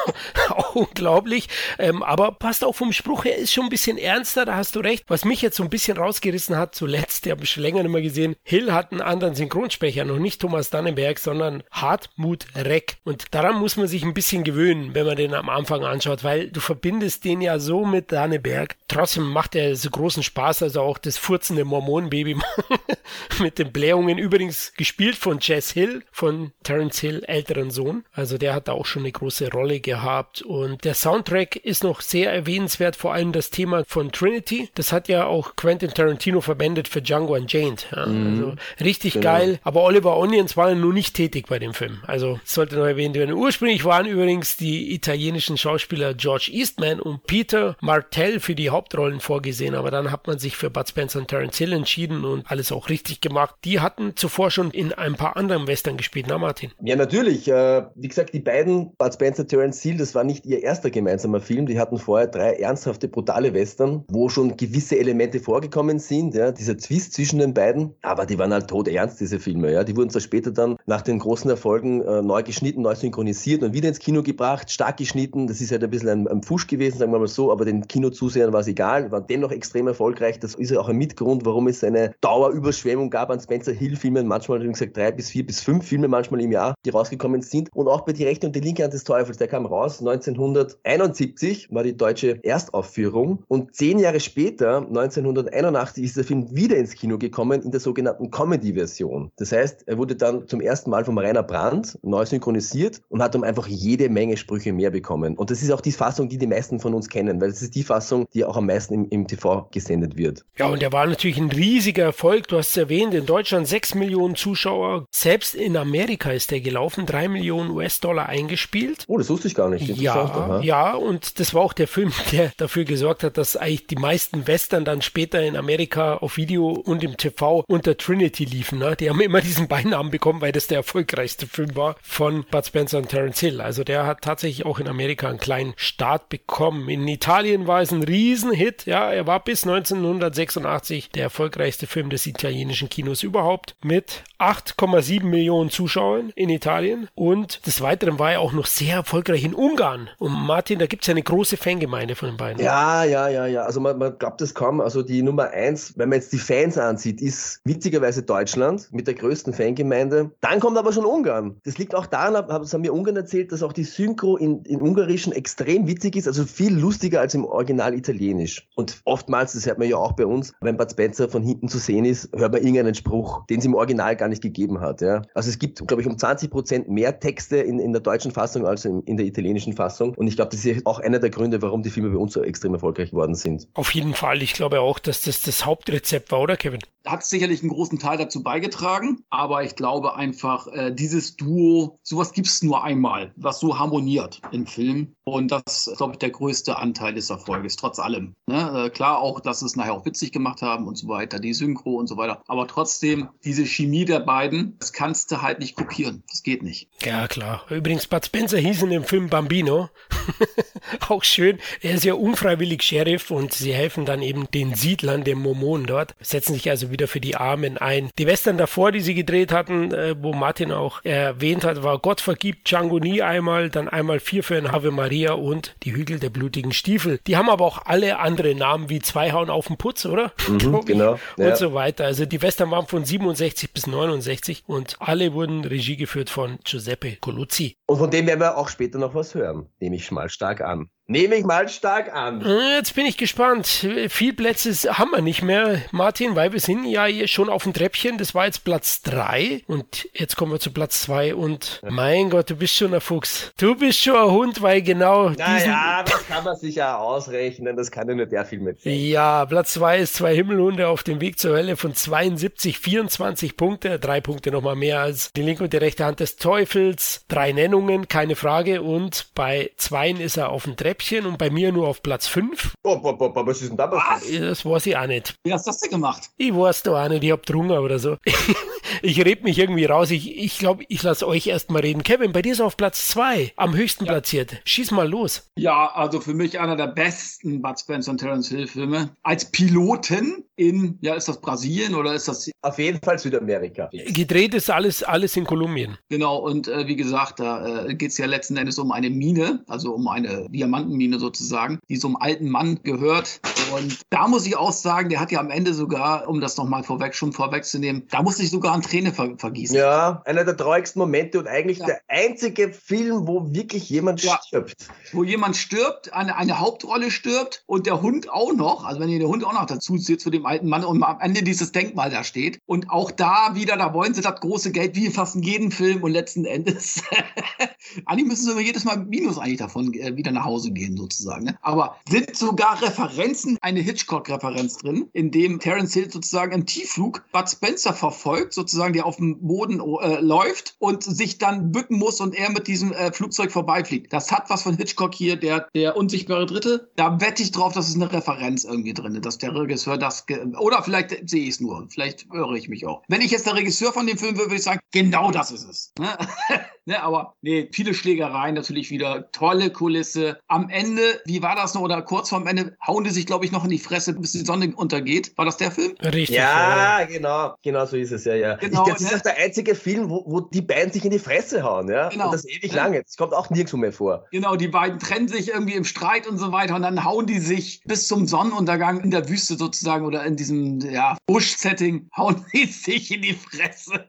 [0.49, 1.47] auch unglaublich.
[1.79, 4.79] Ähm, aber passt auch vom Spruch her, ist schon ein bisschen ernster, da hast du
[4.79, 5.03] recht.
[5.07, 7.91] Was mich jetzt so ein bisschen rausgerissen hat, zuletzt, der habe ich schon länger nicht
[7.91, 12.97] mehr gesehen, Hill hat einen anderen Synchronsprecher, noch nicht Thomas Dannenberg, sondern Hartmut Reck.
[13.03, 16.49] Und daran muss man sich ein bisschen gewöhnen, wenn man den am Anfang anschaut, weil
[16.49, 18.75] du verbindest den ja so mit Danneberg.
[18.87, 22.37] Trotzdem macht er so großen Spaß, also auch das furzende Mormonenbaby
[23.39, 24.17] mit den Blähungen.
[24.17, 28.05] Übrigens gespielt von Jess Hill, von Terence Hill, älteren Sohn.
[28.11, 30.41] Also der hat da auch schon eine große Rolle gehabt.
[30.41, 34.69] Und der Soundtrack ist noch sehr erwähnenswert, vor allem das Thema von Trinity.
[34.75, 37.87] Das hat ja auch Quentin Tarantino verwendet für Django Unchained.
[37.95, 38.27] Ja, mhm.
[38.27, 39.23] Also richtig genau.
[39.23, 39.59] geil.
[39.63, 42.01] Aber Oliver Onions war nur nicht tätig bei dem Film.
[42.07, 43.33] Also sollte noch erwähnt werden.
[43.33, 49.75] Ursprünglich waren übrigens die italienischen Schauspieler George Eastman und Peter Martell für die Hauptrollen vorgesehen,
[49.75, 52.89] aber dann hat man sich für Bud Spencer und Terence Hill entschieden und alles auch
[52.89, 53.55] richtig gemacht.
[53.63, 56.71] Die hatten zuvor schon in ein paar anderen Western gespielt, na Martin?
[56.81, 57.47] Ja, natürlich.
[57.47, 61.39] Äh, wie gesagt, die beiden, Bud Spencer, Terence Hill, das war nicht ihr erster gemeinsamer
[61.39, 61.65] Film.
[61.65, 66.77] Die hatten vorher drei ernsthafte, brutale Western, wo schon gewisse Elemente vorgekommen sind, ja, dieser
[66.77, 67.95] Twist zwischen den beiden.
[68.01, 69.71] Aber die waren halt tot ernst, diese Filme.
[69.71, 69.83] Ja.
[69.83, 73.73] Die wurden zwar später dann nach den großen Erfolgen äh, neu geschnitten, neu synchronisiert und
[73.73, 75.47] wieder ins Kino gebracht, stark geschnitten.
[75.47, 77.87] Das ist halt ein bisschen ein, ein Pfusch gewesen, sagen wir mal so, aber den
[77.87, 80.39] Kinozusehern war es egal, war dennoch extrem erfolgreich.
[80.39, 84.61] Das ist ja auch ein Mitgrund, warum es eine Dauerüberschwemmung gab an Spencer Hill-Filmen, manchmal,
[84.61, 87.69] wie gesagt, drei bis vier bis fünf Filme manchmal im Jahr, die rausgekommen sind.
[87.73, 91.69] Und auch bei Die Rechte und die Linke Hand des Teufels, der kam raus 1971,
[91.71, 93.43] war die deutsche Erstaufführung.
[93.47, 98.31] Und zehn Jahre später, 1981, ist der Film wieder ins Kino gekommen in der sogenannten
[98.31, 99.31] Comedy-Version.
[99.37, 103.35] Das heißt, er wurde dann zum ersten Mal vom Rainer Brandt neu synchronisiert und hat
[103.35, 105.35] um einfach jede Menge Sprüche mehr bekommen.
[105.35, 107.75] Und das ist auch die Fassung, die die meisten von uns kennen, weil es ist
[107.75, 110.45] die Fassung, die auch am meisten im, im TV gesendet wird.
[110.57, 112.47] Ja, und der war natürlich ein riesiger Erfolg.
[112.47, 115.05] Du hast es erwähnt, in Deutschland 6 Millionen Zuschauer.
[115.11, 119.03] Selbst in Amerika ist der gelaufen, 3 Millionen US-Dollar eingespielt.
[119.07, 119.87] Oh, das wusste ich gar nicht.
[119.97, 123.95] Ja, ja, und das war auch der Film, der dafür gesorgt hat, dass eigentlich die
[123.95, 128.79] meisten Western dann später in Amerika auf Video und im TV unter Trinity liefen.
[128.79, 128.95] Ne?
[128.95, 132.97] Die haben immer diesen Beinamen bekommen, weil das der erfolgreichste Film war von Bud Spencer
[132.99, 133.61] und Terence Hill.
[133.61, 137.91] Also der hat tatsächlich auch in Amerika einen kleinen Start bekommen In Italien war es
[137.91, 138.85] ein Riesenhit.
[138.85, 145.71] Ja, er war bis 1986 der erfolgreichste Film des italienischen Kinos überhaupt mit 8,7 Millionen
[145.71, 147.07] Zuschauern in Italien.
[147.15, 150.07] Und des Weiteren war er auch noch sehr erfolgreich in Ungarn.
[150.19, 152.63] Und Martin, da gibt es ja eine große Fangemeinde von den beiden.
[152.63, 153.63] Ja, ja, ja, ja.
[153.63, 154.79] Also man, man glaubt es kaum.
[154.79, 159.15] Also die Nummer eins, wenn man jetzt die Fans ansieht, ist witzigerweise Deutschland mit der
[159.15, 160.29] größten Fangemeinde.
[160.41, 161.55] Dann kommt aber schon Ungarn.
[161.63, 164.79] Das liegt auch daran, das haben mir Ungarn erzählt, dass auch die Synchro in, in
[164.79, 168.67] Ungarischen extrem witzig ist, also viel lustiger als im Original Italienisch.
[168.75, 171.77] Und oftmals, das hört man ja auch bei uns, wenn Bud Spencer von hinten zu
[171.77, 175.01] sehen ist, hört man irgendeinen Spruch, den es im Original gar nicht gegeben hat.
[175.01, 175.21] Ja.
[175.33, 178.65] Also es gibt, glaube ich, um 20 Prozent mehr Texte in, in der deutschen Fassung
[178.65, 180.13] als in, in der italienischen Fassung.
[180.15, 182.43] Und ich glaube, das ist auch einer der Gründe, warum die Filme bei uns so
[182.43, 183.69] extrem erfolgreich geworden sind.
[183.75, 184.43] Auf jeden Fall.
[184.43, 186.79] Ich glaube auch, dass das das Hauptrezept war, oder Kevin?
[187.05, 192.33] Hat sicherlich einen großen Teil dazu beigetragen, aber ich glaube einfach, äh, dieses Duo, sowas
[192.33, 195.15] gibt es nur einmal, was so harmoniert im Film.
[195.25, 198.35] Und das ist, glaube ich, der größte Anteil des Erfolges, trotz allem.
[198.47, 198.85] Ne?
[198.85, 201.53] Äh, klar auch, dass sie es nachher auch witzig gemacht haben und so weiter, die
[201.53, 202.41] Synchro und so weiter.
[202.47, 206.23] Aber trotzdem, diese Chemie der beiden, das kannst du halt nicht kopieren.
[206.29, 206.89] Das geht nicht.
[207.03, 207.63] Ja, klar.
[207.69, 209.89] Übrigens, Bud Spencer hieß in dem Film Bambino.
[211.13, 211.59] auch schön.
[211.81, 216.15] Er ist ja unfreiwillig Sheriff und sie helfen dann eben den Siedlern, den Mormonen dort,
[216.19, 218.09] setzen sich also wieder für die Armen ein.
[218.17, 222.21] Die Western davor, die sie gedreht hatten, äh, wo Martin auch erwähnt hat, war Gott
[222.21, 226.29] vergibt Django nie einmal, dann einmal vier für ein Ave Maria und die Hügel der
[226.29, 227.19] blutigen Stiefel.
[227.27, 230.31] Die haben aber auch alle andere Namen wie zwei hauen auf den Putz, oder?
[230.47, 231.19] Mhm, genau.
[231.37, 231.55] Und ja.
[231.55, 232.05] so weiter.
[232.05, 237.17] Also die Western waren von 67 bis 69 und alle wurden Regie geführt von Giuseppe
[237.17, 237.77] Coluzzi.
[237.87, 240.89] Und von dem werden wir auch später noch was hören, nehme ich mal stark an.
[241.07, 242.41] Nehme ich mal stark an.
[242.77, 243.67] Jetzt bin ich gespannt.
[244.07, 247.73] Viel Plätze haben wir nicht mehr, Martin, weil wir sind ja hier schon auf dem
[247.73, 248.17] Treppchen.
[248.17, 252.49] Das war jetzt Platz 3 und jetzt kommen wir zu Platz 2 und mein Gott,
[252.49, 253.51] du bist schon ein Fuchs.
[253.57, 257.75] Du bist schon ein Hund, weil genau naja, das kann man sich ja ausrechnen.
[257.75, 258.85] Das kann ja nur der Film mit.
[258.85, 263.99] Ja, Platz 2 ist zwei Himmelhunde auf dem Weg zur Hölle von 72, 24 Punkte.
[263.99, 267.25] Drei Punkte nochmal mehr als die linke und die rechte Hand des Teufels.
[267.27, 268.81] Drei Nennungen, keine Frage.
[268.81, 270.92] Und bei zweien ist er auf dem Treppchen.
[270.93, 272.75] Treppchen und bei mir nur auf Platz 5.
[272.83, 274.43] Oh, oh, oh, was ist denn da passiert?
[274.43, 275.33] Das weiß ich auch nicht.
[275.43, 276.29] Wie hast du das denn gemacht?
[276.37, 278.17] Ich weiß da auch nicht, ich hab drungen oder so.
[279.01, 280.11] ich red mich irgendwie raus.
[280.11, 282.03] Ich glaube, ich, glaub, ich lasse euch erstmal reden.
[282.03, 284.11] Kevin, bei dir ist er auf Platz 2, am höchsten ja.
[284.11, 284.61] platziert.
[284.65, 285.49] Schieß mal los.
[285.57, 289.09] Ja, also für mich einer der besten Bud Spencer und Terence Hill Filme.
[289.23, 292.51] Als Piloten in, ja, ist das Brasilien oder ist das?
[292.61, 293.89] Auf jeden Fall Südamerika.
[293.91, 295.97] Gedreht ist alles, alles in Kolumbien.
[296.09, 299.63] Genau, und äh, wie gesagt, da äh, geht es ja letzten Endes um eine Mine,
[299.67, 300.47] also um eine
[300.83, 303.39] Diamantenmine sozusagen, die so einem alten Mann gehört.
[303.73, 306.83] Und da muss ich auch sagen, der hat ja am Ende sogar, um das nochmal
[306.83, 309.75] vorweg, schon vorwegzunehmen, da musste ich sogar an Träne ver vergießen.
[309.75, 311.87] Ja, einer der traurigsten Momente und eigentlich ja.
[311.87, 314.39] der einzige Film, wo wirklich jemand ja.
[314.45, 314.87] stirbt.
[315.11, 319.19] Wo jemand stirbt, eine, eine Hauptrolle stirbt und der Hund auch noch, also wenn ihr
[319.19, 322.09] der Hund auch noch dazu zählt zu dem alten Mann und am Ende dieses Denkmal
[322.09, 322.59] da steht.
[322.65, 326.03] Und auch da wieder, da wollen sie das große Geld, wie fast in jedem Film
[326.03, 327.01] und letzten Endes,
[328.05, 331.45] eigentlich müssen sie jedes Mal Minus eigentlich davon äh, wieder nach Hause gehen sozusagen.
[331.45, 331.57] Ne?
[331.61, 337.49] Aber sind sogar Referenzen, eine Hitchcock-Referenz drin, in dem Terence Hill sozusagen im Tiefflug Bud
[337.49, 342.35] Spencer verfolgt, sozusagen, der auf dem Boden äh, läuft und sich dann bücken muss und
[342.35, 344.13] er mit diesem äh, Flugzeug vorbeifliegt.
[344.13, 346.89] Das hat was von Hitchcock hier, der, der unsichtbare Dritte.
[346.95, 350.25] Da wette ich drauf, dass es eine Referenz irgendwie drin ist, dass der Regisseur das
[350.59, 351.87] oder vielleicht sehe ich es nur.
[351.89, 353.03] Vielleicht irre ich mich auch.
[353.07, 355.67] Wenn ich jetzt der Regisseur von dem Film würde, würde ich sagen, genau das ist
[355.69, 355.93] es.
[355.99, 356.17] Ne?
[356.85, 359.31] ne, aber nee, viele Schlägereien natürlich wieder.
[359.31, 360.39] Tolle Kulisse.
[360.47, 361.81] Am Ende, wie war das noch?
[361.81, 364.45] Oder kurz vorm Ende hauen die sich, glaube ich, noch in die Fresse, bis die
[364.45, 365.33] Sonne untergeht.
[365.37, 365.95] War das der Film?
[366.01, 366.37] Richtig.
[366.37, 367.05] Ja, ja.
[367.05, 367.55] genau.
[367.63, 368.35] Genau so ist es ja.
[368.35, 368.55] ja.
[368.55, 369.11] Genau, ich, das ne?
[369.11, 371.89] ist der einzige Film, wo, wo die beiden sich in die Fresse hauen.
[371.89, 372.09] Ja?
[372.09, 372.25] Genau.
[372.25, 372.77] Und das ewig ne?
[372.77, 373.03] lange.
[373.03, 374.25] Das kommt auch nirgendwo mehr vor.
[374.31, 376.75] Genau, die beiden trennen sich irgendwie im Streit und so weiter.
[376.75, 380.79] Und dann hauen die sich bis zum Sonnenuntergang in der Wüste sozusagen oder in diesem
[380.79, 384.07] ja, Busch-Setting, hauen die sich in die Fresse.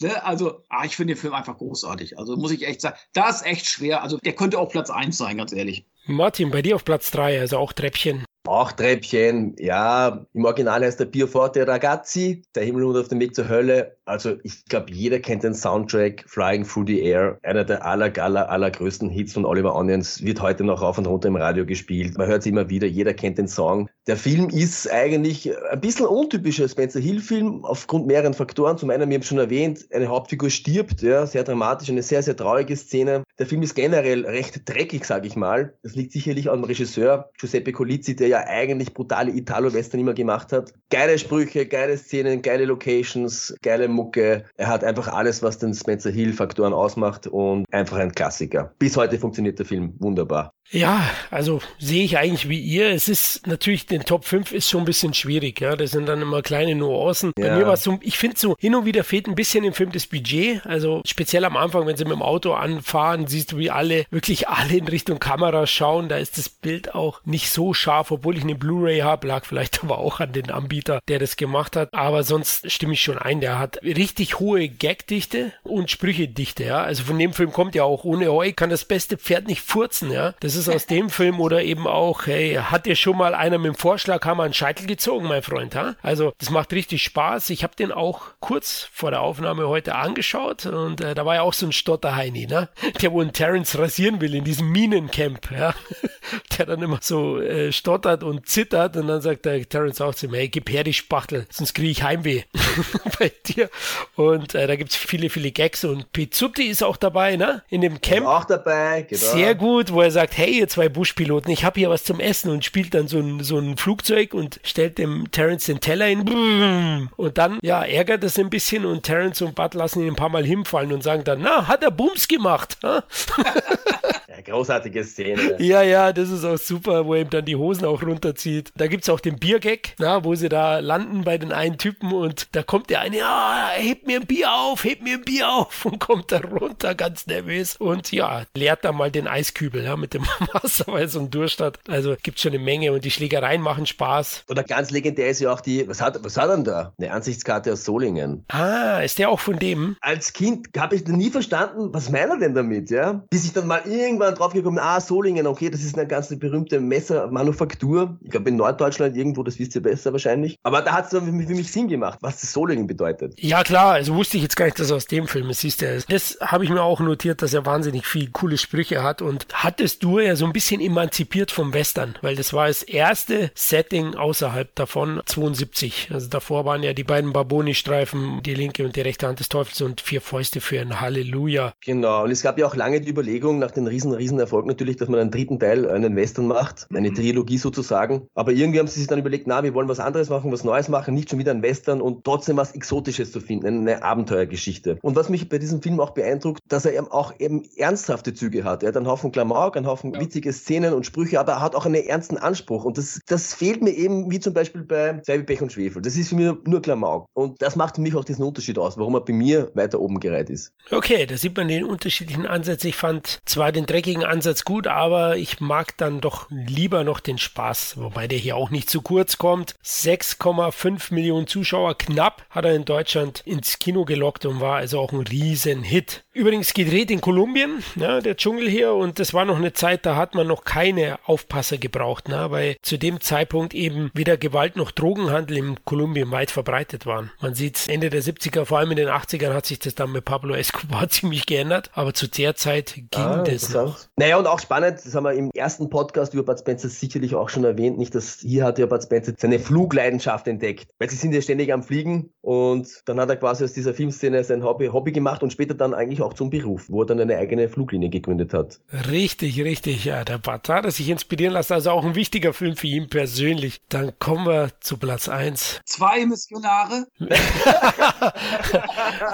[0.00, 0.24] Ne?
[0.24, 2.18] Also, ah, ich finde den Film einfach großartig.
[2.18, 4.02] Also muss ich echt sagen, das ist echt schwer.
[4.02, 5.86] Also der könnte auch Platz 1 sein, ganz ehrlich.
[6.06, 8.24] Martin, bei dir auf Platz 3, also auch Treppchen.
[8.46, 10.26] Auch Treppchen, ja.
[10.32, 13.98] Im Original heißt der Bioforte Ragazzi, der Himmel auf dem Weg zur Hölle.
[14.06, 17.38] Also ich glaube, jeder kennt den Soundtrack Flying Through the Air.
[17.42, 21.28] Einer der aller, aller, allergrößten Hits von Oliver Onions wird heute noch rauf und runter
[21.28, 22.16] im Radio gespielt.
[22.16, 23.90] Man hört es immer wieder, jeder kennt den Song.
[24.10, 28.76] Der Film ist eigentlich ein bisschen untypischer Spencer Hill-Film aufgrund mehreren Faktoren.
[28.76, 32.36] Zum einen, wir haben schon erwähnt, eine Hauptfigur stirbt, ja, sehr dramatisch, eine sehr, sehr
[32.36, 33.22] traurige Szene.
[33.38, 35.74] Der Film ist generell recht dreckig, sage ich mal.
[35.84, 40.72] Das liegt sicherlich am Regisseur Giuseppe Colizzi, der ja eigentlich brutale Italo-Western immer gemacht hat.
[40.90, 44.44] Geile Sprüche, geile Szenen, geile Locations, geile Mucke.
[44.56, 48.74] Er hat einfach alles, was den Spencer Hill-Faktoren ausmacht und einfach ein Klassiker.
[48.80, 50.52] Bis heute funktioniert der Film wunderbar.
[50.72, 52.90] Ja, also sehe ich eigentlich wie ihr.
[52.90, 55.74] Es ist natürlich, den Top 5 ist schon ein bisschen schwierig, ja.
[55.74, 57.32] Das sind dann immer kleine Nuancen.
[57.36, 57.48] Ja.
[57.48, 59.72] Bei mir war es so, ich finde so, hin und wieder fehlt ein bisschen im
[59.72, 60.64] Film das Budget.
[60.64, 64.48] Also speziell am Anfang, wenn sie mit dem Auto anfahren, siehst du, wie alle, wirklich
[64.48, 66.08] alle in Richtung Kamera schauen.
[66.08, 69.26] Da ist das Bild auch nicht so scharf, obwohl ich eine Blu-ray habe.
[69.26, 71.92] Lag vielleicht aber auch an den Anbieter, der das gemacht hat.
[71.92, 73.40] Aber sonst stimme ich schon ein.
[73.40, 76.82] Der hat richtig hohe Gagdichte und Sprüchedichte, ja.
[76.82, 80.12] Also von dem Film kommt ja auch, ohne Heu kann das beste Pferd nicht furzen,
[80.12, 80.34] ja.
[80.38, 83.68] Das ist aus dem Film oder eben auch, hey, hat dir schon mal einer mit
[83.68, 85.94] dem Vorschlaghammer einen Scheitel gezogen, mein Freund, ha?
[86.02, 87.50] Also, das macht richtig Spaß.
[87.50, 91.42] Ich habe den auch kurz vor der Aufnahme heute angeschaut und äh, da war ja
[91.42, 92.68] auch so ein Stotterheini, ne?
[93.00, 95.74] Der wohl einen Terence rasieren will in diesem Minencamp, ja?
[96.58, 100.26] Der dann immer so äh, stottert und zittert und dann sagt der Terence auch zu
[100.26, 102.42] ihm, hey, gib her die Spachtel, sonst kriege ich Heimweh
[103.18, 103.70] bei dir.
[104.14, 107.62] Und äh, da gibt's viele, viele Gags und Pizzutti ist auch dabei, ne?
[107.68, 108.26] In dem Camp.
[108.26, 109.20] Auch dabei, genau.
[109.20, 112.50] Sehr gut, wo er sagt, hey, ihr zwei Buschpiloten, ich habe hier was zum Essen
[112.50, 117.08] und spielt dann so ein, so ein Flugzeug und stellt dem Terence den Teller hin.
[117.16, 120.28] Und dann, ja, ärgert es ein bisschen und Terence und Bud lassen ihn ein paar
[120.28, 122.78] Mal hinfallen und sagen dann, na, hat er Bums gemacht.
[124.30, 125.56] ja, großartige Szene.
[125.60, 128.72] Ja, ja, das ist auch super, wo er ihm dann die Hosen auch runterzieht.
[128.76, 132.12] Da gibt es auch den Biergag, na, wo sie da landen bei den einen Typen
[132.12, 135.50] und da kommt der eine, ja, hebt mir ein Bier auf, hebt mir ein Bier
[135.50, 139.96] auf und kommt da runter, ganz nervös und ja, leert da mal den Eiskübel ja,
[139.96, 141.78] mit dem Wasser, weil so ein Durst hat.
[141.88, 144.44] Also gibt schon eine Menge und die Schlägereien machen Spaß.
[144.48, 146.92] Oder ganz legendär ist ja auch die, was hat, was hat er denn da?
[146.98, 148.44] Eine Ansichtskarte aus Solingen.
[148.48, 149.96] Ah, ist der auch von dem?
[150.00, 153.24] Als Kind habe ich nie verstanden, was meint er denn damit, ja?
[153.30, 153.82] Bis ich dann mal
[154.20, 158.18] irgendwann draufgekommen, ah, Solingen, okay, das ist eine ganz berühmte Messermanufaktur.
[158.22, 160.58] Ich glaube in Norddeutschland irgendwo, das wisst ihr besser wahrscheinlich.
[160.62, 163.34] Aber da hat es für mich Sinn gemacht, was das Solingen bedeutet.
[163.38, 165.82] Ja, klar, also wusste ich jetzt gar nicht, dass er aus dem Film ist, siehst
[165.82, 166.00] du.
[166.08, 170.02] Das habe ich mir auch notiert, dass er wahnsinnig viel coole Sprüche hat und hattest
[170.04, 174.74] du ja so ein bisschen emanzipiert vom Western, weil das war das erste Setting außerhalb
[174.74, 176.10] davon, 72.
[176.12, 179.80] Also davor waren ja die beiden Barboni-Streifen, die linke und die rechte Hand des Teufels
[179.80, 181.72] und vier Fäuste für ein Halleluja.
[181.84, 184.96] Genau, und es gab ja auch lange die Überlegung nach dem riesen, riesen Erfolg natürlich,
[184.96, 188.26] dass man einen dritten Teil, einen Western macht, eine Trilogie sozusagen.
[188.34, 190.88] Aber irgendwie haben sie sich dann überlegt, na, wir wollen was anderes machen, was Neues
[190.88, 194.98] machen, nicht schon wieder ein Western und trotzdem was Exotisches zu finden, eine Abenteuergeschichte.
[195.02, 198.64] Und was mich bei diesem Film auch beeindruckt, dass er eben auch eben ernsthafte Züge
[198.64, 198.82] hat.
[198.82, 200.20] Er hat einen Haufen Klamauk, einen Haufen ja.
[200.20, 202.84] witzige Szenen und Sprüche, aber er hat auch einen ernsten Anspruch.
[202.84, 206.02] Und das, das fehlt mir eben, wie zum Beispiel bei Zwei Pech und Schwefel.
[206.02, 207.26] Das ist für mich nur Klamauk.
[207.34, 210.20] Und das macht für mich auch diesen Unterschied aus, warum er bei mir weiter oben
[210.20, 210.72] gereiht ist.
[210.90, 212.84] Okay, da sieht man den unterschiedlichen Ansatz.
[212.84, 217.36] Ich fand zwar den dreckigen Ansatz gut, aber ich mag dann doch lieber noch den
[217.36, 219.74] Spaß, wobei der hier auch nicht zu kurz kommt.
[219.84, 225.12] 6,5 Millionen Zuschauer knapp hat er in Deutschland ins Kino gelockt und war also auch
[225.12, 226.24] ein Riesenhit.
[226.32, 230.16] Übrigens gedreht in Kolumbien, ja, der Dschungel hier, und das war noch eine Zeit, da
[230.16, 234.92] hat man noch keine Aufpasser gebraucht, ne, weil zu dem Zeitpunkt eben weder Gewalt noch
[234.92, 237.30] Drogenhandel in Kolumbien weit verbreitet waren.
[237.42, 240.24] Man sieht Ende der 70er, vor allem in den 80ern hat sich das dann mit
[240.24, 244.00] Pablo Escobar ziemlich geändert, aber zu der Zeit ging ah, das noch.
[244.16, 247.48] Naja, und auch spannend, das haben wir im ersten Podcast über Bud Spencer sicherlich auch
[247.48, 251.32] schon erwähnt, nicht, dass hier hat ja Bud Spencer seine Flugleidenschaft entdeckt, weil sie sind
[251.32, 255.12] ja ständig am Fliegen und dann hat er quasi aus dieser Filmszene sein Hobby, Hobby
[255.12, 258.54] gemacht und später dann eigentlich auch zum Beruf, wo er dann eine eigene Fluglinie gegründet
[258.54, 258.80] hat.
[259.10, 262.86] Richtig, richtig, ja, der Bud hat sich inspirieren lassen, also auch ein wichtiger Film für
[262.86, 263.80] ihn persönlich.
[263.88, 265.80] Dann kommen wir zu Platz 1.
[265.84, 267.06] Zwei Missionare?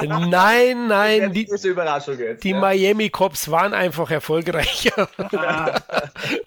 [0.02, 1.46] nein, nein, die,
[2.42, 2.60] die ja.
[2.60, 4.10] Miami Cops waren einfach
[4.46, 5.08] erfolgreicher.
[5.36, 5.80] Ah.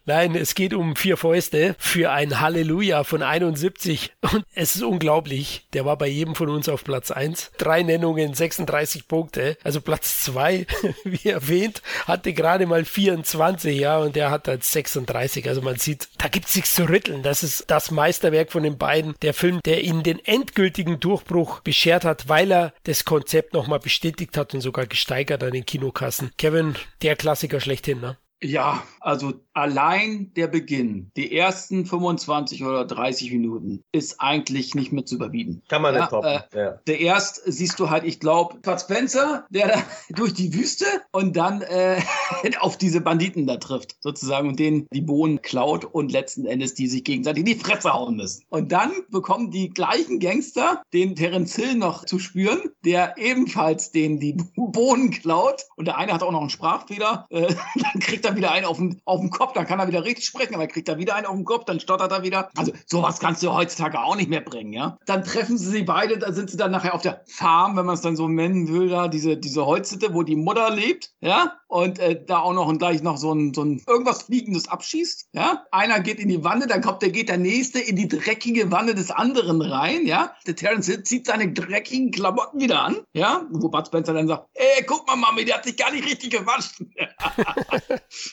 [0.05, 5.67] nein, es geht um vier Fäuste für ein Halleluja von 71 und es ist unglaublich,
[5.73, 7.51] der war bei jedem von uns auf Platz 1.
[7.57, 10.65] Drei Nennungen, 36 Punkte, also Platz 2,
[11.03, 15.47] wie erwähnt, hatte gerade mal 24, ja, und der hat halt 36.
[15.47, 17.21] Also man sieht, da gibt's nichts zu rütteln.
[17.21, 19.15] Das ist das Meisterwerk von den beiden.
[19.21, 24.35] Der Film, der ihnen den endgültigen Durchbruch beschert hat, weil er das Konzept nochmal bestätigt
[24.35, 26.31] hat und sogar gesteigert an den Kinokassen.
[26.37, 28.17] Kevin, der Klassiker schlechthin, ne?
[28.41, 35.05] Ja, also allein der Beginn, die ersten 25 oder 30 Minuten, ist eigentlich nicht mehr
[35.05, 35.61] zu überbieten.
[35.67, 36.39] Kann man Ja, nicht toppen.
[36.53, 36.71] äh, ja.
[36.87, 39.83] Der erst siehst du halt, ich glaube, Bud Spencer, der da
[40.15, 42.01] durch die Wüste und dann äh,
[42.59, 46.87] auf diese Banditen da trifft, sozusagen, und denen die Bohnen klaut und letzten Endes die
[46.87, 48.43] sich gegenseitig in die Fresse hauen müssen.
[48.49, 54.19] Und dann bekommen die gleichen Gangster den Terence Hill noch zu spüren, der ebenfalls denen
[54.19, 55.63] die Bohnen klaut.
[55.75, 57.27] Und der eine hat auch noch einen Sprachfehler.
[57.29, 60.03] Äh, dann kriegt er wieder einen auf den, auf den Kopf, dann kann er wieder
[60.03, 62.49] richtig sprechen, aber kriegt er wieder einen auf den Kopf, dann stottert er wieder.
[62.55, 64.97] Also sowas kannst du heutzutage auch nicht mehr bringen, ja.
[65.05, 67.95] Dann treffen sie sie beide, da sind sie dann nachher auf der Farm, wenn man
[67.95, 71.58] es dann so nennen will, da diese, diese Holzhütte, wo die Mutter lebt, ja.
[71.69, 75.29] Und äh, da auch noch und gleich noch so ein, so ein irgendwas Fliegendes abschießt,
[75.33, 75.65] ja.
[75.71, 78.95] Einer geht in die Wanne, dann kommt der, geht der nächste in die dreckige Wanne
[78.95, 80.33] des anderen rein, ja.
[80.47, 83.45] Der Terence zieht seine dreckigen Klamotten wieder an, ja.
[83.51, 86.31] Wo Bud Spencer dann sagt, ey, guck mal, Mami, der hat sich gar nicht richtig
[86.31, 86.91] gewaschen.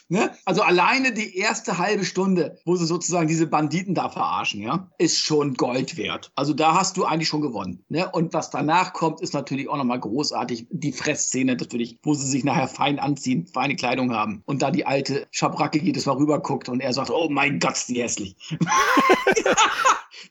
[0.08, 0.30] Ne?
[0.44, 5.18] Also alleine die erste halbe Stunde, wo sie sozusagen diese Banditen da verarschen, ja, ist
[5.18, 6.30] schon Gold wert.
[6.34, 7.84] Also da hast du eigentlich schon gewonnen.
[7.88, 8.08] Ne?
[8.10, 10.68] Und was danach kommt, ist natürlich auch nochmal großartig.
[10.70, 14.42] Die Fressszene natürlich, wo sie sich nachher fein anziehen, feine Kleidung haben.
[14.46, 17.74] Und da die alte Schabracke jedes Mal rüber guckt und er sagt, oh mein Gott,
[17.74, 18.36] ist die hässlich.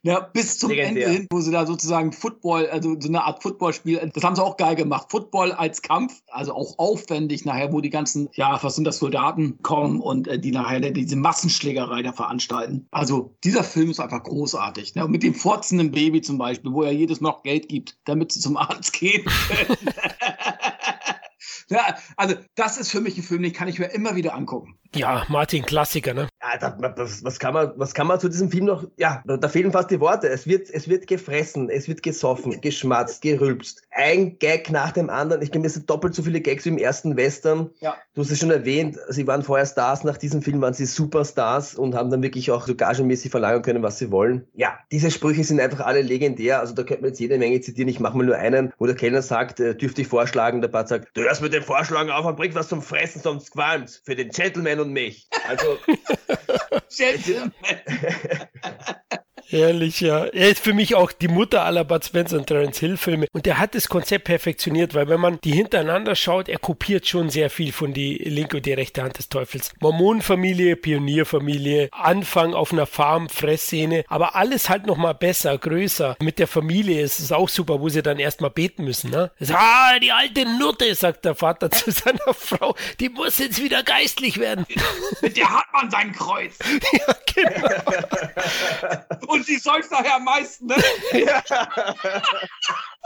[0.02, 1.08] Ja, bis zum Legendär.
[1.08, 4.44] Ende hin, wo sie da sozusagen Football, also so eine Art Footballspiel, das haben sie
[4.44, 5.08] auch geil gemacht.
[5.10, 9.62] Football als Kampf, also auch aufwendig nachher, wo die ganzen, ja, was sind das, Soldaten
[9.62, 12.88] kommen und äh, die nachher diese Massenschlägerei da veranstalten.
[12.92, 14.96] Also dieser Film ist einfach großartig.
[14.96, 15.06] Ne?
[15.06, 18.32] Und mit dem fotzenden Baby zum Beispiel, wo er jedes Mal noch Geld gibt, damit
[18.32, 19.26] sie zum Arzt gehen.
[21.70, 24.78] ja, also das ist für mich ein Film, den kann ich mir immer wieder angucken.
[24.94, 26.30] Ja, Martin, Klassiker, ne?
[26.60, 28.86] Da, was, was, kann man, was kann man zu diesem Film noch?
[28.98, 30.30] Ja, da, da fehlen fast die Worte.
[30.30, 33.82] Es wird, es wird gefressen, es wird gesoffen, geschmatzt, gerülpst.
[33.92, 35.42] Ein Gag nach dem anderen.
[35.42, 37.72] Ich glaube, es sind doppelt so viele Gags wie im ersten Western.
[37.80, 37.96] Ja.
[38.14, 41.76] Du hast es schon erwähnt, sie waren vorher Stars, nach diesem Film waren sie Superstars
[41.76, 44.48] und haben dann wirklich auch so gagenmäßig verlangen können, was sie wollen.
[44.54, 46.60] Ja, diese Sprüche sind einfach alle legendär.
[46.60, 47.90] Also da könnte man jetzt jede Menge zitieren.
[47.90, 50.88] Ich mache mal nur einen, wo der Kellner sagt, äh, dürfte ich vorschlagen, der Bart
[50.88, 54.02] sagt, du hörst mit dem Vorschlagen auf und bring was zum Fressen, sonst qualmt.
[54.06, 55.28] Für den Gentleman und mich.
[55.48, 55.78] Also,
[56.90, 57.52] Send to.
[59.48, 60.26] Herrlich, ja.
[60.26, 63.28] Er ist für mich auch die Mutter aller Bud Spencer und Terence Hill Filme.
[63.32, 67.30] Und er hat das Konzept perfektioniert, weil wenn man die hintereinander schaut, er kopiert schon
[67.30, 69.72] sehr viel von die linke und die rechte Hand des Teufels.
[69.82, 76.16] Mormonenfamilie, Pionierfamilie, Anfang auf einer Farm, Fressszene, aber alles halt nochmal besser, größer.
[76.22, 79.32] Mit der Familie ist es auch super, wo sie dann erstmal beten müssen, ne?
[79.52, 84.40] Ah, die alte Nutte, sagt der Vater zu seiner Frau, die muss jetzt wieder geistlich
[84.40, 84.66] werden.
[85.22, 86.58] Mit der hat man sein Kreuz.
[86.94, 87.70] ja, genau.
[89.36, 90.76] Und sie säuft nachher am meisten, ne?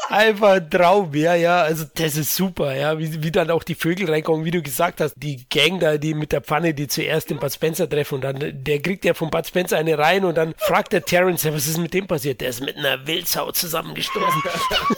[0.10, 1.62] Einfach ein Traum, ja, ja.
[1.62, 2.98] Also das ist super, ja.
[3.00, 5.16] Wie, wie dann auch die Vögel reinkommen, wie du gesagt hast.
[5.18, 8.64] Die Gang da, die mit der Pfanne, die zuerst den Bud Spencer treffen und dann,
[8.64, 11.68] der kriegt ja von Bud Spencer eine rein und dann fragt der Terrence, ja, was
[11.68, 12.42] ist mit dem passiert?
[12.42, 14.44] Der ist mit einer Wildsau zusammengestoßen.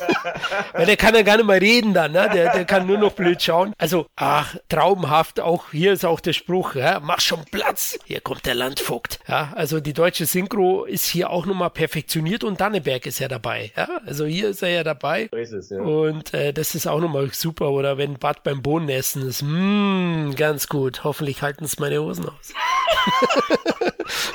[0.73, 2.29] Weil der kann ja gar nicht mehr reden dann, ne?
[2.33, 3.73] Der, der kann nur noch blöd schauen.
[3.77, 5.39] Also, ach, traumhaft.
[5.39, 7.97] Auch hier ist auch der Spruch, ja, mach schon Platz.
[8.05, 9.19] Hier kommt der Landvogt.
[9.27, 13.72] Ja, also die deutsche Synchro ist hier auch nochmal perfektioniert und Danneberg ist ja dabei.
[13.76, 15.30] Ja, also hier ist er ja dabei.
[15.31, 15.81] so ist es, ja.
[15.81, 17.72] Und äh, das ist auch nochmal super.
[17.72, 21.03] Oder wenn Bad beim Bohnenessen ist, mmm, ganz gut.
[21.03, 22.53] Hoffentlich halten es meine Hosen aus.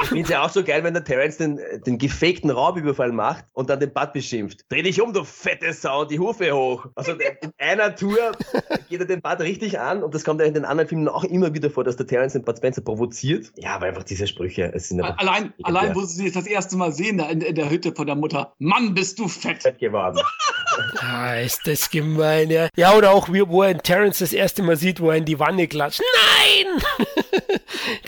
[0.02, 3.44] Ich finde es ja auch so geil, wenn der Terence den, den gefakten Raubüberfall macht
[3.52, 4.64] und dann den Bud beschimpft.
[4.70, 6.86] Dreh dich um, du fette Sau, die Hufe hoch.
[6.94, 8.32] Also in einer Tour
[8.88, 11.24] geht er den Bud richtig an und das kommt ja in den anderen Filmen auch
[11.24, 13.52] immer wieder vor, dass der Terence den Bud Spencer provoziert.
[13.56, 17.18] Ja, aber einfach diese Sprüche, es Allein, allein, wo sie jetzt das erste Mal sehen,
[17.18, 18.54] da in, in der Hütte von der Mutter.
[18.58, 19.62] Mann, bist du fett.
[19.62, 20.20] fett geworden.
[20.98, 22.68] Ah, ist das gemein, ja.
[22.76, 25.24] Ja, oder auch, wie, wo er in Terrence das erste Mal sieht, wo er in
[25.24, 26.00] die Wanne klatscht.
[26.00, 26.82] Nein!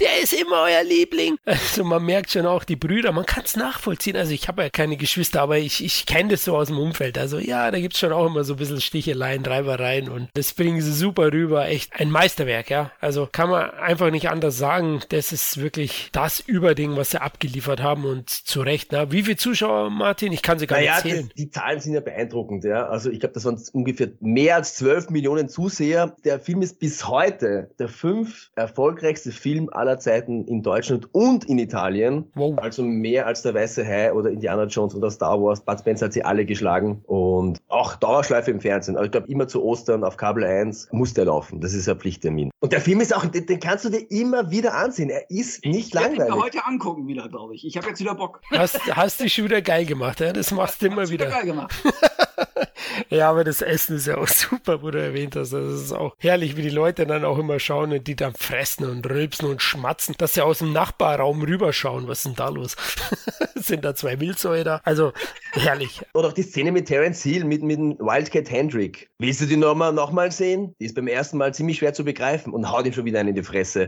[0.00, 1.36] Der ist immer euer Liebling.
[1.44, 4.16] Also man merkt schon auch die Brüder, man kann es nachvollziehen.
[4.16, 7.16] Also ich habe ja keine Geschwister, aber ich, ich kenne das so aus dem Umfeld.
[7.18, 10.80] Also ja, da gibt's schon auch immer so ein bisschen Sticheleien, Reibereien und das bringen
[10.80, 11.66] sie super rüber.
[11.68, 12.90] Echt ein Meisterwerk, ja.
[13.00, 15.00] Also kann man einfach nicht anders sagen.
[15.10, 18.88] Das ist wirklich das Überding, was sie abgeliefert haben und zu Recht.
[18.92, 20.32] Na, wie viele Zuschauer, Martin?
[20.32, 21.26] Ich kann sie gar Naja, nicht zählen.
[21.28, 22.86] das, die Zahlen sind ja beeindruckend, ja.
[22.88, 26.16] Also ich glaube, das waren ungefähr mehr als 12 Millionen Zuseher.
[26.24, 31.58] Der Film ist bis heute der fünf erfolgreichste Film aller Zeiten in Deutschland und in
[31.58, 32.30] Italien.
[32.34, 32.58] Wow.
[32.58, 35.60] Also mehr als der Weiße Hai oder Indiana Jones oder Star Wars.
[35.64, 38.96] Bud Spencer hat sie alle geschlagen und auch Dauerschleife im Fernsehen.
[38.96, 41.60] Also ich glaube, immer zu Ostern auf Kabel 1 muss der laufen.
[41.60, 42.50] Das ist ein Pflichttermin.
[42.60, 45.10] Und der Film ist auch, den, den kannst du dir immer wieder ansehen.
[45.10, 46.44] Er ist nicht Ich werde ihn mir langweilig.
[46.44, 47.66] heute angucken wieder, glaube ich.
[47.66, 48.40] Ich habe jetzt wieder Bock.
[48.50, 50.32] Hast, hast dich schon wieder geil gemacht, ja?
[50.32, 51.26] Das machst du immer Wieder wieder.
[51.36, 51.72] geil gemacht.
[53.10, 55.52] Ja, aber das Essen ist ja auch super, wo du erwähnt hast.
[55.52, 58.88] Das ist auch herrlich, wie die Leute dann auch immer schauen und die dann fressen
[58.88, 62.08] und rülpsen und schmatzen, dass sie aus dem Nachbarraum rüberschauen.
[62.08, 62.76] Was ist denn da los?
[63.54, 64.80] Sind da zwei Wildsäue da?
[64.84, 65.12] Also
[65.52, 66.02] herrlich.
[66.14, 69.10] Oder auch die Szene mit Terence Hill, mit, mit Wildcat Hendrick.
[69.18, 70.74] Willst du die nochmal noch mal sehen?
[70.80, 73.30] Die ist beim ersten Mal ziemlich schwer zu begreifen und haut ihm schon wieder einen
[73.30, 73.86] in die Fresse.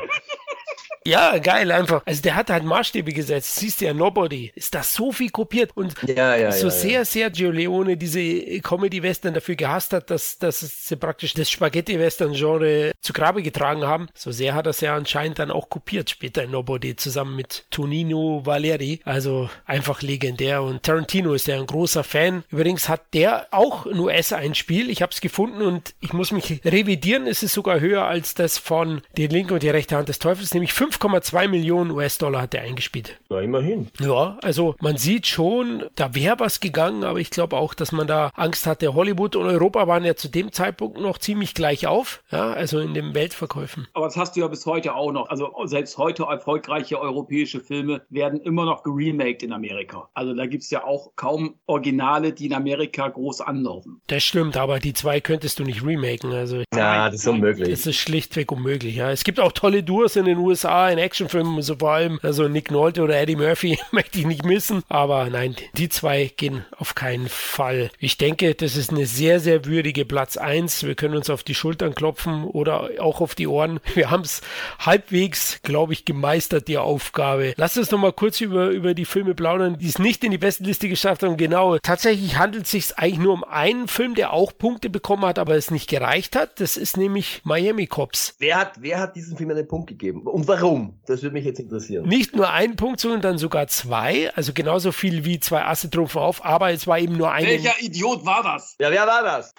[1.06, 2.02] Ja, geil, einfach.
[2.04, 3.56] Also der hat halt Maßstäbe gesetzt.
[3.56, 4.52] Siehst du ja, Nobody.
[4.54, 5.70] Ist da so viel kopiert.
[5.74, 7.04] Und Ja, ja, so ja, sehr.
[7.04, 13.42] Sergio Leone diese Comedy-Western dafür gehasst hat, dass, dass sie praktisch das Spaghetti-Western-Genre zu Grabe
[13.42, 16.96] getragen haben, so sehr hat er es ja anscheinend dann auch kopiert später in Nobody
[16.96, 19.00] zusammen mit Tonino Valeri.
[19.04, 20.62] Also einfach legendär.
[20.62, 22.44] Und Tarantino ist ja ein großer Fan.
[22.50, 24.90] Übrigens hat der auch ein US-Einspiel.
[24.90, 27.26] Ich habe es gefunden und ich muss mich revidieren.
[27.26, 30.52] Es ist sogar höher als das von Die linke und die rechte Hand des Teufels,
[30.52, 33.18] nämlich 5,2 Millionen US-Dollar hat er eingespielt.
[33.30, 33.88] Ja, immerhin.
[34.00, 38.06] Ja, also man sieht schon, da wäre was gegangen, aber ich glaube auch, dass man
[38.06, 38.94] da Angst hatte.
[38.94, 42.94] Hollywood und Europa waren ja zu dem Zeitpunkt noch ziemlich gleich auf, ja, also in
[42.94, 43.86] den Weltverkäufen.
[43.94, 45.28] Aber das hast du ja bis heute auch noch.
[45.28, 50.08] Also selbst heute erfolgreiche europäische Filme werden immer noch geremaked in Amerika.
[50.14, 54.00] Also da gibt es ja auch kaum Originale, die in Amerika groß anlaufen.
[54.08, 57.68] Das stimmt, aber die zwei könntest du nicht remaken, also Ja, das ist unmöglich.
[57.70, 59.10] das ist schlichtweg unmöglich, ja.
[59.10, 62.70] Es gibt auch tolle Duos in den USA, in Actionfilmen, so vor allem, also Nick
[62.70, 67.28] Nolte oder Eddie Murphy möchte ich nicht missen, aber nein, die zwei gehen auf keinen
[67.28, 67.90] Fall.
[67.98, 70.84] Ich denke, das ist eine sehr, sehr würdige Platz eins.
[70.84, 73.80] Wir können uns auf die Schultern klopfen oder auch auf die Ohren.
[73.94, 74.40] Wir haben es
[74.78, 77.54] halbwegs, glaube ich, gemeistert, die Aufgabe.
[77.56, 80.38] Lass uns noch mal kurz über, über die Filme plaudern, die es nicht in die
[80.38, 81.36] Bestenliste geschafft haben.
[81.36, 85.38] Genau, tatsächlich handelt es sich eigentlich nur um einen Film, der auch Punkte bekommen hat,
[85.38, 86.60] aber es nicht gereicht hat.
[86.60, 88.34] Das ist nämlich Miami Cops.
[88.38, 90.22] Wer hat, wer hat diesem Film einen Punkt gegeben?
[90.22, 90.69] Und warum?
[91.06, 92.06] Das würde mich jetzt interessieren.
[92.08, 94.32] Nicht nur einen Punkt, sondern dann sogar zwei.
[94.34, 97.80] Also genauso viel wie zwei Asse trumpfen auf, aber es war eben nur eine, Welcher
[97.80, 98.76] Idiot war das?
[98.78, 99.54] Ja, wer war das?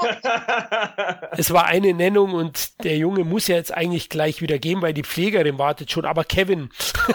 [1.37, 4.93] es war eine Nennung und der Junge muss ja jetzt eigentlich gleich wieder gehen, weil
[4.93, 6.05] die Pflegerin wartet schon.
[6.05, 6.69] Aber Kevin,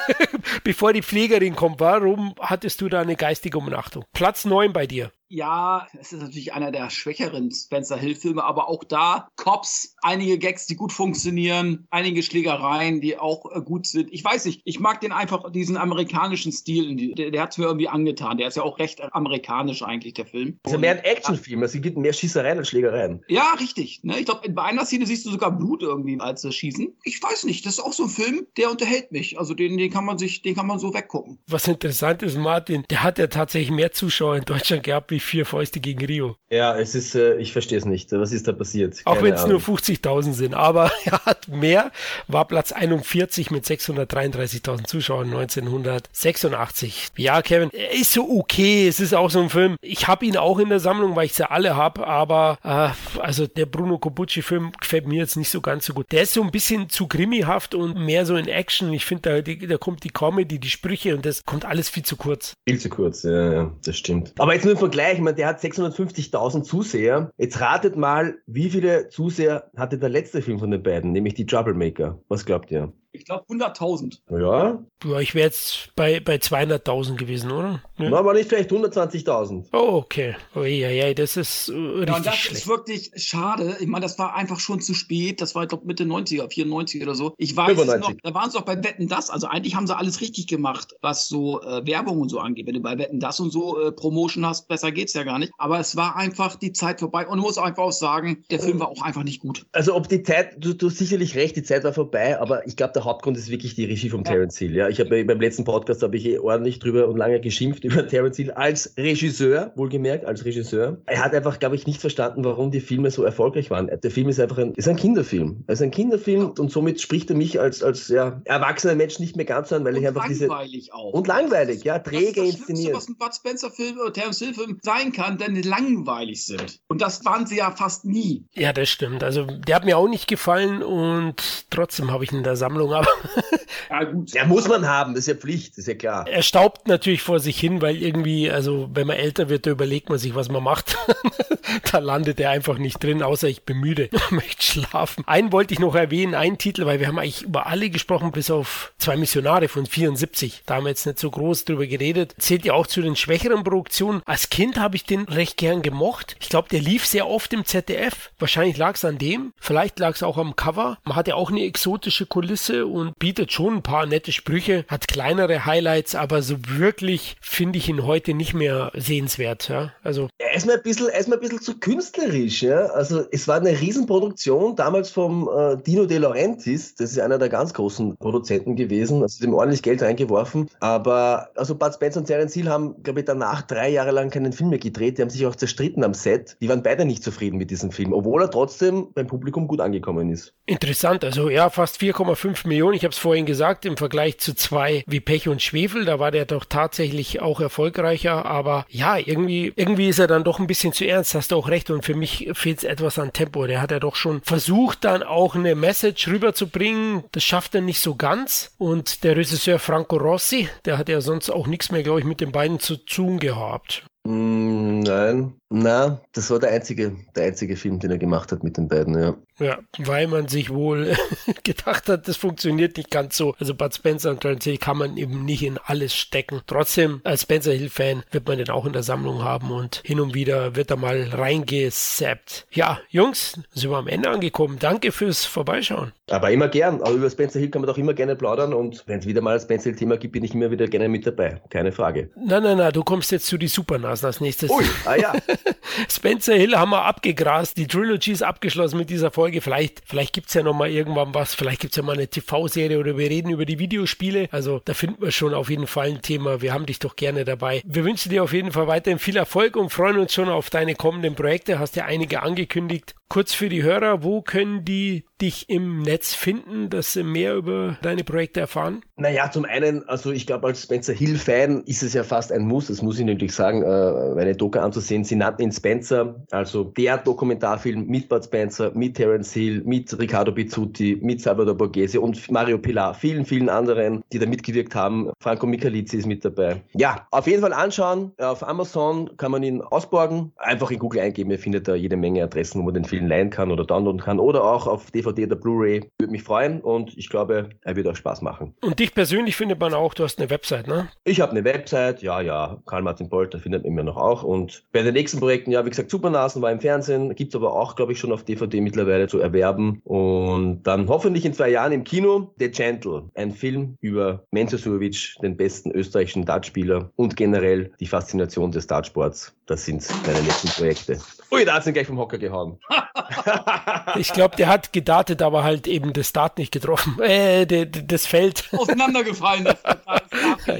[0.64, 4.04] bevor die Pflegerin kommt, warum hattest du da eine geistige Umnachtung?
[4.12, 5.12] Platz neun bei dir.
[5.28, 10.66] Ja, es ist natürlich einer der schwächeren Spencer Hill-Filme, aber auch da Cops, einige Gags,
[10.66, 14.12] die gut funktionieren, einige Schlägereien, die auch äh, gut sind.
[14.12, 17.64] Ich weiß nicht, ich mag den einfach, diesen amerikanischen Stil, der, der hat es mir
[17.64, 18.38] irgendwie angetan.
[18.38, 20.58] Der ist ja auch recht amerikanisch eigentlich, der Film.
[20.62, 21.62] Das ist ja mehr ein Actionfilm.
[21.62, 23.22] Es gibt mehr Schießereien als Schlägereien.
[23.28, 24.00] Ja, richtig.
[24.04, 24.20] Ne?
[24.20, 26.96] Ich glaube, bei einer Szene siehst du sogar Blut irgendwie als das Schießen.
[27.02, 29.38] Ich weiß nicht, das ist auch so ein Film, der unterhält mich.
[29.38, 31.38] Also den, den kann man sich, den kann man so weggucken.
[31.48, 35.46] Was interessant ist, Martin, der hat ja tatsächlich mehr Zuschauer in Deutschland gehabt wie vier
[35.46, 36.36] Fäuste gegen Rio.
[36.50, 38.12] Ja, es ist, äh, ich verstehe es nicht.
[38.12, 39.00] Was ist da passiert?
[39.04, 39.76] Auch Keine wenn es nur Ahnung.
[39.78, 40.54] 50.000 sind.
[40.54, 41.92] Aber er hat mehr,
[42.28, 47.12] war Platz 41 mit 633.000 Zuschauern 1986.
[47.16, 48.88] Ja, Kevin, er ist so okay.
[48.88, 49.76] Es ist auch so ein Film.
[49.80, 52.06] Ich habe ihn auch in der Sammlung, weil ich sie alle habe.
[52.06, 56.06] Aber äh, also der Bruno Cobucci-Film gefällt mir jetzt nicht so ganz so gut.
[56.12, 58.92] Der ist so ein bisschen zu grimmihaft und mehr so in Action.
[58.92, 62.16] Ich finde, da, da kommt die Comedy, die Sprüche und das kommt alles viel zu
[62.16, 62.54] kurz.
[62.68, 64.32] Viel zu kurz, ja, ja, das stimmt.
[64.38, 67.30] Aber jetzt nur im Vergleich, ich meine, der hat 650.000 Zuseher.
[67.38, 71.46] Jetzt ratet mal, wie viele Zuseher hatte der letzte Film von den beiden, nämlich die
[71.46, 72.20] Troublemaker.
[72.28, 72.92] Was glaubt ihr?
[73.16, 74.18] Ich glaube 100.000.
[74.30, 77.82] Ja, Ja, ich wäre jetzt bei, bei 200.000 gewesen, oder?
[77.98, 78.10] Ja.
[78.10, 79.66] na, aber nicht vielleicht 120.000.
[79.72, 80.36] Oh, okay.
[80.54, 82.56] Oh, ja, ja, das ist äh, richtig Ja, und das schlecht.
[82.56, 83.76] ist wirklich schade.
[83.80, 85.40] Ich meine, das war einfach schon zu spät.
[85.40, 87.34] Das war, ich glaube, Mitte 90er, 94 oder so.
[87.38, 88.14] Ich weiß es 95.
[88.16, 89.30] noch, da waren sie auch bei Wetten das.
[89.30, 92.66] Also eigentlich haben sie alles richtig gemacht, was so äh, Werbung und so angeht.
[92.66, 95.52] Wenn du bei Wetten das und so äh, Promotion hast, besser geht's ja gar nicht.
[95.58, 97.26] Aber es war einfach die Zeit vorbei.
[97.26, 99.64] Und ich muss einfach auch sagen, der Film war auch einfach nicht gut.
[99.72, 102.76] Also ob die Zeit, du, du hast sicherlich recht, die Zeit war vorbei, aber ich
[102.76, 104.74] glaube, der Hauptgrund ist wirklich die Regie von Terence Hill.
[104.76, 108.06] Ja, ich habe beim letzten Podcast habe ich eh ordentlich drüber und lange geschimpft über
[108.08, 110.98] Terence Hill als Regisseur, wohlgemerkt als Regisseur.
[111.06, 113.88] Er hat einfach, glaube ich, nicht verstanden, warum die Filme so erfolgreich waren.
[114.02, 115.64] Der Film ist einfach ein, ist ein Kinderfilm.
[115.66, 119.36] Er ist ein Kinderfilm und somit spricht er mich als als ja, erwachsener Mensch nicht
[119.36, 121.12] mehr ganz an, weil Und ich einfach diese langweilig auch.
[121.12, 122.94] und langweilig, ja, Das ist träge das inszeniert.
[122.94, 126.80] was ein Bud Spencer-Film oder Terence Hill-Film sein kann, denn langweilig sind.
[126.88, 128.44] Und das waren sie ja fast nie.
[128.54, 129.22] Ja, das stimmt.
[129.22, 132.92] Also der hat mir auch nicht gefallen und trotzdem habe ich ihn in der Sammlung.
[132.98, 133.08] Aber
[133.90, 134.32] Ja, gut.
[134.32, 136.26] Ja, muss man haben, das ist ja Pflicht, ist ja klar.
[136.26, 140.08] er staubt natürlich vor sich hin, weil irgendwie, also wenn man älter wird, da überlegt
[140.08, 140.96] man sich, was man macht.
[141.92, 145.24] da landet er einfach nicht drin, außer ich bin müde möchte schlafen.
[145.26, 148.50] Einen wollte ich noch erwähnen, einen Titel, weil wir haben eigentlich über alle gesprochen, bis
[148.50, 150.62] auf zwei Missionare von 74.
[150.66, 152.34] Da haben wir jetzt nicht so groß drüber geredet.
[152.38, 154.22] Zählt ja auch zu den schwächeren Produktionen.
[154.24, 156.36] Als Kind habe ich den recht gern gemocht.
[156.40, 158.30] Ich glaube, der lief sehr oft im ZDF.
[158.38, 159.52] Wahrscheinlich lag es an dem.
[159.58, 160.98] Vielleicht lag es auch am Cover.
[161.04, 165.08] Man hat ja auch eine exotische Kulisse und bietet schon ein paar nette Sprüche, hat
[165.08, 169.68] kleinere Highlights, aber so wirklich finde ich ihn heute nicht mehr sehenswert.
[169.68, 169.92] Ja?
[170.02, 172.62] Also Er ist mir ein bisschen, er ist mir ein bisschen bisschen zu künstlerisch.
[172.62, 172.86] Ja?
[172.86, 177.48] Also es war eine Riesenproduktion, damals vom äh, Dino De Laurentiis, das ist einer der
[177.48, 180.68] ganz großen Produzenten gewesen, also dem ordentlich Geld reingeworfen.
[180.80, 184.52] Aber also Bud Spencer und Terence Hill haben, glaube ich, danach drei Jahre lang keinen
[184.52, 185.18] Film mehr gedreht.
[185.18, 186.56] Die haben sich auch zerstritten am Set.
[186.60, 190.30] Die waren beide nicht zufrieden mit diesem Film, obwohl er trotzdem beim Publikum gut angekommen
[190.30, 190.52] ist.
[190.66, 192.94] Interessant, also ja, fast 4,5 Millionen.
[192.94, 196.30] Ich habe es vorhin gesagt, im Vergleich zu zwei wie Pech und Schwefel, da war
[196.30, 198.46] der doch tatsächlich auch erfolgreicher.
[198.46, 201.34] Aber ja, irgendwie, irgendwie ist er dann doch ein bisschen zu ernst.
[201.34, 201.90] Hast du auch recht.
[201.90, 203.66] Und für mich fehlt es etwas an Tempo.
[203.66, 207.24] Der hat ja doch schon versucht, dann auch eine Message rüberzubringen.
[207.32, 208.72] Das schafft er nicht so ganz.
[208.78, 212.40] Und der Regisseur Franco Rossi, der hat ja sonst auch nichts mehr, glaube ich, mit
[212.40, 214.04] den beiden zu tun gehabt.
[214.26, 218.76] Mm, nein, na, das war der einzige, der einzige Film, den er gemacht hat mit
[218.76, 219.34] den beiden, ja.
[219.58, 221.16] Ja, weil man sich wohl
[221.64, 223.54] gedacht hat, das funktioniert nicht ganz so.
[223.58, 226.60] Also Bud Spencer und Terence Hill kann man eben nicht in alles stecken.
[226.66, 230.34] Trotzdem, als Spencer Hill-Fan wird man den auch in der Sammlung haben und hin und
[230.34, 232.66] wieder wird er mal reingesappt.
[232.70, 234.76] Ja, Jungs, sind wir am Ende angekommen.
[234.78, 236.12] Danke fürs Vorbeischauen.
[236.30, 237.00] Aber immer gern.
[237.00, 239.54] Aber über Spencer Hill kann man doch immer gerne plaudern und wenn es wieder mal
[239.54, 241.60] ein Spencer Hill-Thema gibt, bin ich immer wieder gerne mit dabei.
[241.70, 242.30] Keine Frage.
[242.36, 244.70] Nein, nein, nein, du kommst jetzt zu die Supernasen als nächstes.
[244.70, 245.32] Ui, ah ja.
[246.10, 247.76] Spencer Hill haben wir abgegrast.
[247.76, 249.60] Die Trilogy ist abgeschlossen mit dieser Folge.
[249.60, 251.54] Vielleicht, vielleicht gibt es ja noch mal irgendwann was.
[251.54, 254.48] Vielleicht gibt es ja mal eine TV-Serie oder wir reden über die Videospiele.
[254.50, 256.60] Also da finden wir schon auf jeden Fall ein Thema.
[256.60, 257.82] Wir haben dich doch gerne dabei.
[257.84, 260.94] Wir wünschen dir auf jeden Fall weiterhin viel Erfolg und freuen uns schon auf deine
[260.94, 261.78] kommenden Projekte.
[261.78, 263.14] Hast ja einige angekündigt.
[263.28, 267.98] Kurz für die Hörer, wo können die dich im Netz finden, dass sie mehr über
[268.02, 269.02] deine Projekte erfahren?
[269.18, 272.88] Naja, zum einen, also ich glaube, als Spencer Hill-Fan ist es ja fast ein Muss,
[272.88, 275.24] das muss ich natürlich sagen, äh, eine Doku anzusehen.
[275.24, 280.52] Sie nannten ihn Spencer, also der Dokumentarfilm mit Bud Spencer, mit Terence Hill, mit Riccardo
[280.52, 285.30] Bizzutti, mit Salvador Borghese und Mario Pilar, vielen, vielen anderen, die da mitgewirkt haben.
[285.40, 286.82] Franco Michalizzi ist mit dabei.
[286.94, 288.32] Ja, auf jeden Fall anschauen.
[288.36, 290.52] Auf Amazon kann man ihn ausborgen.
[290.56, 293.48] Einfach in Google eingeben, ihr findet da jede Menge Adressen, wo man den Film leihen
[293.48, 296.10] kann oder downloaden kann oder auch auf DVD oder Blu-ray.
[296.18, 298.74] Würde mich freuen und ich glaube, er wird auch Spaß machen.
[298.82, 301.08] Und dich persönlich findet man auch, du hast eine Website, ne?
[301.24, 304.42] Ich habe eine Website, ja, ja, Karl-Martin Polter findet man immer noch auch.
[304.42, 307.74] Und bei den nächsten Projekten, ja, wie gesagt, Supernasen war im Fernsehen, gibt es aber
[307.74, 310.00] auch, glaube ich, schon auf DVD mittlerweile zu erwerben.
[310.04, 315.36] Und dann hoffentlich in zwei Jahren im Kino The Gentle, ein Film über Menzo Sujovic,
[315.42, 319.55] den besten österreichischen Dartspieler und generell die Faszination des Dartsports.
[319.66, 321.20] Das sind meine nächsten Projekte.
[321.50, 322.78] Ui, da hat ihn gleich vom Hocker gehauen.
[324.16, 327.16] ich glaube, der hat gedartet, aber halt eben das Dart nicht getroffen.
[327.26, 328.68] Äh, de, de, das Feld.
[328.72, 329.64] Auseinandergefallen.
[329.64, 330.78] Das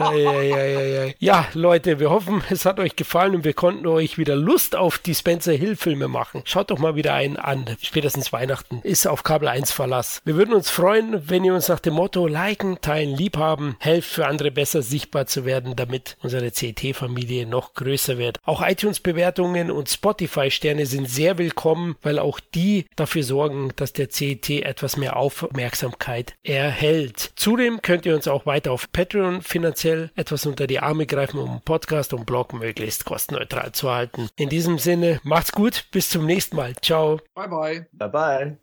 [0.00, 1.12] ja, ja, ja, ja.
[1.18, 4.98] ja, Leute, wir hoffen, es hat euch gefallen und wir konnten euch wieder Lust auf
[4.98, 6.42] die Spencer Hill Filme machen.
[6.44, 7.64] Schaut doch mal wieder einen an.
[7.82, 10.22] Spätestens Weihnachten ist auf Kabel 1 Verlass.
[10.24, 14.26] Wir würden uns freuen, wenn ihr uns nach dem Motto liken, teilen, liebhaben, helft für
[14.26, 18.38] andere besser sichtbar zu werden, damit unsere CT-Familie noch größer wird.
[18.44, 24.62] Auch iTunes-Bewertungen und Spotify-Sterne sind sehr willkommen, weil auch die dafür sorgen, dass der CT
[24.62, 27.32] etwas mehr Aufmerksamkeit erhält.
[27.36, 31.60] Zudem könnt ihr uns auch weiter auf Patreon finanziell etwas unter die Arme greifen, um
[31.62, 34.28] Podcast und Blog möglichst kostenneutral zu halten.
[34.36, 36.74] In diesem Sinne, macht's gut, bis zum nächsten Mal.
[36.82, 37.20] Ciao.
[37.34, 37.86] Bye bye.
[37.92, 38.58] Bye bye.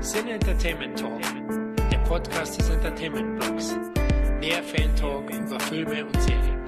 [0.00, 1.20] Cine Entertainment Talk,
[1.92, 3.76] der Podcast des Entertainment Blogs.
[4.40, 6.59] Mehr Fan Talk über Filme und Serien.